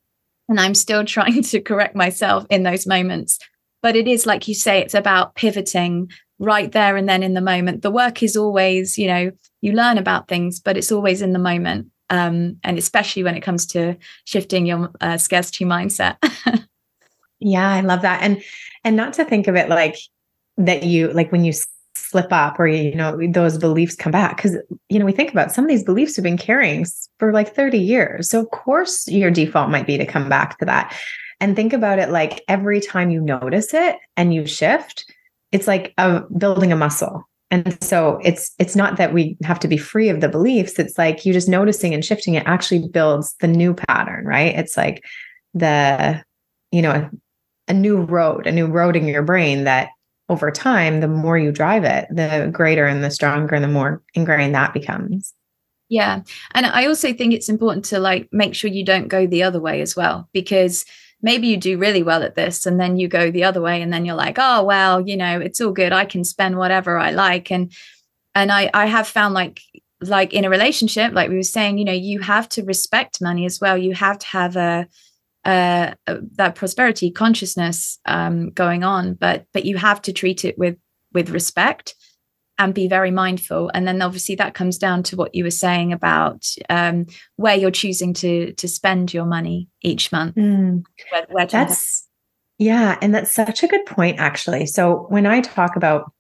and 0.49 0.59
I'm 0.59 0.75
still 0.75 1.05
trying 1.05 1.43
to 1.43 1.61
correct 1.61 1.95
myself 1.95 2.47
in 2.49 2.63
those 2.63 2.87
moments. 2.87 3.39
But 3.83 3.97
it 3.97 4.09
is 4.09 4.27
like 4.27 4.49
you 4.49 4.55
say, 4.55 4.81
it's 4.81 4.95
about 4.95 5.35
pivoting 5.35 6.11
right 6.39 6.73
there 6.73 6.97
and 6.97 7.09
then 7.09 7.23
in 7.23 7.35
the 7.35 7.41
moment. 7.41 7.83
The 7.83 7.91
work 7.91 8.23
is 8.23 8.37
always, 8.37 8.99
you 8.99 9.07
know, 9.07 9.31
you 9.61 9.73
learn 9.73 9.99
about 9.99 10.29
things, 10.29 10.61
but 10.61 10.77
it's 10.77 10.93
always 10.93 11.23
in 11.23 11.33
the 11.33 11.39
moment. 11.39 11.89
Um, 12.11 12.59
and 12.63 12.79
especially 12.79 13.23
when 13.23 13.37
it 13.37 13.43
comes 13.43 13.65
to 13.67 13.97
shifting 14.25 14.67
your 14.67 14.91
uh, 15.01 15.17
scarcity 15.17 15.65
mindset. 15.65 16.17
yeah, 17.41 17.71
I 17.71 17.81
love 17.81 18.03
that. 18.03 18.23
And 18.23 18.43
and 18.85 18.97
not 18.97 19.15
to 19.15 19.25
think 19.25 19.47
of 19.47 19.57
it 19.57 19.69
like 19.69 19.97
that 20.59 20.83
you 20.83 21.13
like 21.13 21.33
when 21.33 21.45
you 21.45 21.53
slip 21.95 22.33
up 22.33 22.59
or 22.59 22.67
you 22.67 22.95
know 22.95 23.19
those 23.31 23.59
beliefs 23.59 23.95
come 23.97 24.13
back 24.13 24.37
because 24.37 24.57
you 24.89 24.99
know 24.99 25.05
we 25.05 25.13
think 25.13 25.31
about 25.31 25.53
some 25.53 25.65
of 25.65 25.69
these 25.69 25.85
beliefs 25.85 26.17
we've 26.17 26.25
been 26.25 26.39
carrying 26.39 26.85
for 27.19 27.33
like 27.33 27.55
30 27.55 27.79
years 27.79 28.31
so 28.31 28.41
of 28.41 28.51
course 28.51 29.07
your 29.09 29.31
default 29.31 29.71
might 29.71 29.87
be 29.87 29.99
to 29.99 30.07
come 30.07 30.29
back 30.29 30.59
to 30.59 30.65
that 30.65 30.95
and 31.43 31.57
think 31.57 31.73
about 31.73 31.99
it 31.99 32.11
like 32.11 32.43
every 32.49 32.81
time 32.81 33.11
you 33.11 33.21
notice 33.21 33.75
it 33.75 33.97
and 34.17 34.33
you 34.33 34.47
shift 34.47 35.05
it's 35.51 35.67
like 35.67 35.93
a, 35.99 36.21
building 36.39 36.73
a 36.73 36.77
muscle 36.77 37.29
and 37.51 37.83
so 37.83 38.19
it's 38.23 38.53
it's 38.59 38.77
not 38.77 38.97
that 38.97 39.13
we 39.13 39.37
have 39.43 39.59
to 39.59 39.69
be 39.69 39.77
free 39.77 40.09
of 40.09 40.21
the 40.21 40.29
beliefs 40.29 40.79
it's 40.79 40.97
like 40.97 41.27
you 41.27 41.33
just 41.33 41.49
noticing 41.49 41.93
and 41.93 42.05
shifting 42.05 42.35
it 42.35 42.47
actually 42.47 42.89
builds 42.89 43.35
the 43.41 43.49
new 43.49 43.75
pattern 43.75 44.25
right 44.25 44.55
it's 44.55 44.77
like 44.77 45.05
the 45.53 46.23
you 46.71 46.81
know 46.81 46.93
a, 46.93 47.11
a 47.69 47.75
new 47.75 48.01
road 48.01 48.47
a 48.47 48.53
new 48.53 48.67
road 48.67 48.97
in 48.97 49.07
your 49.07 49.23
brain 49.23 49.65
that 49.65 49.91
over 50.29 50.51
time, 50.51 51.01
the 51.01 51.09
more 51.09 51.37
you 51.37 51.53
drive 51.53 51.85
it, 51.85 52.07
the 52.11 52.49
greater 52.51 52.87
and 52.87 53.05
the 53.05 53.11
stronger 53.11 53.55
and 53.55 53.65
the 53.65 53.69
more 53.69 54.03
ingrained 54.15 54.55
that 54.55 54.73
becomes. 54.73 55.35
Yeah. 55.91 56.23
And 56.53 56.65
I 56.65 56.87
also 56.87 57.13
think 57.13 57.35
it's 57.35 57.51
important 57.51 57.85
to 57.87 57.99
like 57.99 58.29
make 58.33 58.55
sure 58.55 58.71
you 58.71 58.85
don't 58.85 59.09
go 59.09 59.27
the 59.27 59.43
other 59.43 59.61
way 59.61 59.83
as 59.83 59.95
well, 59.95 60.29
because 60.33 60.87
maybe 61.23 61.47
you 61.47 61.57
do 61.57 61.79
really 61.79 62.03
well 62.03 62.23
at 62.23 62.35
this 62.35 62.67
and 62.67 62.81
then 62.81 62.97
you 62.97 63.09
go 63.09 63.31
the 63.31 63.45
other 63.45 63.61
way 63.61 63.81
and 63.81 63.93
then 63.93 64.05
you're 64.05 64.15
like, 64.15 64.37
oh, 64.39 64.65
well, 64.65 65.01
you 65.01 65.17
know, 65.17 65.41
it's 65.41 65.61
all 65.61 65.73
good. 65.73 65.93
I 65.93 66.05
can 66.05 66.25
spend 66.25 66.59
whatever 66.59 66.99
I 66.99 67.11
like. 67.13 67.51
And, 67.51 67.73
and 68.35 68.51
I, 68.51 68.71
I 68.75 68.87
have 68.87 69.07
found 69.07 69.35
like, 69.35 69.61
like 70.01 70.33
in 70.33 70.45
a 70.45 70.51
relationship, 70.51 71.13
like 71.13 71.29
we 71.29 71.37
were 71.37 71.43
saying, 71.43 71.79
you 71.79 71.85
know, 71.85 71.93
you 71.93 72.21
have 72.21 72.49
to 72.51 72.65
respect 72.65 73.23
money 73.23 73.47
as 73.47 73.61
well. 73.61 73.79
You 73.79 73.95
have 73.95 74.19
to 74.19 74.27
have 74.27 74.57
a, 74.57 74.89
uh, 75.45 75.95
that 76.07 76.55
prosperity 76.55 77.11
consciousness 77.11 77.99
um, 78.07 78.51
going 78.51 78.85
on, 78.85 79.15
but 79.15 79.47
but 79.53 79.65
you 79.65 79.77
have 79.77 80.01
to 80.03 80.13
treat 80.13 80.45
it 80.45 80.57
with 80.57 80.77
with 81.13 81.31
respect 81.31 81.97
and 82.59 82.75
be 82.75 82.87
very 82.87 83.11
mindful. 83.11 83.71
And 83.75 83.87
then 83.87 84.03
obviously 84.03 84.35
that 84.37 84.55
comes 84.55 84.79
down 84.79 85.03
to 85.05 85.17
what 85.17 85.35
you 85.35 85.45
were 85.45 85.51
saying 85.51 85.93
about 85.93 86.47
um, 86.69 87.07
where 87.37 87.57
you're 87.57 87.71
choosing 87.71 88.13
to 88.15 88.53
to 88.55 88.69
spend 88.69 89.13
your 89.13 89.25
money 89.25 89.69
each 89.83 90.13
month. 90.13 90.37
Mm. 90.37 90.85
Where, 91.11 91.27
where 91.31 91.47
that's 91.47 92.07
yeah, 92.59 92.99
and 93.03 93.15
that's 93.15 93.33
such 93.33 93.63
a 93.63 93.69
good 93.69 93.85
point 93.87 94.19
actually. 94.19 94.67
So 94.67 95.07
when 95.09 95.27
I 95.27 95.41
talk 95.41 95.77
about 95.77 96.13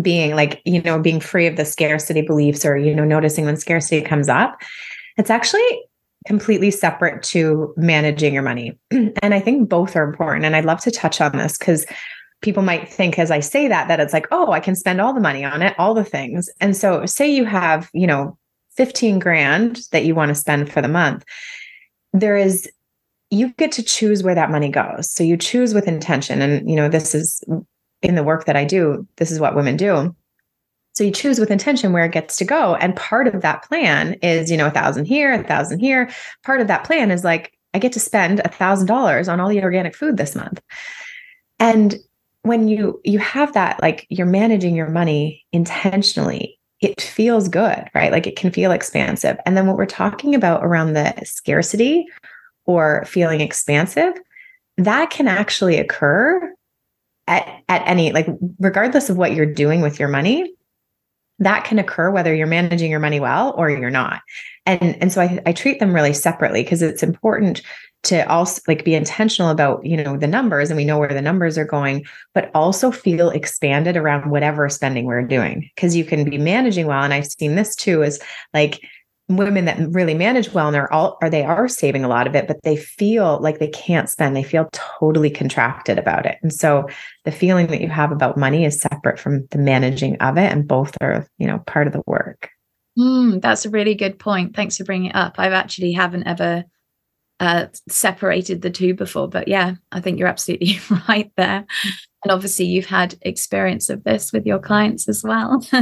being 0.00 0.36
like 0.36 0.62
you 0.64 0.82
know 0.82 1.00
being 1.00 1.20
free 1.20 1.46
of 1.46 1.56
the 1.56 1.64
scarcity 1.64 2.22
beliefs 2.22 2.64
or 2.64 2.76
you 2.76 2.94
know 2.94 3.04
noticing 3.04 3.44
when 3.44 3.56
scarcity 3.56 4.00
comes 4.00 4.28
up 4.28 4.60
it's 5.16 5.30
actually 5.30 5.82
completely 6.26 6.70
separate 6.70 7.22
to 7.22 7.72
managing 7.76 8.34
your 8.34 8.42
money. 8.42 8.78
and 8.90 9.34
I 9.34 9.40
think 9.40 9.68
both 9.68 9.96
are 9.96 10.04
important. 10.04 10.44
And 10.44 10.54
I'd 10.54 10.64
love 10.64 10.80
to 10.80 10.90
touch 10.90 11.20
on 11.20 11.32
this 11.32 11.56
because 11.58 11.86
people 12.40 12.62
might 12.62 12.88
think 12.88 13.18
as 13.18 13.30
I 13.30 13.40
say 13.40 13.68
that, 13.68 13.88
that 13.88 14.00
it's 14.00 14.12
like, 14.12 14.26
oh, 14.30 14.52
I 14.52 14.60
can 14.60 14.74
spend 14.74 15.00
all 15.00 15.12
the 15.12 15.20
money 15.20 15.44
on 15.44 15.62
it, 15.62 15.74
all 15.78 15.94
the 15.94 16.04
things. 16.04 16.48
And 16.60 16.76
so 16.76 17.04
say 17.06 17.30
you 17.30 17.44
have, 17.44 17.90
you 17.92 18.06
know, 18.06 18.38
15 18.76 19.18
grand 19.18 19.82
that 19.92 20.04
you 20.04 20.14
want 20.14 20.30
to 20.30 20.34
spend 20.34 20.72
for 20.72 20.80
the 20.80 20.88
month. 20.88 21.24
There 22.12 22.36
is 22.36 22.70
you 23.30 23.50
get 23.54 23.72
to 23.72 23.82
choose 23.82 24.22
where 24.22 24.34
that 24.34 24.50
money 24.50 24.68
goes. 24.68 25.10
So 25.10 25.22
you 25.22 25.36
choose 25.36 25.72
with 25.72 25.86
intention. 25.86 26.42
And, 26.42 26.68
you 26.68 26.74
know, 26.74 26.88
this 26.88 27.14
is 27.14 27.42
in 28.02 28.16
the 28.16 28.24
work 28.24 28.46
that 28.46 28.56
I 28.56 28.64
do, 28.64 29.06
this 29.16 29.30
is 29.30 29.38
what 29.38 29.54
women 29.54 29.76
do. 29.76 30.14
So 30.94 31.04
you 31.04 31.12
choose 31.12 31.38
with 31.38 31.52
intention 31.52 31.92
where 31.92 32.04
it 32.04 32.12
gets 32.12 32.36
to 32.38 32.44
go. 32.44 32.74
And 32.74 32.96
part 32.96 33.28
of 33.28 33.42
that 33.42 33.62
plan 33.62 34.14
is, 34.14 34.50
you 34.50 34.56
know, 34.56 34.66
a 34.66 34.72
thousand 34.72 35.04
here, 35.04 35.32
a 35.32 35.44
thousand 35.44 35.78
here. 35.78 36.10
Part 36.42 36.60
of 36.60 36.66
that 36.66 36.84
plan 36.84 37.12
is 37.12 37.22
like, 37.22 37.52
I 37.72 37.78
get 37.78 37.92
to 37.92 38.00
spend 38.00 38.40
a 38.40 38.48
thousand 38.48 38.88
dollars 38.88 39.28
on 39.28 39.38
all 39.38 39.48
the 39.48 39.62
organic 39.62 39.94
food 39.94 40.16
this 40.16 40.34
month. 40.34 40.60
And 41.60 41.96
when 42.42 42.68
you 42.68 43.00
you 43.04 43.18
have 43.18 43.52
that, 43.52 43.80
like 43.82 44.06
you're 44.08 44.26
managing 44.26 44.74
your 44.74 44.88
money 44.88 45.44
intentionally, 45.52 46.58
it 46.80 47.00
feels 47.00 47.48
good, 47.48 47.90
right? 47.94 48.12
Like 48.12 48.26
it 48.26 48.36
can 48.36 48.50
feel 48.50 48.72
expansive. 48.72 49.36
And 49.44 49.56
then 49.56 49.66
what 49.66 49.76
we're 49.76 49.86
talking 49.86 50.34
about 50.34 50.64
around 50.64 50.94
the 50.94 51.14
scarcity 51.24 52.06
or 52.64 53.04
feeling 53.04 53.40
expansive, 53.40 54.14
that 54.78 55.10
can 55.10 55.28
actually 55.28 55.76
occur 55.76 56.54
at, 57.26 57.62
at 57.68 57.82
any 57.86 58.12
like 58.12 58.26
regardless 58.58 59.10
of 59.10 59.16
what 59.16 59.34
you're 59.34 59.46
doing 59.46 59.82
with 59.82 59.98
your 59.98 60.08
money 60.08 60.54
that 61.40 61.64
can 61.64 61.78
occur 61.78 62.10
whether 62.10 62.34
you're 62.34 62.46
managing 62.46 62.90
your 62.90 63.00
money 63.00 63.18
well 63.18 63.54
or 63.56 63.70
you're 63.70 63.90
not. 63.90 64.20
And, 64.66 64.96
and 65.02 65.10
so 65.12 65.22
I, 65.22 65.40
I 65.46 65.52
treat 65.52 65.80
them 65.80 65.94
really 65.94 66.12
separately 66.12 66.62
because 66.62 66.82
it's 66.82 67.02
important 67.02 67.62
to 68.02 68.26
also 68.30 68.62
like 68.66 68.84
be 68.84 68.94
intentional 68.94 69.50
about 69.50 69.84
you 69.84 69.96
know 69.96 70.16
the 70.16 70.26
numbers 70.26 70.70
and 70.70 70.76
we 70.76 70.84
know 70.84 70.98
where 70.98 71.12
the 71.12 71.22
numbers 71.22 71.58
are 71.58 71.64
going 71.64 72.04
but 72.34 72.50
also 72.54 72.90
feel 72.90 73.30
expanded 73.30 73.96
around 73.96 74.30
whatever 74.30 74.68
spending 74.68 75.04
we're 75.04 75.22
doing 75.22 75.68
because 75.74 75.94
you 75.94 76.04
can 76.04 76.28
be 76.28 76.38
managing 76.38 76.86
well 76.86 77.02
and 77.02 77.12
i've 77.12 77.26
seen 77.26 77.56
this 77.56 77.74
too 77.76 78.02
is 78.02 78.20
like 78.54 78.80
women 79.28 79.64
that 79.64 79.78
really 79.90 80.14
manage 80.14 80.52
well 80.52 80.66
and 80.66 80.74
they're 80.74 80.92
all 80.92 81.16
or 81.22 81.30
they 81.30 81.44
are 81.44 81.68
saving 81.68 82.02
a 82.02 82.08
lot 82.08 82.26
of 82.26 82.34
it 82.34 82.48
but 82.48 82.60
they 82.64 82.76
feel 82.76 83.38
like 83.40 83.58
they 83.58 83.68
can't 83.68 84.10
spend 84.10 84.34
they 84.34 84.42
feel 84.42 84.68
totally 84.72 85.30
contracted 85.30 85.98
about 85.98 86.26
it 86.26 86.38
and 86.42 86.52
so 86.52 86.88
the 87.24 87.30
feeling 87.30 87.68
that 87.68 87.80
you 87.80 87.88
have 87.88 88.10
about 88.10 88.36
money 88.36 88.64
is 88.64 88.80
separate 88.80 89.20
from 89.20 89.46
the 89.50 89.58
managing 89.58 90.16
of 90.16 90.36
it 90.36 90.50
and 90.50 90.66
both 90.66 90.96
are 91.00 91.26
you 91.38 91.46
know 91.46 91.58
part 91.66 91.86
of 91.86 91.92
the 91.92 92.02
work. 92.06 92.50
Mm, 92.98 93.40
that's 93.40 93.64
a 93.64 93.70
really 93.70 93.94
good 93.94 94.18
point 94.18 94.56
thanks 94.56 94.76
for 94.76 94.84
bringing 94.84 95.10
it 95.10 95.16
up 95.16 95.36
i've 95.38 95.52
actually 95.52 95.92
haven't 95.92 96.26
ever 96.26 96.64
uh, 97.40 97.66
separated 97.88 98.62
the 98.62 98.70
two 98.70 98.94
before 98.94 99.28
but 99.28 99.48
yeah 99.48 99.74
i 99.92 100.00
think 100.00 100.18
you're 100.18 100.28
absolutely 100.28 100.78
right 101.08 101.32
there. 101.36 101.64
And 102.22 102.30
obviously 102.30 102.66
you've 102.66 102.84
had 102.86 103.14
experience 103.22 103.88
of 103.88 104.04
this 104.04 104.30
with 104.30 104.44
your 104.44 104.58
clients 104.58 105.08
as 105.08 105.24
well. 105.24 105.66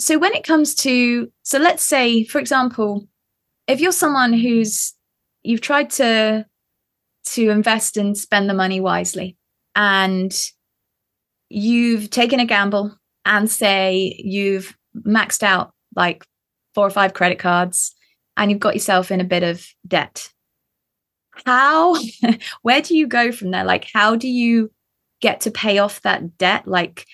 So 0.00 0.18
when 0.18 0.32
it 0.32 0.44
comes 0.44 0.74
to 0.76 1.30
so 1.42 1.58
let's 1.58 1.84
say 1.84 2.24
for 2.24 2.38
example 2.38 3.06
if 3.66 3.80
you're 3.80 3.92
someone 3.92 4.32
who's 4.32 4.94
you've 5.42 5.60
tried 5.60 5.90
to 5.90 6.46
to 7.26 7.50
invest 7.50 7.98
and 7.98 8.16
spend 8.16 8.48
the 8.48 8.54
money 8.54 8.80
wisely 8.80 9.36
and 9.76 10.34
you've 11.50 12.08
taken 12.08 12.40
a 12.40 12.46
gamble 12.46 12.96
and 13.26 13.50
say 13.50 14.18
you've 14.18 14.74
maxed 15.06 15.42
out 15.42 15.74
like 15.94 16.24
four 16.74 16.86
or 16.86 16.90
five 16.90 17.12
credit 17.12 17.38
cards 17.38 17.94
and 18.40 18.50
you've 18.50 18.58
got 18.58 18.74
yourself 18.74 19.10
in 19.10 19.20
a 19.20 19.24
bit 19.24 19.42
of 19.42 19.64
debt. 19.86 20.30
How, 21.44 21.94
where 22.62 22.80
do 22.80 22.96
you 22.96 23.06
go 23.06 23.32
from 23.32 23.50
there? 23.50 23.64
Like, 23.64 23.86
how 23.92 24.16
do 24.16 24.28
you 24.28 24.72
get 25.20 25.42
to 25.42 25.50
pay 25.50 25.76
off 25.76 26.00
that 26.02 26.38
debt? 26.38 26.66
Like, 26.66 27.06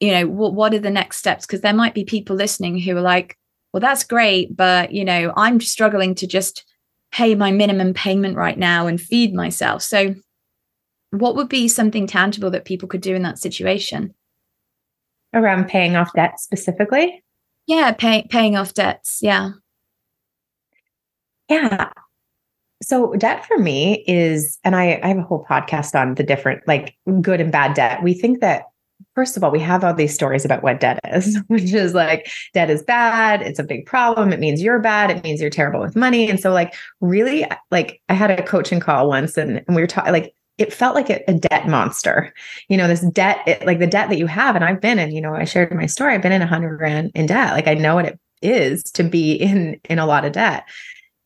you 0.00 0.10
know, 0.10 0.26
what, 0.26 0.54
what 0.54 0.74
are 0.74 0.80
the 0.80 0.90
next 0.90 1.18
steps? 1.18 1.46
Because 1.46 1.60
there 1.60 1.72
might 1.72 1.94
be 1.94 2.04
people 2.04 2.34
listening 2.34 2.76
who 2.80 2.96
are 2.96 3.00
like, 3.00 3.38
well, 3.72 3.80
that's 3.80 4.02
great, 4.02 4.56
but, 4.56 4.92
you 4.92 5.04
know, 5.04 5.32
I'm 5.36 5.60
struggling 5.60 6.16
to 6.16 6.26
just 6.26 6.64
pay 7.12 7.36
my 7.36 7.52
minimum 7.52 7.94
payment 7.94 8.36
right 8.36 8.58
now 8.58 8.88
and 8.88 9.00
feed 9.00 9.32
myself. 9.32 9.82
So, 9.82 10.16
what 11.10 11.36
would 11.36 11.48
be 11.48 11.68
something 11.68 12.08
tangible 12.08 12.50
that 12.50 12.64
people 12.64 12.88
could 12.88 13.00
do 13.00 13.14
in 13.14 13.22
that 13.22 13.38
situation? 13.38 14.12
Around 15.32 15.68
paying 15.68 15.94
off 15.94 16.12
debt 16.14 16.40
specifically? 16.40 17.22
Yeah, 17.66 17.92
pay, 17.92 18.26
paying 18.28 18.56
off 18.56 18.74
debts. 18.74 19.20
Yeah. 19.22 19.52
Yeah. 21.48 21.90
So 22.82 23.14
debt 23.14 23.44
for 23.44 23.58
me 23.58 24.04
is, 24.06 24.58
and 24.64 24.76
I, 24.76 25.00
I 25.02 25.08
have 25.08 25.18
a 25.18 25.22
whole 25.22 25.44
podcast 25.48 25.98
on 25.98 26.14
the 26.14 26.22
different 26.22 26.66
like 26.68 26.96
good 27.20 27.40
and 27.40 27.50
bad 27.50 27.74
debt. 27.74 28.02
We 28.02 28.14
think 28.14 28.40
that 28.40 28.64
first 29.14 29.36
of 29.36 29.42
all, 29.42 29.50
we 29.50 29.58
have 29.58 29.82
all 29.82 29.94
these 29.94 30.14
stories 30.14 30.44
about 30.44 30.62
what 30.62 30.80
debt 30.80 31.00
is, 31.12 31.38
which 31.48 31.72
is 31.72 31.94
like 31.94 32.30
debt 32.54 32.70
is 32.70 32.82
bad. 32.82 33.42
It's 33.42 33.58
a 33.58 33.64
big 33.64 33.86
problem. 33.86 34.32
It 34.32 34.40
means 34.40 34.62
you're 34.62 34.78
bad. 34.78 35.10
It 35.10 35.24
means 35.24 35.40
you're 35.40 35.50
terrible 35.50 35.80
with 35.80 35.96
money. 35.96 36.30
And 36.30 36.38
so, 36.38 36.52
like, 36.52 36.74
really, 37.00 37.44
like, 37.70 38.00
I 38.08 38.14
had 38.14 38.30
a 38.30 38.42
coaching 38.42 38.80
call 38.80 39.08
once 39.08 39.36
and, 39.36 39.62
and 39.66 39.74
we 39.74 39.82
were 39.82 39.88
talking, 39.88 40.12
like, 40.12 40.34
it 40.56 40.72
felt 40.72 40.94
like 40.94 41.10
a, 41.10 41.22
a, 41.28 41.34
debt 41.34 41.68
monster, 41.68 42.34
you 42.68 42.76
know, 42.76 42.88
this 42.88 43.00
debt, 43.12 43.40
it, 43.46 43.64
like 43.64 43.78
the 43.78 43.86
debt 43.86 44.08
that 44.08 44.18
you 44.18 44.26
have. 44.26 44.56
And 44.56 44.64
I've 44.64 44.80
been 44.80 44.98
in, 44.98 45.12
you 45.12 45.20
know, 45.20 45.34
I 45.34 45.44
shared 45.44 45.72
my 45.72 45.86
story. 45.86 46.14
I've 46.14 46.22
been 46.22 46.32
in 46.32 46.42
a 46.42 46.46
hundred 46.46 46.78
grand 46.78 47.12
in 47.14 47.26
debt. 47.26 47.52
Like 47.52 47.68
I 47.68 47.74
know 47.74 47.94
what 47.94 48.06
it 48.06 48.18
is 48.42 48.82
to 48.92 49.04
be 49.04 49.34
in, 49.34 49.80
in 49.88 50.00
a 50.00 50.06
lot 50.06 50.24
of 50.24 50.32
debt. 50.32 50.64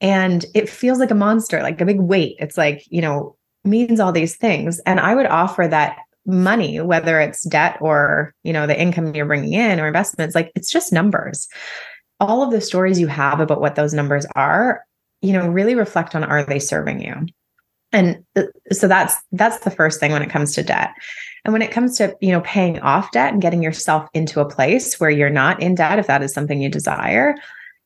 And 0.02 0.44
it 0.54 0.68
feels 0.68 0.98
like 0.98 1.10
a 1.10 1.14
monster, 1.14 1.62
like 1.62 1.80
a 1.80 1.86
big 1.86 2.00
weight. 2.00 2.36
It's 2.38 2.58
like, 2.58 2.84
you 2.90 3.00
know, 3.00 3.36
means 3.64 4.00
all 4.00 4.12
these 4.12 4.36
things. 4.36 4.80
And 4.80 5.00
I 5.00 5.14
would 5.14 5.26
offer 5.26 5.66
that 5.68 5.96
money, 6.26 6.80
whether 6.80 7.20
it's 7.20 7.44
debt 7.44 7.78
or, 7.80 8.34
you 8.42 8.52
know, 8.52 8.66
the 8.66 8.78
income 8.78 9.14
you're 9.14 9.26
bringing 9.26 9.54
in 9.54 9.80
or 9.80 9.86
investments, 9.86 10.34
like 10.34 10.52
it's 10.54 10.70
just 10.70 10.92
numbers. 10.92 11.48
All 12.20 12.42
of 12.42 12.50
the 12.50 12.60
stories 12.60 13.00
you 13.00 13.06
have 13.06 13.40
about 13.40 13.60
what 13.60 13.76
those 13.76 13.94
numbers 13.94 14.26
are, 14.36 14.84
you 15.22 15.32
know, 15.32 15.48
really 15.48 15.74
reflect 15.74 16.14
on 16.14 16.24
are 16.24 16.44
they 16.44 16.58
serving 16.58 17.00
you? 17.00 17.26
and 17.92 18.24
uh, 18.36 18.42
so 18.72 18.88
that's 18.88 19.16
that's 19.32 19.58
the 19.60 19.70
first 19.70 20.00
thing 20.00 20.12
when 20.12 20.22
it 20.22 20.30
comes 20.30 20.54
to 20.54 20.62
debt 20.62 20.90
and 21.44 21.52
when 21.52 21.62
it 21.62 21.70
comes 21.70 21.96
to 21.98 22.16
you 22.20 22.30
know 22.32 22.40
paying 22.40 22.80
off 22.80 23.12
debt 23.12 23.32
and 23.32 23.42
getting 23.42 23.62
yourself 23.62 24.08
into 24.14 24.40
a 24.40 24.48
place 24.48 24.98
where 24.98 25.10
you're 25.10 25.30
not 25.30 25.62
in 25.62 25.74
debt 25.74 25.98
if 25.98 26.06
that 26.06 26.22
is 26.22 26.32
something 26.32 26.60
you 26.60 26.68
desire 26.68 27.34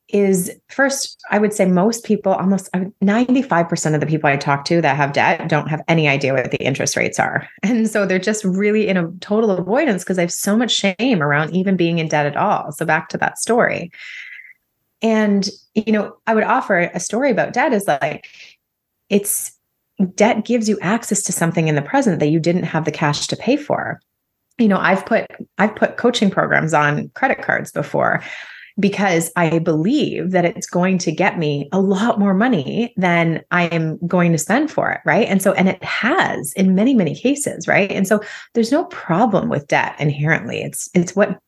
is 0.09 0.53
first 0.69 1.21
i 1.31 1.39
would 1.39 1.53
say 1.53 1.67
most 1.67 2.05
people 2.05 2.33
almost 2.33 2.71
95% 2.73 3.95
of 3.95 4.01
the 4.01 4.07
people 4.07 4.31
i 4.31 4.37
talk 4.37 4.65
to 4.65 4.81
that 4.81 4.97
have 4.97 5.13
debt 5.13 5.49
don't 5.49 5.69
have 5.69 5.83
any 5.89 6.07
idea 6.07 6.33
what 6.33 6.51
the 6.53 6.63
interest 6.63 6.97
rates 6.97 7.19
are. 7.19 7.49
And 7.63 7.89
so 7.91 8.07
they're 8.07 8.19
just 8.19 8.45
really 8.45 8.87
in 8.87 8.97
a 8.97 9.11
total 9.21 9.51
avoidance 9.51 10.05
because 10.05 10.17
they 10.17 10.23
have 10.23 10.33
so 10.33 10.57
much 10.57 10.71
shame 10.71 11.23
around 11.23 11.55
even 11.55 11.77
being 11.77 11.99
in 11.99 12.09
debt 12.09 12.27
at 12.27 12.37
all. 12.37 12.71
So 12.73 12.87
back 12.87 13.09
to 13.11 13.19
that 13.19 13.39
story. 13.39 13.91
And 15.03 15.49
you 15.75 15.93
know 15.93 16.17
i 16.27 16.35
would 16.35 16.45
offer 16.45 16.79
a 16.79 17.01
story 17.01 17.31
about 17.31 17.53
debt 17.53 17.73
is 17.73 17.87
like 17.87 18.27
it's 19.11 19.53
debt 20.15 20.45
gives 20.45 20.69
you 20.69 20.79
access 20.81 21.23
to 21.23 21.33
something 21.33 21.69
in 21.69 21.75
the 21.75 21.83
present 21.83 22.21
that 22.21 22.29
you 22.29 22.39
didn't 22.39 22.65
have 22.65 22.85
the 22.85 22.93
cash 22.93 23.27
to 23.27 23.37
pay 23.37 23.57
for. 23.57 24.01
You 24.59 24.69
know 24.69 24.79
i've 24.79 25.05
put 25.05 25.27
i've 25.59 25.75
put 25.75 25.97
coaching 25.97 26.31
programs 26.31 26.73
on 26.73 27.09
credit 27.11 27.43
cards 27.43 27.73
before 27.73 28.23
because 28.79 29.31
i 29.37 29.59
believe 29.59 30.33
that 30.33 30.45
it's 30.45 30.67
going 30.67 30.99
to 30.99 31.11
get 31.11 31.39
me 31.39 31.69
a 31.73 31.81
lot 31.81 32.19
more 32.19 32.35
money 32.35 32.93
than 32.97 33.43
i 33.51 33.65
am 33.67 33.99
going 34.07 34.33
to 34.33 34.39
spend 34.39 34.71
for 34.71 34.91
it 34.91 35.01
right? 35.07 35.29
And 35.29 35.41
so 35.41 35.53
and 35.53 35.69
it 35.69 35.83
has 35.83 36.53
in 36.55 36.75
many 36.75 36.93
many 36.93 37.15
cases 37.15 37.67
right? 37.67 37.91
And 37.91 38.07
so 38.07 38.21
there's 38.53 38.73
no 38.73 38.85
problem 38.85 39.49
with 39.49 39.69
debt 39.69 39.95
inherently. 39.99 40.61
It's 40.61 40.91
it's 40.95 41.15
what 41.17 41.39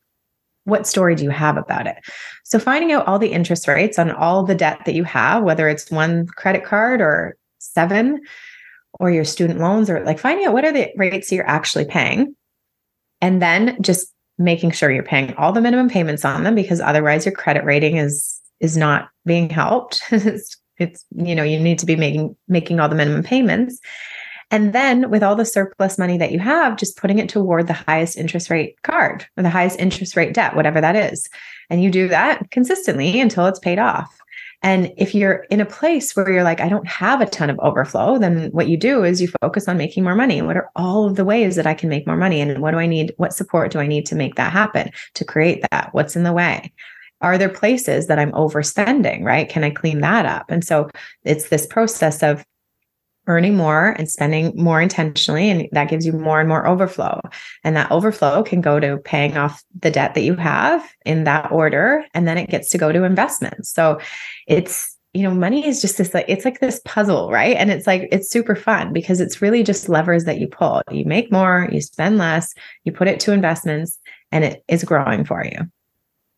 what 0.63 0.87
story 0.87 1.15
do 1.15 1.23
you 1.23 1.29
have 1.29 1.57
about 1.57 1.87
it? 1.87 1.97
So 2.43 2.59
finding 2.59 2.91
out 2.91 3.07
all 3.07 3.19
the 3.19 3.31
interest 3.31 3.67
rates 3.67 3.99
on 3.99 4.11
all 4.11 4.43
the 4.43 4.55
debt 4.55 4.81
that 4.85 4.95
you 4.95 5.03
have 5.03 5.43
whether 5.43 5.67
it's 5.67 5.91
one 5.91 6.25
credit 6.27 6.63
card 6.63 7.01
or 7.01 7.37
seven 7.59 8.21
or 8.99 9.11
your 9.11 9.25
student 9.25 9.59
loans 9.59 9.89
or 9.89 10.03
like 10.05 10.19
finding 10.19 10.45
out 10.45 10.53
what 10.53 10.65
are 10.65 10.71
the 10.71 10.89
rates 10.95 11.31
you're 11.31 11.47
actually 11.47 11.85
paying 11.85 12.35
and 13.21 13.41
then 13.41 13.77
just 13.81 14.13
making 14.39 14.71
sure 14.71 14.89
you're 14.89 15.03
paying 15.03 15.35
all 15.35 15.51
the 15.51 15.61
minimum 15.61 15.89
payments 15.89 16.25
on 16.25 16.43
them 16.43 16.55
because 16.55 16.79
otherwise 16.79 17.25
your 17.25 17.35
credit 17.35 17.63
rating 17.65 17.97
is 17.97 18.39
is 18.59 18.75
not 18.75 19.09
being 19.25 19.49
helped. 19.49 20.01
It's, 20.11 20.57
it's 20.77 21.05
you 21.13 21.35
know 21.35 21.43
you 21.43 21.59
need 21.59 21.77
to 21.79 21.85
be 21.85 21.97
making 21.97 22.35
making 22.47 22.79
all 22.79 22.89
the 22.89 22.95
minimum 22.95 23.21
payments. 23.21 23.79
And 24.51 24.73
then 24.73 25.11
with 25.11 25.21
all 25.21 25.35
the 25.35 25.45
surplus 25.45 25.99
money 25.99 26.17
that 26.17 26.31
you 26.31 26.39
have 26.39 26.77
just 26.77 26.97
putting 26.97 27.19
it 27.19 27.29
toward 27.29 27.67
the 27.67 27.73
highest 27.73 28.17
interest 28.17 28.49
rate 28.49 28.81
card 28.81 29.27
or 29.37 29.43
the 29.43 29.49
highest 29.49 29.77
interest 29.77 30.15
rate 30.15 30.33
debt 30.33 30.55
whatever 30.55 30.79
that 30.81 30.95
is. 30.95 31.27
And 31.69 31.83
you 31.83 31.91
do 31.91 32.07
that 32.07 32.49
consistently 32.49 33.19
until 33.19 33.45
it's 33.45 33.59
paid 33.59 33.77
off 33.77 34.19
and 34.61 34.91
if 34.97 35.15
you're 35.15 35.45
in 35.49 35.61
a 35.61 35.65
place 35.65 36.15
where 36.15 36.29
you're 36.29 36.43
like, 36.43 36.59
I 36.59 36.67
don't 36.67 36.87
have 36.87 37.21
a 37.21 37.25
ton 37.25 37.49
of 37.49 37.59
overflow, 37.59 38.19
then 38.19 38.49
what 38.51 38.67
you 38.67 38.75
do 38.75 39.03
is 39.03 39.21
you 39.21 39.29
focus 39.41 39.67
on 39.69 39.77
making 39.77 40.03
more 40.03 40.15
money. 40.15 40.41
What 40.41 40.57
are 40.57 40.69
all 40.75 41.05
of 41.05 41.15
the 41.15 41.23
ways 41.23 41.55
that 41.55 41.65
I 41.65 41.73
can 41.73 41.87
make 41.87 42.05
more 42.05 42.17
money? 42.17 42.41
And 42.41 42.61
what 42.61 42.71
do 42.71 42.77
I 42.77 42.85
need? 42.85 43.13
What 43.17 43.33
support 43.33 43.71
do 43.71 43.79
I 43.79 43.87
need 43.87 44.05
to 44.07 44.15
make 44.15 44.35
that 44.35 44.51
happen, 44.51 44.91
to 45.13 45.23
create 45.23 45.65
that? 45.71 45.89
What's 45.93 46.15
in 46.15 46.23
the 46.23 46.33
way? 46.33 46.73
Are 47.21 47.37
there 47.37 47.49
places 47.49 48.07
that 48.07 48.19
I'm 48.19 48.31
overspending, 48.33 49.23
right? 49.23 49.47
Can 49.47 49.63
I 49.63 49.69
clean 49.69 50.01
that 50.01 50.25
up? 50.25 50.49
And 50.49 50.63
so 50.63 50.89
it's 51.23 51.49
this 51.49 51.65
process 51.65 52.21
of 52.21 52.45
earning 53.29 53.55
more 53.55 53.91
and 53.99 54.09
spending 54.09 54.51
more 54.55 54.81
intentionally 54.81 55.49
and 55.49 55.69
that 55.71 55.87
gives 55.87 56.05
you 56.05 56.11
more 56.11 56.39
and 56.39 56.49
more 56.49 56.67
overflow. 56.67 57.21
And 57.63 57.77
that 57.77 57.91
overflow 57.91 58.41
can 58.43 58.59
go 58.59 58.79
to 58.79 58.97
paying 58.97 59.37
off 59.37 59.63
the 59.79 59.91
debt 59.91 60.15
that 60.15 60.23
you 60.23 60.35
have 60.35 60.83
in 61.05 61.23
that 61.25 61.51
order 61.51 62.03
and 62.15 62.27
then 62.27 62.39
it 62.39 62.49
gets 62.49 62.69
to 62.69 62.79
go 62.79 62.91
to 62.91 63.03
investments. 63.03 63.71
So 63.71 64.01
it's 64.47 64.97
you 65.13 65.23
know 65.23 65.31
money 65.31 65.65
is 65.65 65.81
just 65.81 65.97
this 65.97 66.13
like 66.13 66.25
it's 66.27 66.43
like 66.43 66.59
this 66.59 66.81
puzzle 66.85 67.31
right? 67.31 67.55
And 67.55 67.71
it's 67.71 67.85
like 67.85 68.09
it's 68.11 68.29
super 68.29 68.55
fun 68.55 68.93
because 68.93 69.21
it's 69.21 69.41
really 69.41 69.63
just 69.63 69.89
levers 69.89 70.25
that 70.25 70.39
you 70.39 70.47
pull. 70.47 70.81
You 70.89 71.05
make 71.05 71.31
more 71.31 71.69
you 71.71 71.81
spend 71.81 72.17
less 72.17 72.53
you 72.83 72.91
put 72.91 73.07
it 73.07 73.19
to 73.21 73.31
investments 73.31 73.99
and 74.31 74.43
it 74.43 74.63
is 74.67 74.83
growing 74.83 75.23
for 75.23 75.45
you. 75.45 75.59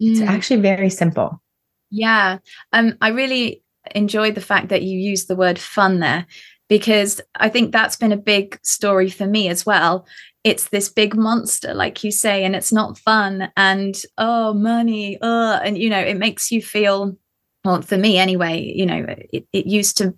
Mm. 0.04 0.12
it's 0.12 0.22
actually 0.22 0.60
very 0.60 0.90
simple. 0.90 1.42
Yeah. 1.90 2.40
Um 2.74 2.98
i 3.00 3.10
really 3.10 3.64
enjoyed 3.96 4.36
the 4.36 4.42
fact 4.42 4.70
that 4.70 4.84
you 4.84 5.00
used 5.00 5.28
the 5.28 5.36
word 5.36 5.58
fun 5.58 6.00
there 6.00 6.26
because 6.72 7.20
I 7.36 7.50
think 7.50 7.74
that's 7.74 7.98
been 7.98 8.14
a 8.14 8.18
big 8.18 8.58
story 8.64 9.10
for 9.10 9.28
me 9.28 9.50
as 9.50 9.66
well. 9.66 10.08
It's 10.46 10.70
this 10.70 10.88
big 10.88 11.18
monster, 11.18 11.74
like 11.74 12.02
you 12.02 12.12
say, 12.12 12.46
and 12.46 12.56
it's 12.56 12.72
not 12.72 12.98
fun. 12.98 13.52
And 13.58 14.02
oh, 14.18 14.54
money, 14.54 15.18
and 15.22 15.78
you 15.78 15.90
know, 15.90 16.00
it 16.00 16.16
makes 16.16 16.50
you 16.50 16.62
feel. 16.62 17.18
Well, 17.66 17.82
for 17.82 17.98
me 17.98 18.18
anyway, 18.18 18.62
you 18.74 18.86
know, 18.86 19.06
it, 19.34 19.46
it 19.52 19.66
used 19.66 19.98
to. 19.98 20.18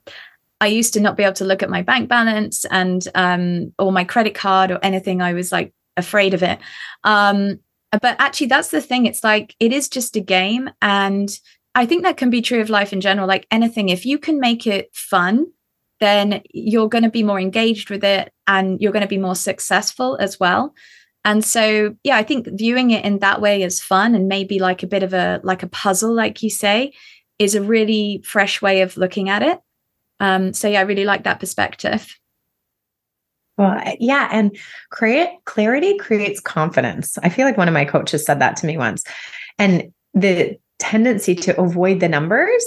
I 0.62 0.68
used 0.68 0.94
to 0.94 1.00
not 1.00 1.18
be 1.18 1.24
able 1.24 1.34
to 1.34 1.44
look 1.44 1.64
at 1.64 1.72
my 1.72 1.82
bank 1.82 2.08
balance 2.08 2.66
and 2.66 3.04
um, 3.16 3.74
or 3.80 3.92
my 3.92 4.04
credit 4.04 4.36
card 4.36 4.70
or 4.70 4.78
anything. 4.84 5.24
I 5.24 5.34
was 5.34 5.52
like 5.52 5.74
afraid 5.98 6.36
of 6.36 6.44
it. 6.44 6.60
Um, 7.04 7.60
but 7.92 8.16
actually, 8.20 8.48
that's 8.48 8.70
the 8.70 8.80
thing. 8.80 9.08
It's 9.08 9.24
like 9.24 9.56
it 9.60 9.74
is 9.74 9.90
just 9.90 10.16
a 10.16 10.22
game, 10.22 10.70
and 10.84 11.32
I 11.74 11.88
think 11.88 12.04
that 12.04 12.18
can 12.18 12.30
be 12.30 12.44
true 12.44 12.62
of 12.62 12.70
life 12.70 12.94
in 12.94 13.02
general. 13.02 13.28
Like 13.28 13.48
anything, 13.50 13.90
if 13.90 14.06
you 14.06 14.20
can 14.20 14.40
make 14.40 14.68
it 14.68 14.92
fun 14.94 15.48
then 16.04 16.42
you're 16.52 16.90
going 16.90 17.06
to 17.06 17.10
be 17.10 17.24
more 17.24 17.40
engaged 17.40 17.90
with 17.90 18.04
it 18.04 18.32
and 18.46 18.80
you're 18.82 18.92
going 18.92 19.02
to 19.02 19.08
be 19.08 19.18
more 19.18 19.36
successful 19.36 20.18
as 20.18 20.40
well. 20.40 20.76
And 21.26 21.44
so 21.44 21.96
yeah 22.04 22.18
i 22.18 22.24
think 22.24 22.48
viewing 22.52 22.92
it 22.92 23.06
in 23.06 23.20
that 23.20 23.40
way 23.40 23.64
is 23.64 23.82
fun 23.82 24.14
and 24.14 24.28
maybe 24.28 24.60
like 24.60 24.84
a 24.84 24.88
bit 24.88 25.04
of 25.04 25.14
a 25.14 25.40
like 25.44 25.64
a 25.64 25.70
puzzle 25.70 26.14
like 26.14 26.44
you 26.44 26.50
say 26.50 26.92
is 27.40 27.56
a 27.56 27.62
really 27.62 28.22
fresh 28.26 28.62
way 28.62 28.82
of 28.82 28.98
looking 28.98 29.30
at 29.30 29.42
it. 29.42 29.60
Um 30.20 30.54
so 30.54 30.68
yeah 30.68 30.80
i 30.80 30.84
really 30.84 31.06
like 31.06 31.24
that 31.24 31.40
perspective. 31.40 32.14
Well 33.58 33.82
yeah 34.00 34.28
and 34.34 34.58
create 34.90 35.30
clarity 35.46 35.98
creates 35.98 36.42
confidence. 36.42 37.18
I 37.24 37.30
feel 37.30 37.46
like 37.46 37.58
one 37.58 37.70
of 37.70 37.74
my 37.74 37.86
coaches 37.86 38.26
said 38.26 38.40
that 38.40 38.58
to 38.58 38.66
me 38.66 38.78
once. 38.78 39.06
And 39.58 39.94
the 40.14 40.58
tendency 40.80 41.36
to 41.36 41.58
avoid 41.58 42.02
the 42.02 42.10
numbers 42.10 42.66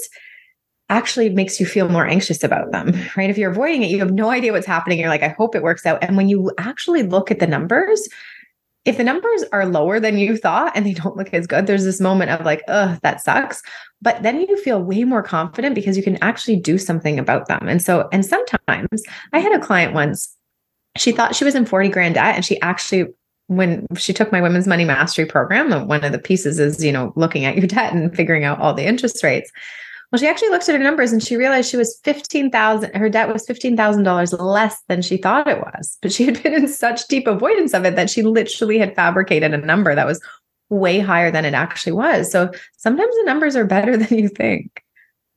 actually 0.88 1.28
makes 1.30 1.58
you 1.58 1.66
feel 1.66 1.88
more 1.88 2.06
anxious 2.06 2.44
about 2.44 2.70
them, 2.70 2.92
right? 3.16 3.30
If 3.30 3.38
you're 3.38 3.50
avoiding 3.50 3.82
it, 3.82 3.90
you 3.90 3.98
have 3.98 4.12
no 4.12 4.30
idea 4.30 4.52
what's 4.52 4.66
happening. 4.66 4.98
You're 4.98 5.08
like, 5.08 5.22
I 5.22 5.28
hope 5.28 5.54
it 5.54 5.62
works 5.62 5.84
out. 5.84 6.02
And 6.02 6.16
when 6.16 6.28
you 6.28 6.52
actually 6.58 7.02
look 7.02 7.30
at 7.30 7.40
the 7.40 7.46
numbers, 7.46 8.08
if 8.84 8.96
the 8.96 9.04
numbers 9.04 9.44
are 9.52 9.66
lower 9.66 9.98
than 9.98 10.16
you 10.16 10.36
thought 10.36 10.72
and 10.76 10.86
they 10.86 10.92
don't 10.92 11.16
look 11.16 11.34
as 11.34 11.46
good, 11.48 11.66
there's 11.66 11.84
this 11.84 12.00
moment 12.00 12.30
of 12.30 12.46
like, 12.46 12.62
oh, 12.68 12.96
that 13.02 13.20
sucks. 13.20 13.62
But 14.00 14.22
then 14.22 14.40
you 14.40 14.56
feel 14.62 14.80
way 14.80 15.02
more 15.02 15.24
confident 15.24 15.74
because 15.74 15.96
you 15.96 16.04
can 16.04 16.22
actually 16.22 16.56
do 16.56 16.78
something 16.78 17.18
about 17.18 17.48
them. 17.48 17.68
And 17.68 17.82
so, 17.82 18.08
and 18.12 18.24
sometimes 18.24 19.02
I 19.32 19.40
had 19.40 19.52
a 19.52 19.64
client 19.64 19.92
once, 19.92 20.32
she 20.96 21.10
thought 21.10 21.34
she 21.34 21.44
was 21.44 21.56
in 21.56 21.66
40 21.66 21.88
grand 21.88 22.14
debt 22.14 22.36
and 22.36 22.44
she 22.44 22.60
actually 22.62 23.06
when 23.48 23.86
she 23.96 24.12
took 24.12 24.32
my 24.32 24.40
women's 24.40 24.66
money 24.66 24.84
mastery 24.84 25.24
program, 25.24 25.86
one 25.86 26.02
of 26.02 26.10
the 26.10 26.18
pieces 26.18 26.58
is, 26.58 26.84
you 26.84 26.90
know, 26.90 27.12
looking 27.14 27.44
at 27.44 27.56
your 27.56 27.66
debt 27.66 27.92
and 27.92 28.14
figuring 28.14 28.44
out 28.44 28.58
all 28.60 28.74
the 28.74 28.84
interest 28.84 29.22
rates. 29.22 29.52
Well, 30.16 30.22
she 30.22 30.28
actually 30.28 30.48
looked 30.48 30.66
at 30.66 30.74
her 30.74 30.82
numbers 30.82 31.12
and 31.12 31.22
she 31.22 31.36
realized 31.36 31.68
she 31.68 31.76
was 31.76 32.00
15,000 32.02 32.94
her 32.94 33.10
debt 33.10 33.30
was 33.30 33.46
$15,000 33.46 34.40
less 34.40 34.82
than 34.88 35.02
she 35.02 35.18
thought 35.18 35.46
it 35.46 35.58
was. 35.58 35.98
But 36.00 36.10
she 36.10 36.24
had 36.24 36.42
been 36.42 36.54
in 36.54 36.68
such 36.68 37.06
deep 37.08 37.26
avoidance 37.26 37.74
of 37.74 37.84
it 37.84 37.96
that 37.96 38.08
she 38.08 38.22
literally 38.22 38.78
had 38.78 38.96
fabricated 38.96 39.52
a 39.52 39.58
number 39.58 39.94
that 39.94 40.06
was 40.06 40.18
way 40.70 41.00
higher 41.00 41.30
than 41.30 41.44
it 41.44 41.52
actually 41.52 41.92
was. 41.92 42.32
So 42.32 42.50
sometimes 42.78 43.14
the 43.14 43.24
numbers 43.26 43.56
are 43.56 43.66
better 43.66 43.94
than 43.98 44.18
you 44.18 44.28
think. 44.30 44.82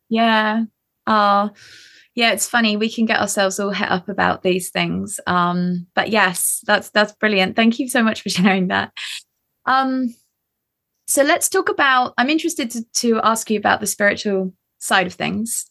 Yeah. 0.08 0.64
Oh, 1.08 1.50
yeah, 2.16 2.32
it's 2.32 2.48
funny. 2.48 2.78
We 2.78 2.90
can 2.90 3.06
get 3.06 3.20
ourselves 3.20 3.60
all 3.60 3.72
het 3.72 3.92
up 3.92 4.08
about 4.08 4.44
these 4.44 4.70
things. 4.70 5.20
Um, 5.28 5.88
but 5.94 6.10
yes, 6.10 6.64
that's 6.66 6.90
that's 6.92 7.12
brilliant. 7.16 7.58
Thank 7.58 7.80
you 7.80 7.90
so 7.90 8.02
much 8.02 8.22
for 8.22 8.30
sharing 8.30 8.70
that. 8.70 8.94
Um, 9.66 10.16
so 11.10 11.24
let's 11.24 11.50
talk 11.50 11.68
about. 11.68 12.14
I'm 12.18 12.30
interested 12.30 12.72
to, 12.72 12.86
to 12.94 13.20
ask 13.26 13.52
you 13.52 13.60
about 13.60 13.82
the 13.82 13.88
spiritual 13.88 14.54
side 14.80 15.08
of 15.08 15.14
things. 15.14 15.70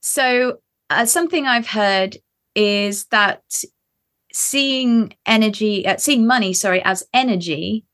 So 0.00 0.58
uh, 0.90 1.06
something 1.06 1.46
I've 1.46 1.66
heard 1.66 2.18
is 2.54 3.06
that 3.06 3.42
seeing 4.32 5.14
energy, 5.26 5.86
uh, 5.86 5.96
seeing 5.96 6.26
money, 6.26 6.52
sorry, 6.52 6.82
as 6.84 7.04
energy 7.14 7.84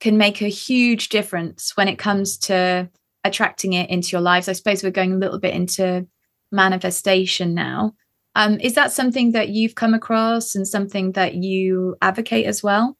can 0.00 0.16
make 0.16 0.40
a 0.40 0.48
huge 0.48 1.08
difference 1.08 1.76
when 1.76 1.88
it 1.88 1.98
comes 1.98 2.36
to 2.38 2.88
attracting 3.24 3.72
it 3.72 3.90
into 3.90 4.12
your 4.12 4.20
lives. 4.20 4.48
I 4.48 4.52
suppose 4.52 4.82
we're 4.82 4.90
going 4.90 5.12
a 5.12 5.18
little 5.18 5.38
bit 5.38 5.54
into 5.54 6.06
manifestation 6.52 7.54
now. 7.54 7.94
Um, 8.34 8.60
is 8.60 8.74
that 8.74 8.92
something 8.92 9.32
that 9.32 9.48
you've 9.48 9.74
come 9.74 9.94
across 9.94 10.54
and 10.54 10.66
something 10.66 11.12
that 11.12 11.34
you 11.34 11.96
advocate 12.00 12.46
as 12.46 12.62
well? 12.62 12.96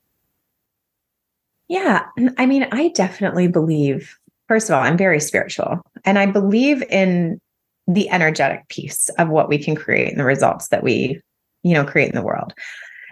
Yeah. 1.68 2.06
I 2.36 2.46
mean, 2.46 2.66
I 2.72 2.88
definitely 2.88 3.46
believe, 3.46 4.17
first 4.48 4.68
of 4.68 4.74
all, 4.74 4.82
I'm 4.82 4.96
very 4.96 5.20
spiritual 5.20 5.80
and 6.04 6.18
I 6.18 6.26
believe 6.26 6.82
in 6.84 7.38
the 7.86 8.10
energetic 8.10 8.68
piece 8.68 9.08
of 9.18 9.28
what 9.28 9.48
we 9.48 9.58
can 9.58 9.74
create 9.74 10.10
and 10.10 10.20
the 10.20 10.24
results 10.24 10.68
that 10.68 10.82
we, 10.82 11.20
you 11.62 11.74
know, 11.74 11.84
create 11.84 12.08
in 12.08 12.14
the 12.14 12.22
world. 12.22 12.52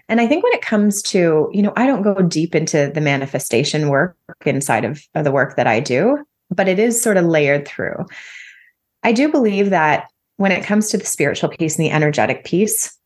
And 0.08 0.20
I 0.20 0.26
think 0.26 0.44
when 0.44 0.52
it 0.52 0.62
comes 0.62 1.02
to, 1.02 1.50
you 1.52 1.62
know, 1.62 1.72
I 1.76 1.86
don't 1.86 2.02
go 2.02 2.14
deep 2.22 2.54
into 2.54 2.90
the 2.94 3.00
manifestation 3.00 3.88
work 3.88 4.16
inside 4.44 4.84
of, 4.84 5.02
of 5.14 5.24
the 5.24 5.32
work 5.32 5.56
that 5.56 5.66
I 5.66 5.80
do, 5.80 6.24
but 6.50 6.68
it 6.68 6.78
is 6.78 7.00
sort 7.00 7.16
of 7.16 7.24
layered 7.24 7.66
through. 7.66 8.06
I 9.02 9.12
do 9.12 9.30
believe 9.30 9.70
that 9.70 10.08
when 10.36 10.52
it 10.52 10.64
comes 10.64 10.90
to 10.90 10.98
the 10.98 11.06
spiritual 11.06 11.48
piece 11.48 11.76
and 11.76 11.84
the 11.84 11.90
energetic 11.90 12.44
piece, 12.44 12.96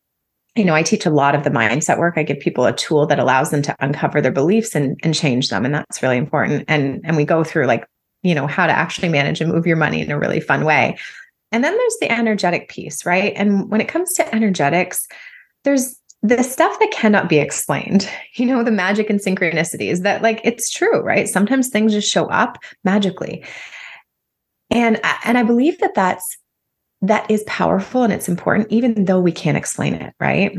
you 0.57 0.65
know, 0.65 0.75
I 0.75 0.83
teach 0.83 1.07
a 1.07 1.11
lot 1.11 1.35
of 1.35 1.45
the 1.45 1.51
mindset 1.51 1.99
work. 1.99 2.15
I 2.17 2.25
give 2.25 2.41
people 2.41 2.67
a 2.67 2.73
tool 2.73 3.07
that 3.07 3.21
allows 3.21 3.51
them 3.51 3.63
to 3.63 3.77
uncover 3.79 4.21
their 4.21 4.33
beliefs 4.33 4.75
and, 4.75 4.99
and 5.03 5.15
change 5.15 5.49
them. 5.49 5.65
And 5.65 5.73
that's 5.73 6.03
really 6.03 6.17
important. 6.17 6.65
And, 6.69 7.01
and 7.05 7.17
we 7.17 7.25
go 7.25 7.45
through 7.45 7.67
like, 7.67 7.87
you 8.23 8.35
know, 8.35 8.47
how 8.47 8.67
to 8.67 8.73
actually 8.73 9.09
manage 9.09 9.41
and 9.41 9.53
move 9.53 9.67
your 9.67 9.77
money 9.77 10.01
in 10.01 10.11
a 10.11 10.19
really 10.19 10.41
fun 10.41 10.65
way. 10.65 10.99
And 11.53 11.65
then 11.65 11.77
there's 11.77 11.97
the 12.01 12.13
energetic 12.13 12.69
piece, 12.69 13.05
right? 13.05 13.33
And 13.37 13.71
when 13.71 13.81
it 13.81 13.89
comes 13.89 14.13
to 14.15 14.35
energetics, 14.35 15.07
there's 15.65 15.97
the 16.23 16.43
stuff 16.43 16.79
that 16.79 16.91
cannot 16.93 17.29
be 17.29 17.39
explained, 17.39 18.09
you 18.35 18.47
know, 18.47 18.63
the 18.63 18.71
magic 18.71 19.11
and 19.11 19.21
synchronicities 19.21 20.03
that 20.03 20.23
like 20.23 20.41
it's 20.45 20.71
true, 20.71 21.01
right? 21.01 21.29
Sometimes 21.29 21.69
things 21.69 21.93
just 21.93 22.11
show 22.11 22.27
up 22.27 22.59
magically. 22.85 23.45
And 24.71 25.01
and 25.25 25.37
I 25.37 25.43
believe 25.43 25.79
that 25.81 25.95
that's 25.95 26.37
that 27.03 27.29
is 27.31 27.43
powerful 27.47 28.03
and 28.03 28.13
it's 28.13 28.29
important 28.29 28.71
even 28.71 29.07
though 29.07 29.21
we 29.21 29.33
can't 29.33 29.57
explain 29.57 29.95
it, 29.95 30.15
right? 30.21 30.57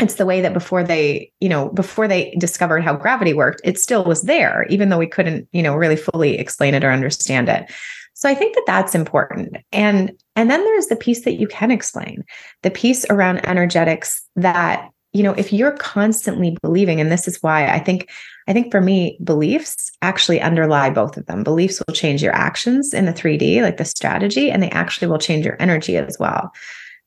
It's 0.00 0.14
the 0.14 0.26
way 0.26 0.40
that 0.40 0.52
before 0.52 0.82
they, 0.82 1.32
you 1.40 1.48
know, 1.48 1.68
before 1.70 2.08
they 2.08 2.34
discovered 2.38 2.82
how 2.82 2.96
gravity 2.96 3.34
worked, 3.34 3.60
it 3.64 3.78
still 3.78 4.04
was 4.04 4.22
there 4.22 4.66
even 4.68 4.88
though 4.88 4.98
we 4.98 5.06
couldn't, 5.06 5.48
you 5.52 5.62
know, 5.62 5.74
really 5.74 5.96
fully 5.96 6.38
explain 6.38 6.74
it 6.74 6.84
or 6.84 6.90
understand 6.90 7.48
it. 7.48 7.70
So 8.14 8.28
I 8.28 8.34
think 8.34 8.54
that 8.54 8.64
that's 8.66 8.94
important. 8.94 9.56
And 9.72 10.12
and 10.36 10.50
then 10.50 10.62
there's 10.64 10.86
the 10.86 10.96
piece 10.96 11.24
that 11.24 11.40
you 11.40 11.46
can 11.46 11.70
explain. 11.70 12.24
The 12.62 12.70
piece 12.70 13.06
around 13.08 13.46
energetics 13.46 14.22
that 14.36 14.90
you 15.12 15.22
know 15.22 15.32
if 15.32 15.52
you're 15.52 15.76
constantly 15.76 16.56
believing 16.62 17.00
and 17.00 17.10
this 17.10 17.26
is 17.26 17.42
why 17.42 17.66
i 17.66 17.80
think 17.80 18.08
i 18.46 18.52
think 18.52 18.70
for 18.70 18.80
me 18.80 19.18
beliefs 19.24 19.90
actually 20.02 20.40
underlie 20.40 20.88
both 20.88 21.16
of 21.16 21.26
them 21.26 21.42
beliefs 21.42 21.82
will 21.84 21.94
change 21.94 22.22
your 22.22 22.32
actions 22.32 22.94
in 22.94 23.06
the 23.06 23.12
3d 23.12 23.60
like 23.62 23.76
the 23.76 23.84
strategy 23.84 24.50
and 24.50 24.62
they 24.62 24.70
actually 24.70 25.08
will 25.08 25.18
change 25.18 25.44
your 25.44 25.56
energy 25.58 25.96
as 25.96 26.16
well 26.20 26.52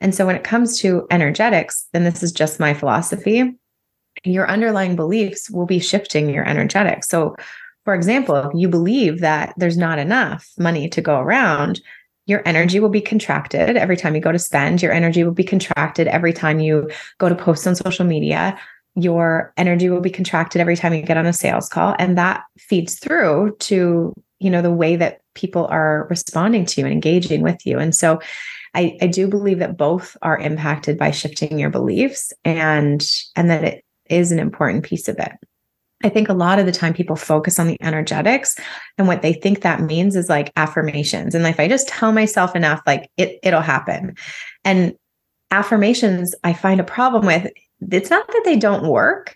and 0.03 0.13
so 0.13 0.25
when 0.25 0.35
it 0.35 0.43
comes 0.43 0.79
to 0.79 1.07
energetics 1.09 1.87
then 1.93 2.03
this 2.03 2.21
is 2.21 2.31
just 2.31 2.59
my 2.59 2.73
philosophy 2.73 3.55
your 4.23 4.47
underlying 4.47 4.95
beliefs 4.95 5.49
will 5.49 5.65
be 5.65 5.79
shifting 5.79 6.29
your 6.29 6.47
energetics 6.47 7.09
so 7.09 7.35
for 7.85 7.93
example, 7.93 8.35
if 8.37 8.51
you 8.53 8.69
believe 8.69 9.19
that 9.19 9.53
there's 9.57 9.77
not 9.77 9.99
enough 9.99 10.49
money 10.57 10.87
to 10.89 11.01
go 11.01 11.19
around, 11.19 11.81
your 12.25 12.41
energy 12.45 12.79
will 12.79 12.89
be 12.89 13.01
contracted 13.01 13.75
every 13.75 13.97
time 13.97 14.15
you 14.15 14.21
go 14.21 14.31
to 14.31 14.39
spend. 14.39 14.81
Your 14.81 14.93
energy 14.93 15.23
will 15.23 15.33
be 15.33 15.43
contracted 15.43 16.07
every 16.07 16.31
time 16.31 16.59
you 16.59 16.89
go 17.17 17.27
to 17.27 17.35
post 17.35 17.67
on 17.67 17.75
social 17.75 18.05
media. 18.05 18.57
Your 18.95 19.53
energy 19.57 19.89
will 19.89 19.99
be 19.99 20.09
contracted 20.09 20.61
every 20.61 20.77
time 20.77 20.93
you 20.93 21.01
get 21.01 21.17
on 21.17 21.25
a 21.25 21.33
sales 21.33 21.67
call. 21.67 21.95
And 21.99 22.17
that 22.17 22.43
feeds 22.57 22.99
through 22.99 23.57
to, 23.61 24.13
you 24.39 24.49
know, 24.49 24.61
the 24.61 24.71
way 24.71 24.95
that 24.95 25.19
people 25.33 25.65
are 25.65 26.07
responding 26.09 26.65
to 26.65 26.79
you 26.79 26.87
and 26.87 26.93
engaging 26.93 27.41
with 27.41 27.65
you. 27.65 27.79
And 27.79 27.93
so 27.93 28.21
I, 28.73 28.97
I 29.01 29.07
do 29.07 29.27
believe 29.27 29.59
that 29.59 29.77
both 29.77 30.17
are 30.21 30.37
impacted 30.37 30.97
by 30.97 31.11
shifting 31.11 31.59
your 31.59 31.69
beliefs 31.69 32.33
and 32.43 33.05
and 33.35 33.49
that 33.49 33.63
it 33.63 33.85
is 34.09 34.31
an 34.31 34.39
important 34.39 34.83
piece 34.83 35.07
of 35.07 35.17
it. 35.19 35.31
I 36.03 36.09
think 36.09 36.27
a 36.27 36.33
lot 36.33 36.59
of 36.59 36.65
the 36.65 36.71
time 36.71 36.93
people 36.93 37.15
focus 37.15 37.59
on 37.59 37.67
the 37.67 37.81
energetics 37.81 38.57
and 38.97 39.07
what 39.07 39.21
they 39.21 39.33
think 39.33 39.61
that 39.61 39.79
means 39.79 40.15
is 40.15 40.27
like 40.27 40.51
affirmations. 40.57 41.33
And 41.33 41.47
if 41.47 41.59
I 41.59 41.67
just 41.67 41.87
tell 41.87 42.11
myself 42.11 42.55
enough, 42.55 42.81
like 42.85 43.09
it, 43.15 43.39
it'll 43.41 43.61
happen. 43.61 44.15
And 44.65 44.95
affirmations, 45.49 46.35
I 46.43 46.53
find 46.53 46.81
a 46.81 46.85
problem 46.85 47.25
with 47.25 47.49
it's 47.91 48.09
not 48.09 48.27
that 48.27 48.41
they 48.43 48.57
don't 48.57 48.87
work. 48.87 49.35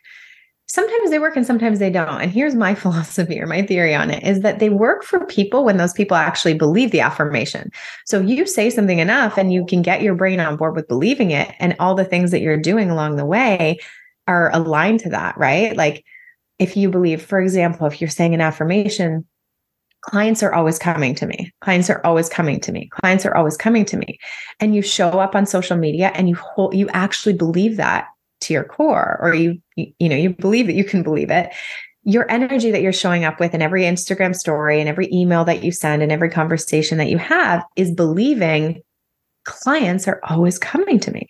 Sometimes 0.70 1.12
they 1.12 1.20
work 1.20 1.38
and 1.38 1.46
sometimes 1.46 1.80
they 1.80 1.90
don't. 1.90 2.22
And 2.22 2.32
here's 2.32 2.56
my 2.56 2.76
philosophy 2.84 3.40
or 3.40 3.48
my 3.48 3.62
theory 3.62 3.96
on 3.96 4.12
it 4.12 4.24
is 4.24 4.42
that 4.42 4.60
they 4.60 4.70
work 4.70 5.04
for 5.04 5.26
people 5.26 5.64
when 5.64 5.78
those 5.78 5.94
people 5.94 6.18
actually 6.18 6.54
believe 6.54 6.92
the 6.92 7.00
affirmation. 7.00 7.72
So 8.06 8.20
you 8.20 8.46
say 8.46 8.70
something 8.70 9.00
enough 9.00 9.38
and 9.38 9.54
you 9.54 9.66
can 9.66 9.82
get 9.82 10.02
your 10.02 10.16
brain 10.16 10.40
on 10.40 10.58
board 10.58 10.76
with 10.76 10.88
believing 10.88 11.32
it 11.32 11.54
and 11.60 11.76
all 11.80 11.96
the 11.96 12.06
things 12.06 12.32
that 12.32 12.42
you're 12.42 12.58
doing 12.58 12.90
along 12.90 13.16
the 13.16 13.26
way 13.26 13.80
are 14.28 14.52
aligned 14.54 15.00
to 15.02 15.10
that, 15.10 15.38
right? 15.38 15.76
Like 15.76 16.04
if 16.60 16.76
you 16.76 16.90
believe, 16.90 17.22
for 17.22 17.40
example, 17.40 17.88
if 17.88 18.02
you're 18.02 18.10
saying 18.10 18.34
an 18.34 18.42
affirmation, 18.42 19.26
clients 20.02 20.44
are 20.44 20.54
always 20.54 20.80
coming 20.80 21.16
to 21.16 21.26
me. 21.26 21.52
Clients 21.62 21.90
are 21.90 22.02
always 22.06 22.30
coming 22.30 22.60
to 22.62 22.72
me. 22.72 22.90
Clients 22.90 23.26
are 23.26 23.36
always 23.36 23.58
coming 23.58 23.86
to 23.86 23.98
me. 23.98 24.20
And 24.60 24.76
you 24.76 24.82
show 24.82 25.10
up 25.10 25.36
on 25.36 25.46
social 25.46 25.78
media 25.78 26.12
and 26.14 26.28
you 26.28 26.36
hold, 26.36 26.76
you 26.76 26.90
actually 26.90 27.34
believe 27.34 27.78
that 27.78 28.08
to 28.42 28.54
your 28.54 28.64
core 28.64 29.18
or 29.22 29.34
you, 29.34 29.60
you 29.76 30.10
know 30.10 30.16
you 30.16 30.30
believe 30.30 30.68
that 30.68 30.76
you 30.76 30.84
can 30.84 31.04
believe 31.04 31.32
it 31.32 31.52
your 32.08 32.30
energy 32.32 32.72
that 32.72 32.82
you're 32.82 32.94
showing 32.94 33.26
up 33.26 33.38
with 33.38 33.54
in 33.54 33.62
every 33.62 33.84
Instagram 33.84 34.34
story 34.34 34.80
and 34.80 34.88
every 34.88 35.10
email 35.12 35.44
that 35.44 35.62
you 35.62 35.74
send 35.74 36.02
and 36.02 36.10
every 36.10 36.30
conversation 36.30 36.98
that 36.98 37.10
you 37.10 37.18
have 37.18 37.62
is 37.76 37.92
believing 37.92 38.82
clients 39.44 40.08
are 40.08 40.22
always 40.24 40.58
coming 40.58 41.02
to 41.02 41.12
me. 41.12 41.28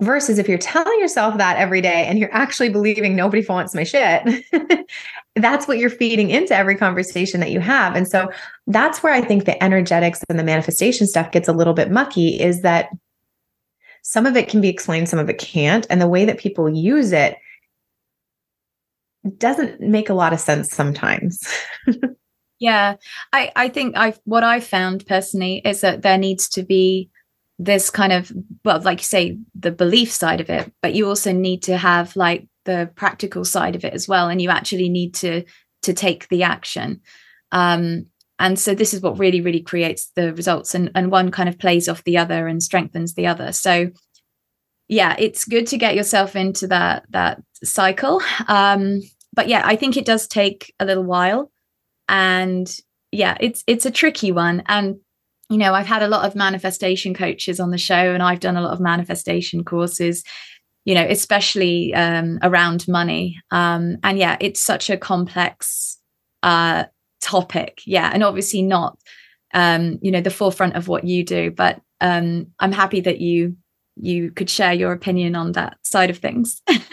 Versus 0.00 0.38
if 0.38 0.46
you're 0.46 0.58
telling 0.58 1.00
yourself 1.00 1.38
that 1.38 1.56
every 1.56 1.80
day 1.80 2.04
and 2.04 2.18
you're 2.18 2.34
actually 2.34 2.68
believing 2.68 3.16
nobody 3.16 3.42
wants 3.48 3.74
my 3.74 3.84
shit, 3.84 4.44
that's 5.36 5.66
what 5.66 5.78
you're 5.78 5.88
feeding 5.88 6.28
into 6.28 6.54
every 6.54 6.76
conversation 6.76 7.40
that 7.40 7.50
you 7.50 7.60
have. 7.60 7.96
And 7.96 8.06
so 8.06 8.30
that's 8.66 9.02
where 9.02 9.14
I 9.14 9.22
think 9.22 9.46
the 9.46 9.62
energetics 9.64 10.22
and 10.28 10.38
the 10.38 10.44
manifestation 10.44 11.06
stuff 11.06 11.32
gets 11.32 11.48
a 11.48 11.54
little 11.54 11.72
bit 11.72 11.90
mucky 11.90 12.38
is 12.38 12.60
that 12.60 12.90
some 14.08 14.24
of 14.24 14.36
it 14.36 14.48
can 14.48 14.60
be 14.60 14.68
explained, 14.68 15.08
some 15.08 15.18
of 15.18 15.28
it 15.28 15.38
can't. 15.38 15.84
And 15.90 16.00
the 16.00 16.06
way 16.06 16.24
that 16.26 16.38
people 16.38 16.68
use 16.68 17.10
it 17.10 17.36
doesn't 19.38 19.80
make 19.80 20.08
a 20.08 20.14
lot 20.14 20.32
of 20.32 20.38
sense 20.38 20.70
sometimes. 20.70 21.44
yeah. 22.60 22.94
I, 23.32 23.50
I 23.56 23.68
think 23.68 23.96
I've 23.96 24.20
what 24.22 24.44
I've 24.44 24.62
found 24.62 25.04
personally 25.08 25.60
is 25.64 25.80
that 25.80 26.02
there 26.02 26.18
needs 26.18 26.48
to 26.50 26.62
be 26.62 27.10
this 27.58 27.90
kind 27.90 28.12
of 28.12 28.30
well 28.64 28.80
like 28.82 29.00
you 29.00 29.04
say 29.04 29.38
the 29.58 29.72
belief 29.72 30.12
side 30.12 30.42
of 30.42 30.50
it 30.50 30.70
but 30.82 30.92
you 30.92 31.08
also 31.08 31.32
need 31.32 31.62
to 31.62 31.78
have 31.78 32.14
like 32.14 32.46
the 32.66 32.90
practical 32.96 33.46
side 33.46 33.74
of 33.74 33.82
it 33.82 33.94
as 33.94 34.06
well 34.06 34.28
and 34.28 34.42
you 34.42 34.50
actually 34.50 34.90
need 34.90 35.14
to 35.14 35.42
to 35.80 35.94
take 35.94 36.28
the 36.28 36.42
action 36.42 37.00
um 37.52 38.04
and 38.38 38.58
so 38.58 38.74
this 38.74 38.92
is 38.94 39.00
what 39.00 39.18
really 39.18 39.40
really 39.40 39.60
creates 39.60 40.10
the 40.16 40.32
results 40.34 40.74
and 40.74 40.90
and 40.94 41.10
one 41.10 41.30
kind 41.30 41.48
of 41.48 41.58
plays 41.58 41.88
off 41.88 42.04
the 42.04 42.18
other 42.18 42.46
and 42.46 42.62
strengthens 42.62 43.14
the 43.14 43.26
other 43.26 43.52
so 43.52 43.90
yeah 44.88 45.16
it's 45.18 45.44
good 45.44 45.66
to 45.66 45.78
get 45.78 45.94
yourself 45.94 46.36
into 46.36 46.66
that 46.66 47.04
that 47.10 47.42
cycle 47.62 48.20
um 48.48 49.00
but 49.32 49.48
yeah 49.48 49.62
i 49.64 49.76
think 49.76 49.96
it 49.96 50.04
does 50.04 50.26
take 50.26 50.72
a 50.78 50.84
little 50.84 51.04
while 51.04 51.50
and 52.08 52.78
yeah 53.12 53.36
it's 53.40 53.64
it's 53.66 53.86
a 53.86 53.90
tricky 53.90 54.32
one 54.32 54.62
and 54.66 54.96
you 55.48 55.58
know, 55.58 55.74
I've 55.74 55.86
had 55.86 56.02
a 56.02 56.08
lot 56.08 56.26
of 56.26 56.34
manifestation 56.34 57.14
coaches 57.14 57.60
on 57.60 57.70
the 57.70 57.78
show 57.78 57.94
and 57.94 58.22
I've 58.22 58.40
done 58.40 58.56
a 58.56 58.60
lot 58.60 58.72
of 58.72 58.80
manifestation 58.80 59.64
courses. 59.64 60.24
you 60.84 60.94
know, 60.94 61.04
especially 61.04 61.92
um, 61.94 62.38
around 62.42 62.86
money. 62.86 63.40
Um, 63.50 63.96
and 64.04 64.18
yeah, 64.18 64.36
it's 64.40 64.64
such 64.64 64.88
a 64.88 64.96
complex 64.96 65.98
uh, 66.44 66.84
topic. 67.26 67.82
Yeah, 67.84 68.10
and 68.12 68.22
obviously 68.22 68.62
not, 68.62 68.98
um, 69.52 69.98
you 70.00 70.10
know, 70.10 70.20
the 70.20 70.30
forefront 70.30 70.76
of 70.76 70.88
what 70.88 71.04
you 71.04 71.24
do. 71.24 71.50
But 71.50 71.80
um, 72.00 72.46
I'm 72.60 72.72
happy 72.72 73.00
that 73.00 73.20
you 73.20 73.56
you 73.96 74.30
could 74.30 74.48
share 74.48 74.74
your 74.74 74.92
opinion 74.92 75.34
on 75.34 75.52
that 75.52 75.78
side 75.82 76.10
of 76.10 76.18
things. 76.18 76.62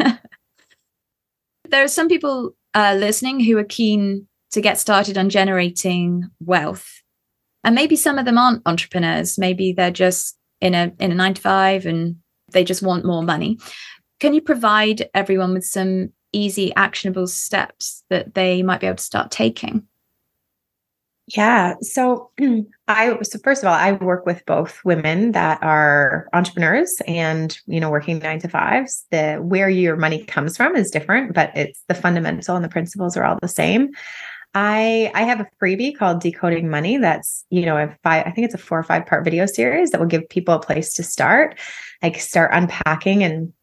there 1.69 1.83
are 1.83 1.87
some 1.87 2.07
people 2.07 2.55
uh, 2.73 2.95
listening 2.97 3.39
who 3.41 3.57
are 3.57 3.63
keen 3.63 4.27
to 4.51 4.61
get 4.61 4.79
started 4.79 5.17
on 5.17 5.29
generating 5.29 6.29
wealth, 6.39 6.89
and 7.63 7.75
maybe 7.75 7.95
some 7.95 8.17
of 8.17 8.25
them 8.25 8.37
aren't 8.37 8.63
entrepreneurs. 8.65 9.37
Maybe 9.37 9.71
they're 9.71 9.91
just 9.91 10.37
in 10.61 10.73
a 10.73 10.91
in 10.99 11.11
a 11.11 11.15
nine 11.15 11.35
to 11.35 11.41
five 11.41 11.85
and 11.85 12.15
they 12.51 12.63
just 12.63 12.81
want 12.81 13.05
more 13.05 13.23
money. 13.23 13.59
Can 14.19 14.33
you 14.33 14.41
provide 14.41 15.09
everyone 15.13 15.53
with 15.53 15.65
some 15.65 16.13
easy, 16.31 16.73
actionable 16.75 17.27
steps 17.27 18.03
that 18.09 18.33
they 18.33 18.63
might 18.63 18.79
be 18.79 18.87
able 18.87 18.97
to 18.97 19.03
start 19.03 19.31
taking? 19.31 19.85
Yeah. 21.27 21.75
So 21.81 22.31
I 22.87 23.17
so 23.21 23.39
first 23.43 23.63
of 23.63 23.67
all, 23.67 23.73
I 23.73 23.93
work 23.93 24.25
with 24.25 24.45
both 24.45 24.83
women 24.83 25.31
that 25.31 25.63
are 25.63 26.27
entrepreneurs 26.33 27.01
and 27.07 27.57
you 27.65 27.79
know 27.79 27.89
working 27.89 28.19
9 28.19 28.39
to 28.39 28.47
5s. 28.47 29.05
The 29.11 29.35
where 29.35 29.69
your 29.69 29.95
money 29.95 30.25
comes 30.25 30.57
from 30.57 30.75
is 30.75 30.91
different, 30.91 31.33
but 31.33 31.55
it's 31.55 31.81
the 31.87 31.95
fundamental 31.95 32.55
and 32.55 32.65
the 32.65 32.69
principles 32.69 33.15
are 33.15 33.23
all 33.23 33.39
the 33.41 33.47
same. 33.47 33.89
I 34.53 35.11
I 35.15 35.23
have 35.23 35.39
a 35.39 35.47
freebie 35.61 35.97
called 35.97 36.21
Decoding 36.21 36.69
Money 36.69 36.97
that's, 36.97 37.45
you 37.49 37.65
know, 37.65 37.77
a 37.77 37.95
five 38.03 38.27
I 38.27 38.31
think 38.31 38.45
it's 38.45 38.53
a 38.53 38.57
4 38.57 38.79
or 38.79 38.83
5 38.83 39.05
part 39.05 39.23
video 39.23 39.45
series 39.45 39.91
that 39.91 40.01
will 40.01 40.07
give 40.07 40.27
people 40.29 40.55
a 40.55 40.59
place 40.61 40.93
to 40.95 41.03
start, 41.03 41.57
like 42.01 42.19
start 42.19 42.51
unpacking 42.53 43.23
and 43.23 43.53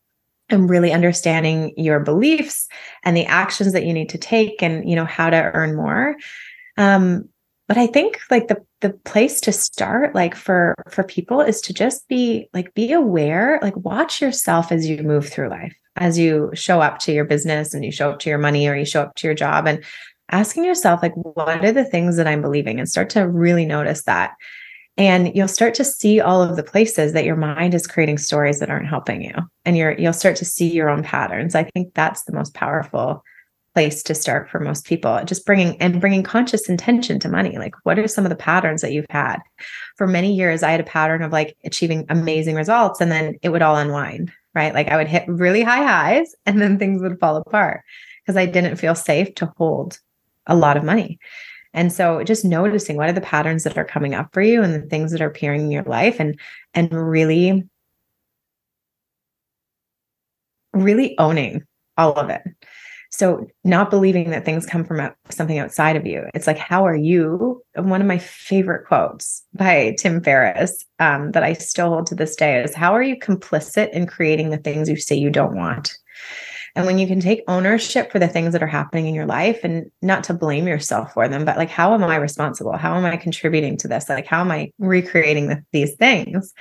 and 0.49 0.69
really 0.69 0.93
understanding 0.93 1.73
your 1.77 2.01
beliefs 2.01 2.69
and 3.05 3.17
the 3.17 3.27
actions 3.27 3.73
that 3.73 3.85
you 3.85 3.93
need 3.93 4.09
to 4.09 4.19
take 4.19 4.63
and 4.63 4.89
you 4.89 4.97
know 4.97 5.05
how 5.05 5.31
to 5.31 5.37
earn 5.37 5.77
more 5.77 6.17
um 6.77 7.29
but 7.71 7.79
i 7.79 7.87
think 7.87 8.19
like 8.33 8.49
the 8.49 8.61
the 8.81 8.91
place 8.91 9.41
to 9.41 9.53
start 9.53 10.13
like 10.13 10.35
for 10.35 10.75
for 10.91 11.05
people 11.05 11.41
is 11.41 11.61
to 11.61 11.73
just 11.73 12.09
be 12.09 12.49
like 12.53 12.75
be 12.75 12.93
aware 12.93 13.61
like 13.63 13.77
watch 13.77 14.21
yourself 14.21 14.73
as 14.73 14.89
you 14.89 15.01
move 15.05 15.29
through 15.29 15.49
life 15.49 15.75
as 15.95 16.19
you 16.19 16.51
show 16.53 16.81
up 16.81 16.99
to 16.99 17.13
your 17.13 17.25
business 17.25 17.73
and 17.73 17.85
you 17.85 17.93
show 17.93 18.11
up 18.11 18.19
to 18.19 18.29
your 18.29 18.39
money 18.39 18.67
or 18.67 18.75
you 18.75 18.85
show 18.85 19.03
up 19.03 19.15
to 19.15 19.29
your 19.29 19.35
job 19.35 19.69
and 19.69 19.85
asking 20.31 20.65
yourself 20.65 21.01
like 21.01 21.15
what 21.15 21.65
are 21.65 21.73
the 21.73 21.85
things 21.85 22.17
that 22.17 22.27
i'm 22.27 22.43
believing 22.43 22.81
and 22.81 22.89
start 22.89 23.11
to 23.11 23.21
really 23.21 23.67
notice 23.67 24.03
that. 24.03 24.35
And 24.97 25.35
you'll 25.35 25.49
start 25.49 25.75
to 25.75 25.85
see 25.85 26.21
all 26.21 26.43
of 26.43 26.57
the 26.57 26.63
places 26.63 27.15
that 27.15 27.25
your 27.25 27.37
mind 27.37 27.73
is 27.73 27.87
creating 27.87 28.19
stories 28.19 28.59
that 28.59 28.69
aren't 28.69 28.89
helping 28.89 29.23
you 29.23 29.35
and 29.65 29.77
you're 29.77 29.93
you'll 29.93 30.13
start 30.13 30.37
to 30.37 30.45
see 30.45 30.71
your 30.71 30.91
own 30.91 31.03
patterns. 31.03 31.55
I 31.55 31.65
think 31.65 31.95
that's 31.95 32.25
the 32.25 32.33
most 32.33 32.53
powerful 32.53 33.23
place 33.75 34.03
to 34.03 34.15
start 34.15 34.51
for 34.51 34.61
most 34.61 34.85
people 34.85 35.21
just 35.25 35.47
bringing 35.47 35.81
and 35.81 36.01
bringing 36.01 36.23
conscious 36.23 36.69
intention 36.69 37.19
to 37.21 37.29
money. 37.29 37.57
Like 37.57 37.75
what 37.85 37.99
are 37.99 38.09
some 38.09 38.25
of 38.25 38.31
the 38.31 38.37
patterns 38.37 38.83
that 38.83 38.93
you've 38.93 39.07
had? 39.11 39.39
For 39.97 40.07
many 40.07 40.35
years 40.35 40.63
i 40.63 40.71
had 40.71 40.81
a 40.81 40.85
pattern 40.85 41.23
of 41.23 41.33
like 41.33 41.57
achieving 41.65 42.07
amazing 42.09 42.57
results 42.57 43.01
and 43.01 43.11
then 43.11 43.37
it 43.43 43.51
would 43.51 43.63
all 43.63 43.77
unwind 43.77 44.33
right? 44.55 44.75
Like 44.75 44.89
i 44.89 44.97
would 44.97 45.09
hit 45.09 45.29
really 45.29 45.63
high 45.63 45.85
highs 45.85 46.35
and 46.47 46.61
then 46.61 46.79
things 46.79 47.03
would 47.03 47.21
fall 47.21 47.37
apart 47.37 47.83
because 48.23 48.37
i 48.37 48.47
didn't 48.47 48.77
feel 48.77 48.95
safe 48.95 49.35
to 49.37 49.53
hold 49.57 49.99
a 50.47 50.57
lot 50.57 50.77
of 50.77 50.85
money. 50.85 51.19
And 51.73 51.93
so 51.93 52.25
just 52.25 52.45
noticing 52.45 52.97
what 52.97 53.09
are 53.09 53.13
the 53.13 53.21
patterns 53.21 53.63
that 53.65 53.79
are 53.79 53.85
coming 53.85 54.15
up 54.15 54.33
for 54.33 54.43
you 54.43 54.63
and 54.63 54.75
the 54.75 54.89
things 54.89 55.13
that 55.13 55.21
are 55.21 55.29
appearing 55.29 55.63
in 55.63 55.71
your 55.71 55.85
life 55.85 56.19
and 56.19 56.39
and 56.75 56.93
really 56.93 57.65
really 60.73 61.17
owning 61.19 61.65
all 61.97 62.13
of 62.13 62.31
it. 62.31 62.43
So 63.11 63.47
not 63.65 63.91
believing 63.91 64.31
that 64.31 64.45
things 64.45 64.65
come 64.65 64.85
from 64.85 65.11
something 65.31 65.59
outside 65.59 65.97
of 65.97 66.07
you. 66.07 66.27
It's 66.33 66.47
like, 66.47 66.59
how 66.59 66.87
are 66.87 66.97
you? 66.97 67.63
One 67.75 68.01
of 68.01 68.07
my 68.07 68.19
favorite 68.19 68.87
quotes 68.87 69.45
by 69.53 69.97
Tim 69.99 70.23
Ferriss 70.23 70.85
um, 71.01 71.33
that 71.33 71.43
I 71.43 71.55
still 71.55 71.89
hold 71.89 72.07
to 72.07 72.15
this 72.15 72.37
day 72.37 72.63
is, 72.63 72.75
how 72.75 72.95
are 72.95 73.03
you 73.03 73.17
complicit 73.17 73.91
in 73.91 74.07
creating 74.07 74.51
the 74.51 74.59
things 74.59 74.89
you 74.89 74.97
say 74.97 75.17
you 75.17 75.31
don't 75.31 75.57
want? 75.57 75.97
And 76.77 76.87
when 76.87 76.99
you 76.99 77.09
can 77.09 77.19
take 77.19 77.43
ownership 77.49 78.13
for 78.13 78.21
the 78.21 78.29
things 78.29 78.53
that 78.53 78.63
are 78.63 78.69
happening 78.69 79.07
in 79.07 79.15
your 79.15 79.27
life 79.27 79.65
and 79.65 79.91
not 80.03 80.23
to 80.25 80.35
blame 80.35 80.69
yourself 80.69 81.13
for 81.13 81.27
them, 81.27 81.45
but 81.45 81.57
like, 81.57 81.69
how 81.69 81.95
am 81.95 82.05
I 82.05 82.15
responsible? 82.15 82.77
How 82.77 82.97
am 82.97 83.05
I 83.05 83.17
contributing 83.17 83.77
to 83.79 83.89
this? 83.89 84.09
Like, 84.09 84.27
how 84.27 84.41
am 84.41 84.53
I 84.53 84.71
recreating 84.79 85.49
the, 85.49 85.65
these 85.73 85.97
things? 85.97 86.55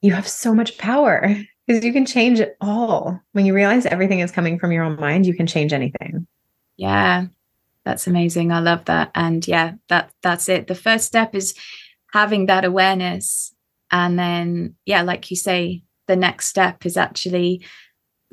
You 0.00 0.12
have 0.12 0.28
so 0.28 0.54
much 0.54 0.78
power 0.78 1.36
because 1.70 1.84
you 1.84 1.92
can 1.92 2.04
change 2.04 2.40
it 2.40 2.56
all. 2.60 3.20
When 3.30 3.46
you 3.46 3.54
realize 3.54 3.86
everything 3.86 4.18
is 4.18 4.32
coming 4.32 4.58
from 4.58 4.72
your 4.72 4.82
own 4.82 4.98
mind, 4.98 5.24
you 5.24 5.34
can 5.34 5.46
change 5.46 5.72
anything. 5.72 6.26
Yeah. 6.76 7.26
That's 7.84 8.08
amazing. 8.08 8.50
I 8.50 8.58
love 8.58 8.86
that. 8.86 9.12
And 9.14 9.46
yeah, 9.46 9.74
that 9.88 10.10
that's 10.20 10.48
it. 10.48 10.66
The 10.66 10.74
first 10.74 11.06
step 11.06 11.32
is 11.32 11.54
having 12.12 12.46
that 12.46 12.64
awareness 12.64 13.54
and 13.92 14.18
then 14.18 14.74
yeah, 14.84 15.02
like 15.02 15.30
you 15.30 15.36
say, 15.36 15.84
the 16.08 16.16
next 16.16 16.46
step 16.46 16.84
is 16.84 16.96
actually 16.96 17.64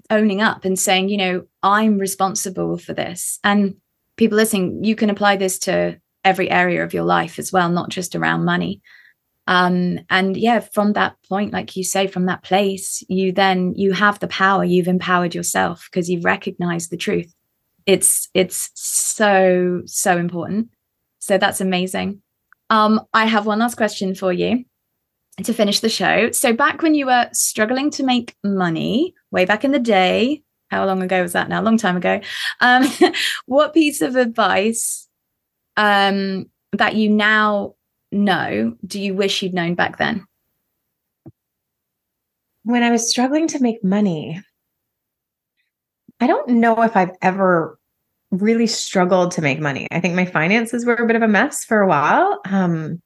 owning 0.09 0.41
up 0.41 0.65
and 0.65 0.79
saying, 0.79 1.09
you 1.09 1.17
know, 1.17 1.45
I'm 1.61 1.99
responsible 1.99 2.79
for 2.79 2.93
this. 2.93 3.37
And 3.43 3.75
people 4.15 4.35
listening, 4.35 4.83
you 4.83 4.95
can 4.95 5.11
apply 5.11 5.35
this 5.35 5.59
to 5.59 6.01
every 6.25 6.49
area 6.49 6.83
of 6.83 6.91
your 6.91 7.03
life 7.03 7.37
as 7.37 7.53
well, 7.53 7.69
not 7.69 7.89
just 7.89 8.15
around 8.15 8.45
money. 8.45 8.81
Um, 9.47 9.99
and 10.09 10.35
yeah, 10.35 10.59
from 10.59 10.93
that 10.93 11.15
point, 11.27 11.53
like 11.53 11.75
you 11.75 11.83
say, 11.83 12.07
from 12.07 12.25
that 12.25 12.43
place, 12.43 13.03
you 13.07 13.31
then 13.31 13.73
you 13.75 13.93
have 13.93 14.19
the 14.19 14.27
power. 14.27 14.63
You've 14.63 14.89
empowered 14.89 15.33
yourself 15.33 15.87
because 15.89 16.09
you've 16.09 16.25
recognized 16.25 16.91
the 16.91 16.97
truth. 16.97 17.33
It's 17.85 18.27
it's 18.33 18.69
so 18.75 19.81
so 19.85 20.17
important. 20.17 20.69
So 21.19 21.37
that's 21.37 21.61
amazing. 21.61 22.21
Um, 22.69 23.01
I 23.13 23.25
have 23.25 23.45
one 23.45 23.59
last 23.59 23.75
question 23.75 24.13
for 24.13 24.33
you 24.33 24.65
to 25.43 25.53
finish 25.53 25.79
the 25.79 25.89
show. 25.89 26.31
So 26.31 26.51
back 26.51 26.81
when 26.81 26.95
you 26.95 27.05
were 27.05 27.29
struggling 27.31 27.89
to 27.91 28.03
make 28.03 28.35
money, 28.43 29.13
way 29.31 29.45
back 29.45 29.63
in 29.63 29.71
the 29.71 29.79
day, 29.79 30.43
how 30.69 30.85
long 30.85 31.01
ago 31.01 31.21
was 31.21 31.33
that 31.33 31.47
now? 31.47 31.61
Long 31.61 31.77
time 31.77 31.95
ago. 31.95 32.19
Um, 32.59 32.85
what 33.45 33.73
piece 33.73 34.01
of 34.01 34.17
advice 34.17 35.07
um, 35.77 36.47
that 36.73 36.95
you 36.95 37.09
now 37.09 37.75
know 38.11 38.75
do 38.85 39.01
you 39.01 39.13
wish 39.13 39.41
you'd 39.41 39.53
known 39.53 39.75
back 39.75 39.97
then? 39.97 40.25
When 42.63 42.83
I 42.83 42.91
was 42.91 43.09
struggling 43.09 43.47
to 43.49 43.59
make 43.59 43.83
money, 43.83 44.41
I 46.19 46.27
don't 46.27 46.49
know 46.49 46.81
if 46.81 46.97
I've 46.97 47.15
ever 47.21 47.79
really 48.31 48.67
struggled 48.67 49.31
to 49.31 49.41
make 49.41 49.59
money. 49.59 49.87
I 49.91 49.99
think 49.99 50.15
my 50.15 50.25
finances 50.25 50.85
were 50.85 50.95
a 50.95 51.07
bit 51.07 51.15
of 51.15 51.21
a 51.21 51.27
mess 51.27 51.63
for 51.63 51.79
a 51.79 51.87
while. 51.87 52.41
Um, 52.45 53.01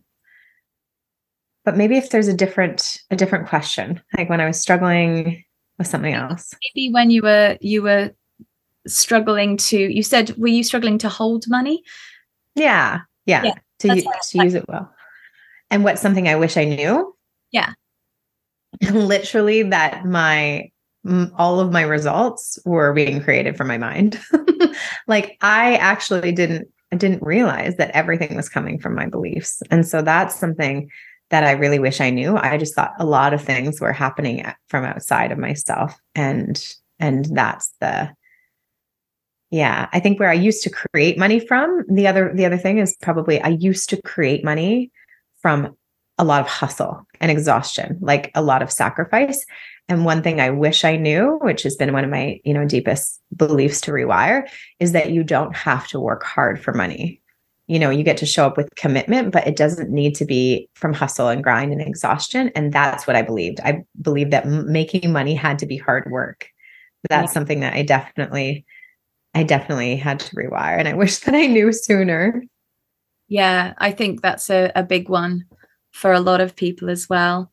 but 1.63 1.77
maybe 1.77 1.97
if 1.97 2.09
there's 2.09 2.27
a 2.27 2.33
different 2.33 2.99
a 3.11 3.15
different 3.15 3.47
question, 3.47 4.01
like 4.17 4.29
when 4.29 4.41
I 4.41 4.47
was 4.47 4.59
struggling 4.59 5.43
with 5.77 5.87
something 5.87 6.13
else. 6.13 6.55
Maybe 6.75 6.91
when 6.91 7.11
you 7.11 7.21
were 7.21 7.57
you 7.61 7.83
were 7.83 8.11
struggling 8.87 9.57
to 9.57 9.77
you 9.77 10.01
said 10.01 10.35
were 10.37 10.47
you 10.47 10.63
struggling 10.63 10.97
to 10.99 11.09
hold 11.09 11.45
money? 11.47 11.83
Yeah. 12.55 13.01
Yeah. 13.27 13.43
yeah 13.43 13.53
to, 13.81 13.95
use, 13.95 14.05
to 14.29 14.43
use 14.43 14.53
it 14.53 14.65
well. 14.67 14.93
And 15.69 15.83
what's 15.83 16.01
something 16.01 16.27
I 16.27 16.35
wish 16.35 16.57
I 16.57 16.65
knew? 16.65 17.15
Yeah. 17.51 17.73
Literally 18.91 19.63
that 19.63 20.05
my 20.05 20.69
all 21.35 21.59
of 21.59 21.71
my 21.71 21.81
results 21.81 22.59
were 22.63 22.93
being 22.93 23.23
created 23.23 23.57
from 23.57 23.67
my 23.67 23.77
mind. 23.77 24.19
like 25.07 25.37
I 25.41 25.75
actually 25.77 26.31
didn't 26.31 26.67
I 26.91 26.97
didn't 26.97 27.23
realize 27.23 27.77
that 27.77 27.91
everything 27.91 28.35
was 28.35 28.49
coming 28.49 28.77
from 28.77 28.95
my 28.95 29.07
beliefs. 29.07 29.63
And 29.71 29.87
so 29.87 30.01
that's 30.01 30.35
something 30.35 30.89
that 31.29 31.45
I 31.45 31.51
really 31.51 31.79
wish 31.79 32.01
I 32.01 32.09
knew. 32.09 32.35
I 32.35 32.57
just 32.57 32.75
thought 32.75 32.93
a 32.99 33.05
lot 33.05 33.33
of 33.33 33.41
things 33.41 33.79
were 33.79 33.93
happening 33.93 34.45
uh, 34.45 34.53
from 34.67 34.83
outside 34.83 35.31
of 35.31 35.37
myself 35.37 35.97
and 36.13 36.63
and 36.99 37.25
that's 37.35 37.73
the 37.79 38.13
yeah, 39.51 39.89
I 39.91 39.99
think 39.99 40.19
where 40.19 40.29
I 40.29 40.33
used 40.33 40.63
to 40.63 40.69
create 40.69 41.17
money 41.17 41.39
from, 41.39 41.83
the 41.89 42.07
other 42.07 42.31
the 42.33 42.45
other 42.45 42.57
thing 42.57 42.77
is 42.77 42.95
probably 43.01 43.41
I 43.41 43.49
used 43.49 43.89
to 43.89 44.01
create 44.01 44.43
money 44.43 44.91
from 45.41 45.75
a 46.17 46.23
lot 46.23 46.41
of 46.41 46.47
hustle 46.47 47.05
and 47.19 47.29
exhaustion, 47.29 47.97
like 48.01 48.31
a 48.33 48.41
lot 48.41 48.61
of 48.61 48.71
sacrifice. 48.71 49.45
And 49.89 50.05
one 50.05 50.21
thing 50.21 50.39
I 50.39 50.51
wish 50.51 50.85
I 50.85 50.95
knew, 50.95 51.37
which 51.41 51.63
has 51.63 51.75
been 51.75 51.91
one 51.91 52.03
of 52.05 52.09
my, 52.09 52.39
you 52.45 52.53
know, 52.53 52.65
deepest 52.65 53.19
beliefs 53.35 53.81
to 53.81 53.91
rewire, 53.91 54.47
is 54.79 54.93
that 54.93 55.11
you 55.11 55.23
don't 55.23 55.55
have 55.55 55.87
to 55.89 55.99
work 55.99 56.23
hard 56.23 56.61
for 56.61 56.73
money 56.73 57.21
you 57.67 57.79
know 57.79 57.89
you 57.89 58.03
get 58.03 58.17
to 58.17 58.25
show 58.25 58.45
up 58.45 58.57
with 58.57 58.67
commitment 58.75 59.31
but 59.31 59.47
it 59.47 59.55
doesn't 59.55 59.89
need 59.89 60.13
to 60.13 60.25
be 60.25 60.67
from 60.73 60.93
hustle 60.93 61.29
and 61.29 61.41
grind 61.41 61.71
and 61.71 61.81
exhaustion 61.81 62.51
and 62.53 62.73
that's 62.73 63.07
what 63.07 63.15
i 63.15 63.21
believed 63.21 63.61
i 63.61 63.81
believed 64.01 64.31
that 64.31 64.45
making 64.45 65.11
money 65.11 65.33
had 65.33 65.57
to 65.59 65.65
be 65.65 65.77
hard 65.77 66.09
work 66.11 66.49
that's 67.09 67.29
yeah. 67.29 67.33
something 67.33 67.61
that 67.61 67.73
i 67.73 67.81
definitely 67.81 68.65
i 69.33 69.43
definitely 69.43 69.95
had 69.95 70.19
to 70.19 70.35
rewire 70.35 70.77
and 70.77 70.87
i 70.87 70.93
wish 70.93 71.19
that 71.19 71.35
i 71.35 71.45
knew 71.45 71.71
sooner 71.71 72.43
yeah 73.27 73.73
i 73.77 73.91
think 73.91 74.21
that's 74.21 74.49
a, 74.49 74.71
a 74.75 74.83
big 74.83 75.09
one 75.09 75.45
for 75.91 76.11
a 76.13 76.19
lot 76.19 76.41
of 76.41 76.55
people 76.55 76.89
as 76.89 77.09
well 77.09 77.51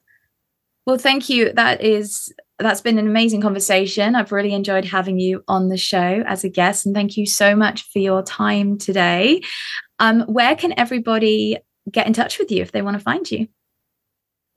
well 0.87 0.99
thank 0.99 1.29
you 1.29 1.53
that 1.53 1.83
is 1.83 2.33
that's 2.59 2.81
been 2.81 2.99
an 2.99 3.07
amazing 3.07 3.41
conversation. 3.41 4.15
I've 4.15 4.33
really 4.33 4.53
enjoyed 4.53 4.85
having 4.85 5.21
you 5.21 5.45
on 5.47 5.69
the 5.69 5.77
show 5.77 6.23
as 6.27 6.45
a 6.45 6.49
guest, 6.49 6.87
and 6.87 6.95
thank 6.95 7.17
you 7.17 7.25
so 7.25 7.55
much 7.55 7.89
for 7.91 8.01
your 8.01 8.23
time 8.23 8.79
today. 8.79 9.43
Um, 10.01 10.23
where 10.23 10.57
can 10.57 10.75
everybody 10.77 11.59
get 11.91 12.07
in 12.07 12.13
touch 12.13 12.39
with 12.39 12.51
you 12.51 12.63
if 12.63 12.73
they 12.73 12.83
want 12.83 12.97
to 12.97 13.03
find 13.03 13.31
you? 13.31 13.49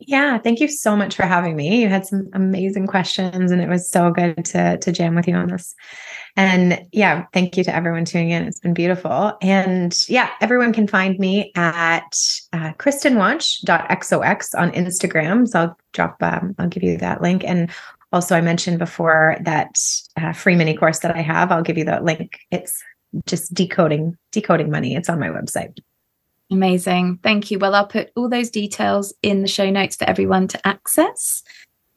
Yeah, 0.07 0.39
thank 0.39 0.59
you 0.59 0.67
so 0.67 0.95
much 0.95 1.15
for 1.15 1.23
having 1.23 1.55
me. 1.55 1.81
You 1.81 1.87
had 1.87 2.07
some 2.07 2.27
amazing 2.33 2.87
questions 2.87 3.51
and 3.51 3.61
it 3.61 3.69
was 3.69 3.87
so 3.87 4.09
good 4.09 4.43
to 4.45 4.77
to 4.77 4.91
jam 4.91 5.13
with 5.13 5.27
you 5.27 5.35
on 5.35 5.49
this. 5.49 5.75
And 6.35 6.83
yeah, 6.91 7.25
thank 7.33 7.55
you 7.55 7.63
to 7.65 7.75
everyone 7.75 8.05
tuning 8.05 8.31
in. 8.31 8.43
It's 8.43 8.59
been 8.59 8.73
beautiful. 8.73 9.37
And 9.41 9.95
yeah, 10.09 10.31
everyone 10.41 10.73
can 10.73 10.87
find 10.87 11.19
me 11.19 11.51
at 11.55 12.17
uh, 12.51 12.73
kristenwonch.xox 12.79 14.59
on 14.59 14.71
Instagram. 14.71 15.47
So 15.47 15.59
I'll 15.59 15.77
drop, 15.93 16.23
um, 16.23 16.55
I'll 16.57 16.67
give 16.67 16.83
you 16.83 16.97
that 16.97 17.21
link. 17.21 17.43
And 17.45 17.69
also, 18.11 18.35
I 18.35 18.41
mentioned 18.41 18.79
before 18.79 19.37
that 19.43 19.79
uh, 20.17 20.33
free 20.33 20.55
mini 20.55 20.75
course 20.75 20.99
that 20.99 21.15
I 21.15 21.21
have. 21.21 21.51
I'll 21.51 21.61
give 21.61 21.77
you 21.77 21.85
the 21.85 22.01
link. 22.01 22.39
It's 22.49 22.83
just 23.25 23.53
decoding 23.53 24.17
decoding 24.31 24.71
money. 24.71 24.95
It's 24.95 25.09
on 25.09 25.19
my 25.19 25.29
website. 25.29 25.77
Amazing. 26.51 27.19
Thank 27.23 27.49
you. 27.49 27.59
Well, 27.59 27.73
I'll 27.73 27.87
put 27.87 28.11
all 28.15 28.27
those 28.27 28.49
details 28.49 29.13
in 29.23 29.41
the 29.41 29.47
show 29.47 29.69
notes 29.69 29.95
for 29.95 30.03
everyone 30.03 30.49
to 30.49 30.67
access. 30.67 31.43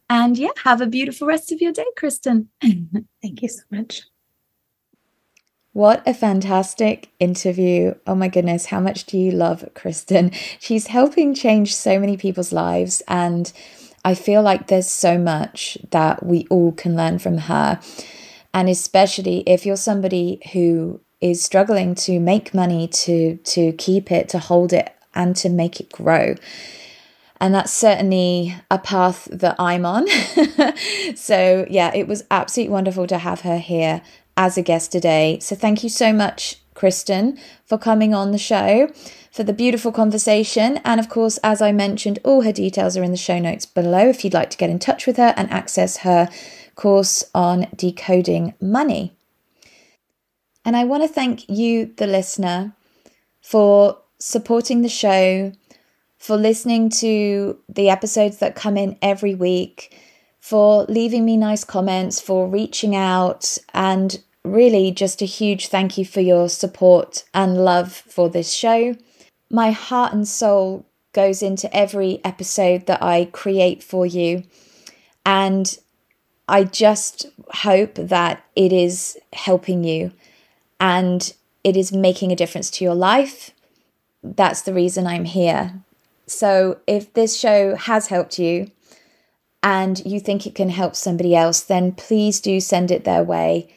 And 0.08 0.38
yeah, 0.38 0.50
have 0.62 0.80
a 0.80 0.86
beautiful 0.86 1.26
rest 1.26 1.50
of 1.50 1.60
your 1.60 1.72
day, 1.72 1.86
Kristen. 1.96 2.48
Thank 2.62 3.42
you 3.42 3.48
so 3.48 3.62
much. 3.70 4.02
What 5.72 6.06
a 6.06 6.14
fantastic 6.14 7.10
interview. 7.18 7.96
Oh 8.06 8.14
my 8.14 8.28
goodness, 8.28 8.66
how 8.66 8.78
much 8.78 9.06
do 9.06 9.18
you 9.18 9.32
love 9.32 9.68
Kristen? 9.74 10.30
She's 10.60 10.86
helping 10.86 11.34
change 11.34 11.74
so 11.74 11.98
many 11.98 12.16
people's 12.16 12.52
lives. 12.52 13.02
And 13.08 13.52
I 14.04 14.14
feel 14.14 14.40
like 14.40 14.68
there's 14.68 14.88
so 14.88 15.18
much 15.18 15.76
that 15.90 16.24
we 16.24 16.46
all 16.48 16.70
can 16.70 16.94
learn 16.94 17.18
from 17.18 17.38
her. 17.38 17.80
And 18.52 18.68
especially 18.68 19.42
if 19.48 19.66
you're 19.66 19.74
somebody 19.74 20.40
who 20.52 21.00
is 21.24 21.42
struggling 21.42 21.94
to 21.94 22.20
make 22.20 22.52
money 22.52 22.86
to 22.86 23.36
to 23.38 23.72
keep 23.72 24.12
it 24.12 24.28
to 24.28 24.38
hold 24.38 24.72
it 24.72 24.94
and 25.14 25.34
to 25.36 25.48
make 25.48 25.80
it 25.80 25.90
grow 25.90 26.34
and 27.40 27.54
that's 27.54 27.72
certainly 27.72 28.54
a 28.70 28.78
path 28.78 29.28
that 29.30 29.56
I'm 29.58 29.84
on. 29.84 30.06
so, 31.14 31.66
yeah, 31.68 31.94
it 31.94 32.06
was 32.06 32.24
absolutely 32.30 32.72
wonderful 32.72 33.06
to 33.08 33.18
have 33.18 33.40
her 33.42 33.58
here 33.58 34.02
as 34.36 34.56
a 34.56 34.62
guest 34.62 34.92
today. 34.92 35.38
So, 35.40 35.54
thank 35.56 35.82
you 35.82 35.90
so 35.90 36.12
much, 36.12 36.62
Kristen, 36.74 37.38
for 37.64 37.76
coming 37.76 38.14
on 38.14 38.30
the 38.30 38.38
show, 38.38 38.90
for 39.30 39.42
the 39.42 39.52
beautiful 39.52 39.92
conversation. 39.92 40.78
And 40.84 41.00
of 41.00 41.08
course, 41.08 41.38
as 41.44 41.60
I 41.60 41.72
mentioned, 41.72 42.18
all 42.24 42.42
her 42.42 42.52
details 42.52 42.96
are 42.96 43.02
in 43.02 43.10
the 43.10 43.16
show 43.16 43.38
notes 43.38 43.66
below 43.66 44.08
if 44.08 44.24
you'd 44.24 44.32
like 44.32 44.50
to 44.50 44.56
get 44.56 44.70
in 44.70 44.78
touch 44.78 45.06
with 45.06 45.16
her 45.16 45.34
and 45.36 45.50
access 45.50 45.98
her 45.98 46.30
course 46.76 47.24
on 47.34 47.66
decoding 47.76 48.54
money. 48.60 49.12
And 50.64 50.76
I 50.76 50.84
want 50.84 51.02
to 51.02 51.08
thank 51.08 51.48
you, 51.48 51.92
the 51.96 52.06
listener, 52.06 52.74
for 53.42 53.98
supporting 54.18 54.82
the 54.82 54.88
show, 54.88 55.52
for 56.16 56.36
listening 56.36 56.88
to 56.88 57.58
the 57.68 57.90
episodes 57.90 58.38
that 58.38 58.56
come 58.56 58.76
in 58.76 58.96
every 59.02 59.34
week, 59.34 59.98
for 60.40 60.84
leaving 60.84 61.24
me 61.24 61.36
nice 61.36 61.64
comments, 61.64 62.20
for 62.20 62.48
reaching 62.48 62.96
out, 62.96 63.58
and 63.74 64.22
really 64.42 64.90
just 64.90 65.20
a 65.20 65.26
huge 65.26 65.68
thank 65.68 65.98
you 65.98 66.04
for 66.04 66.20
your 66.20 66.48
support 66.48 67.24
and 67.34 67.64
love 67.64 67.92
for 67.92 68.30
this 68.30 68.52
show. 68.52 68.96
My 69.50 69.70
heart 69.70 70.12
and 70.14 70.26
soul 70.26 70.86
goes 71.12 71.42
into 71.42 71.74
every 71.74 72.20
episode 72.24 72.86
that 72.86 73.02
I 73.02 73.26
create 73.26 73.82
for 73.82 74.04
you. 74.04 74.44
And 75.24 75.78
I 76.48 76.64
just 76.64 77.26
hope 77.50 77.94
that 77.94 78.44
it 78.56 78.72
is 78.72 79.16
helping 79.32 79.84
you 79.84 80.12
and 80.80 81.32
it 81.62 81.76
is 81.76 81.92
making 81.92 82.32
a 82.32 82.36
difference 82.36 82.70
to 82.70 82.84
your 82.84 82.94
life, 82.94 83.52
that's 84.22 84.62
the 84.62 84.74
reason 84.74 85.06
I'm 85.06 85.24
here. 85.24 85.82
So 86.26 86.80
if 86.86 87.12
this 87.12 87.38
show 87.38 87.76
has 87.76 88.08
helped 88.08 88.38
you 88.38 88.70
and 89.62 90.04
you 90.04 90.20
think 90.20 90.46
it 90.46 90.54
can 90.54 90.70
help 90.70 90.96
somebody 90.96 91.34
else, 91.34 91.60
then 91.60 91.92
please 91.92 92.40
do 92.40 92.60
send 92.60 92.90
it 92.90 93.04
their 93.04 93.22
way. 93.22 93.68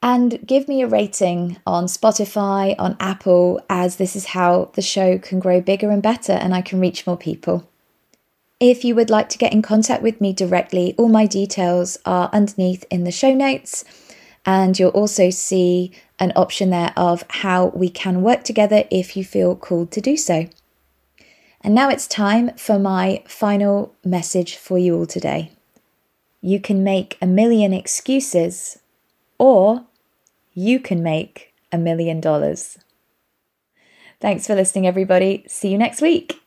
And 0.00 0.46
give 0.46 0.68
me 0.68 0.82
a 0.82 0.86
rating 0.86 1.56
on 1.66 1.86
Spotify, 1.86 2.76
on 2.78 2.96
Apple, 3.00 3.60
as 3.68 3.96
this 3.96 4.14
is 4.14 4.26
how 4.26 4.70
the 4.74 4.82
show 4.82 5.18
can 5.18 5.40
grow 5.40 5.60
bigger 5.60 5.90
and 5.90 6.02
better 6.02 6.32
and 6.32 6.54
I 6.54 6.62
can 6.62 6.78
reach 6.78 7.06
more 7.06 7.16
people. 7.16 7.68
If 8.60 8.84
you 8.84 8.94
would 8.94 9.10
like 9.10 9.28
to 9.30 9.38
get 9.38 9.52
in 9.52 9.62
contact 9.62 10.02
with 10.02 10.20
me 10.20 10.32
directly, 10.32 10.94
all 10.98 11.08
my 11.08 11.26
details 11.26 11.98
are 12.04 12.30
underneath 12.32 12.84
in 12.90 13.04
the 13.04 13.12
show 13.12 13.34
notes. 13.34 13.84
And 14.44 14.78
you'll 14.78 14.90
also 14.90 15.30
see 15.30 15.92
an 16.18 16.32
option 16.34 16.70
there 16.70 16.92
of 16.96 17.24
how 17.28 17.66
we 17.74 17.88
can 17.88 18.22
work 18.22 18.44
together 18.44 18.84
if 18.90 19.16
you 19.16 19.24
feel 19.24 19.54
called 19.54 19.90
to 19.92 20.00
do 20.00 20.16
so. 20.16 20.48
And 21.60 21.74
now 21.74 21.88
it's 21.88 22.06
time 22.06 22.56
for 22.56 22.78
my 22.78 23.22
final 23.26 23.94
message 24.04 24.56
for 24.56 24.78
you 24.78 24.96
all 24.96 25.06
today. 25.06 25.52
You 26.40 26.60
can 26.60 26.84
make 26.84 27.18
a 27.20 27.26
million 27.26 27.72
excuses, 27.72 28.78
or 29.38 29.84
you 30.54 30.78
can 30.78 31.02
make 31.02 31.52
a 31.72 31.78
million 31.78 32.20
dollars. 32.20 32.78
Thanks 34.20 34.46
for 34.46 34.54
listening, 34.54 34.86
everybody. 34.86 35.44
See 35.48 35.70
you 35.70 35.78
next 35.78 36.00
week. 36.00 36.40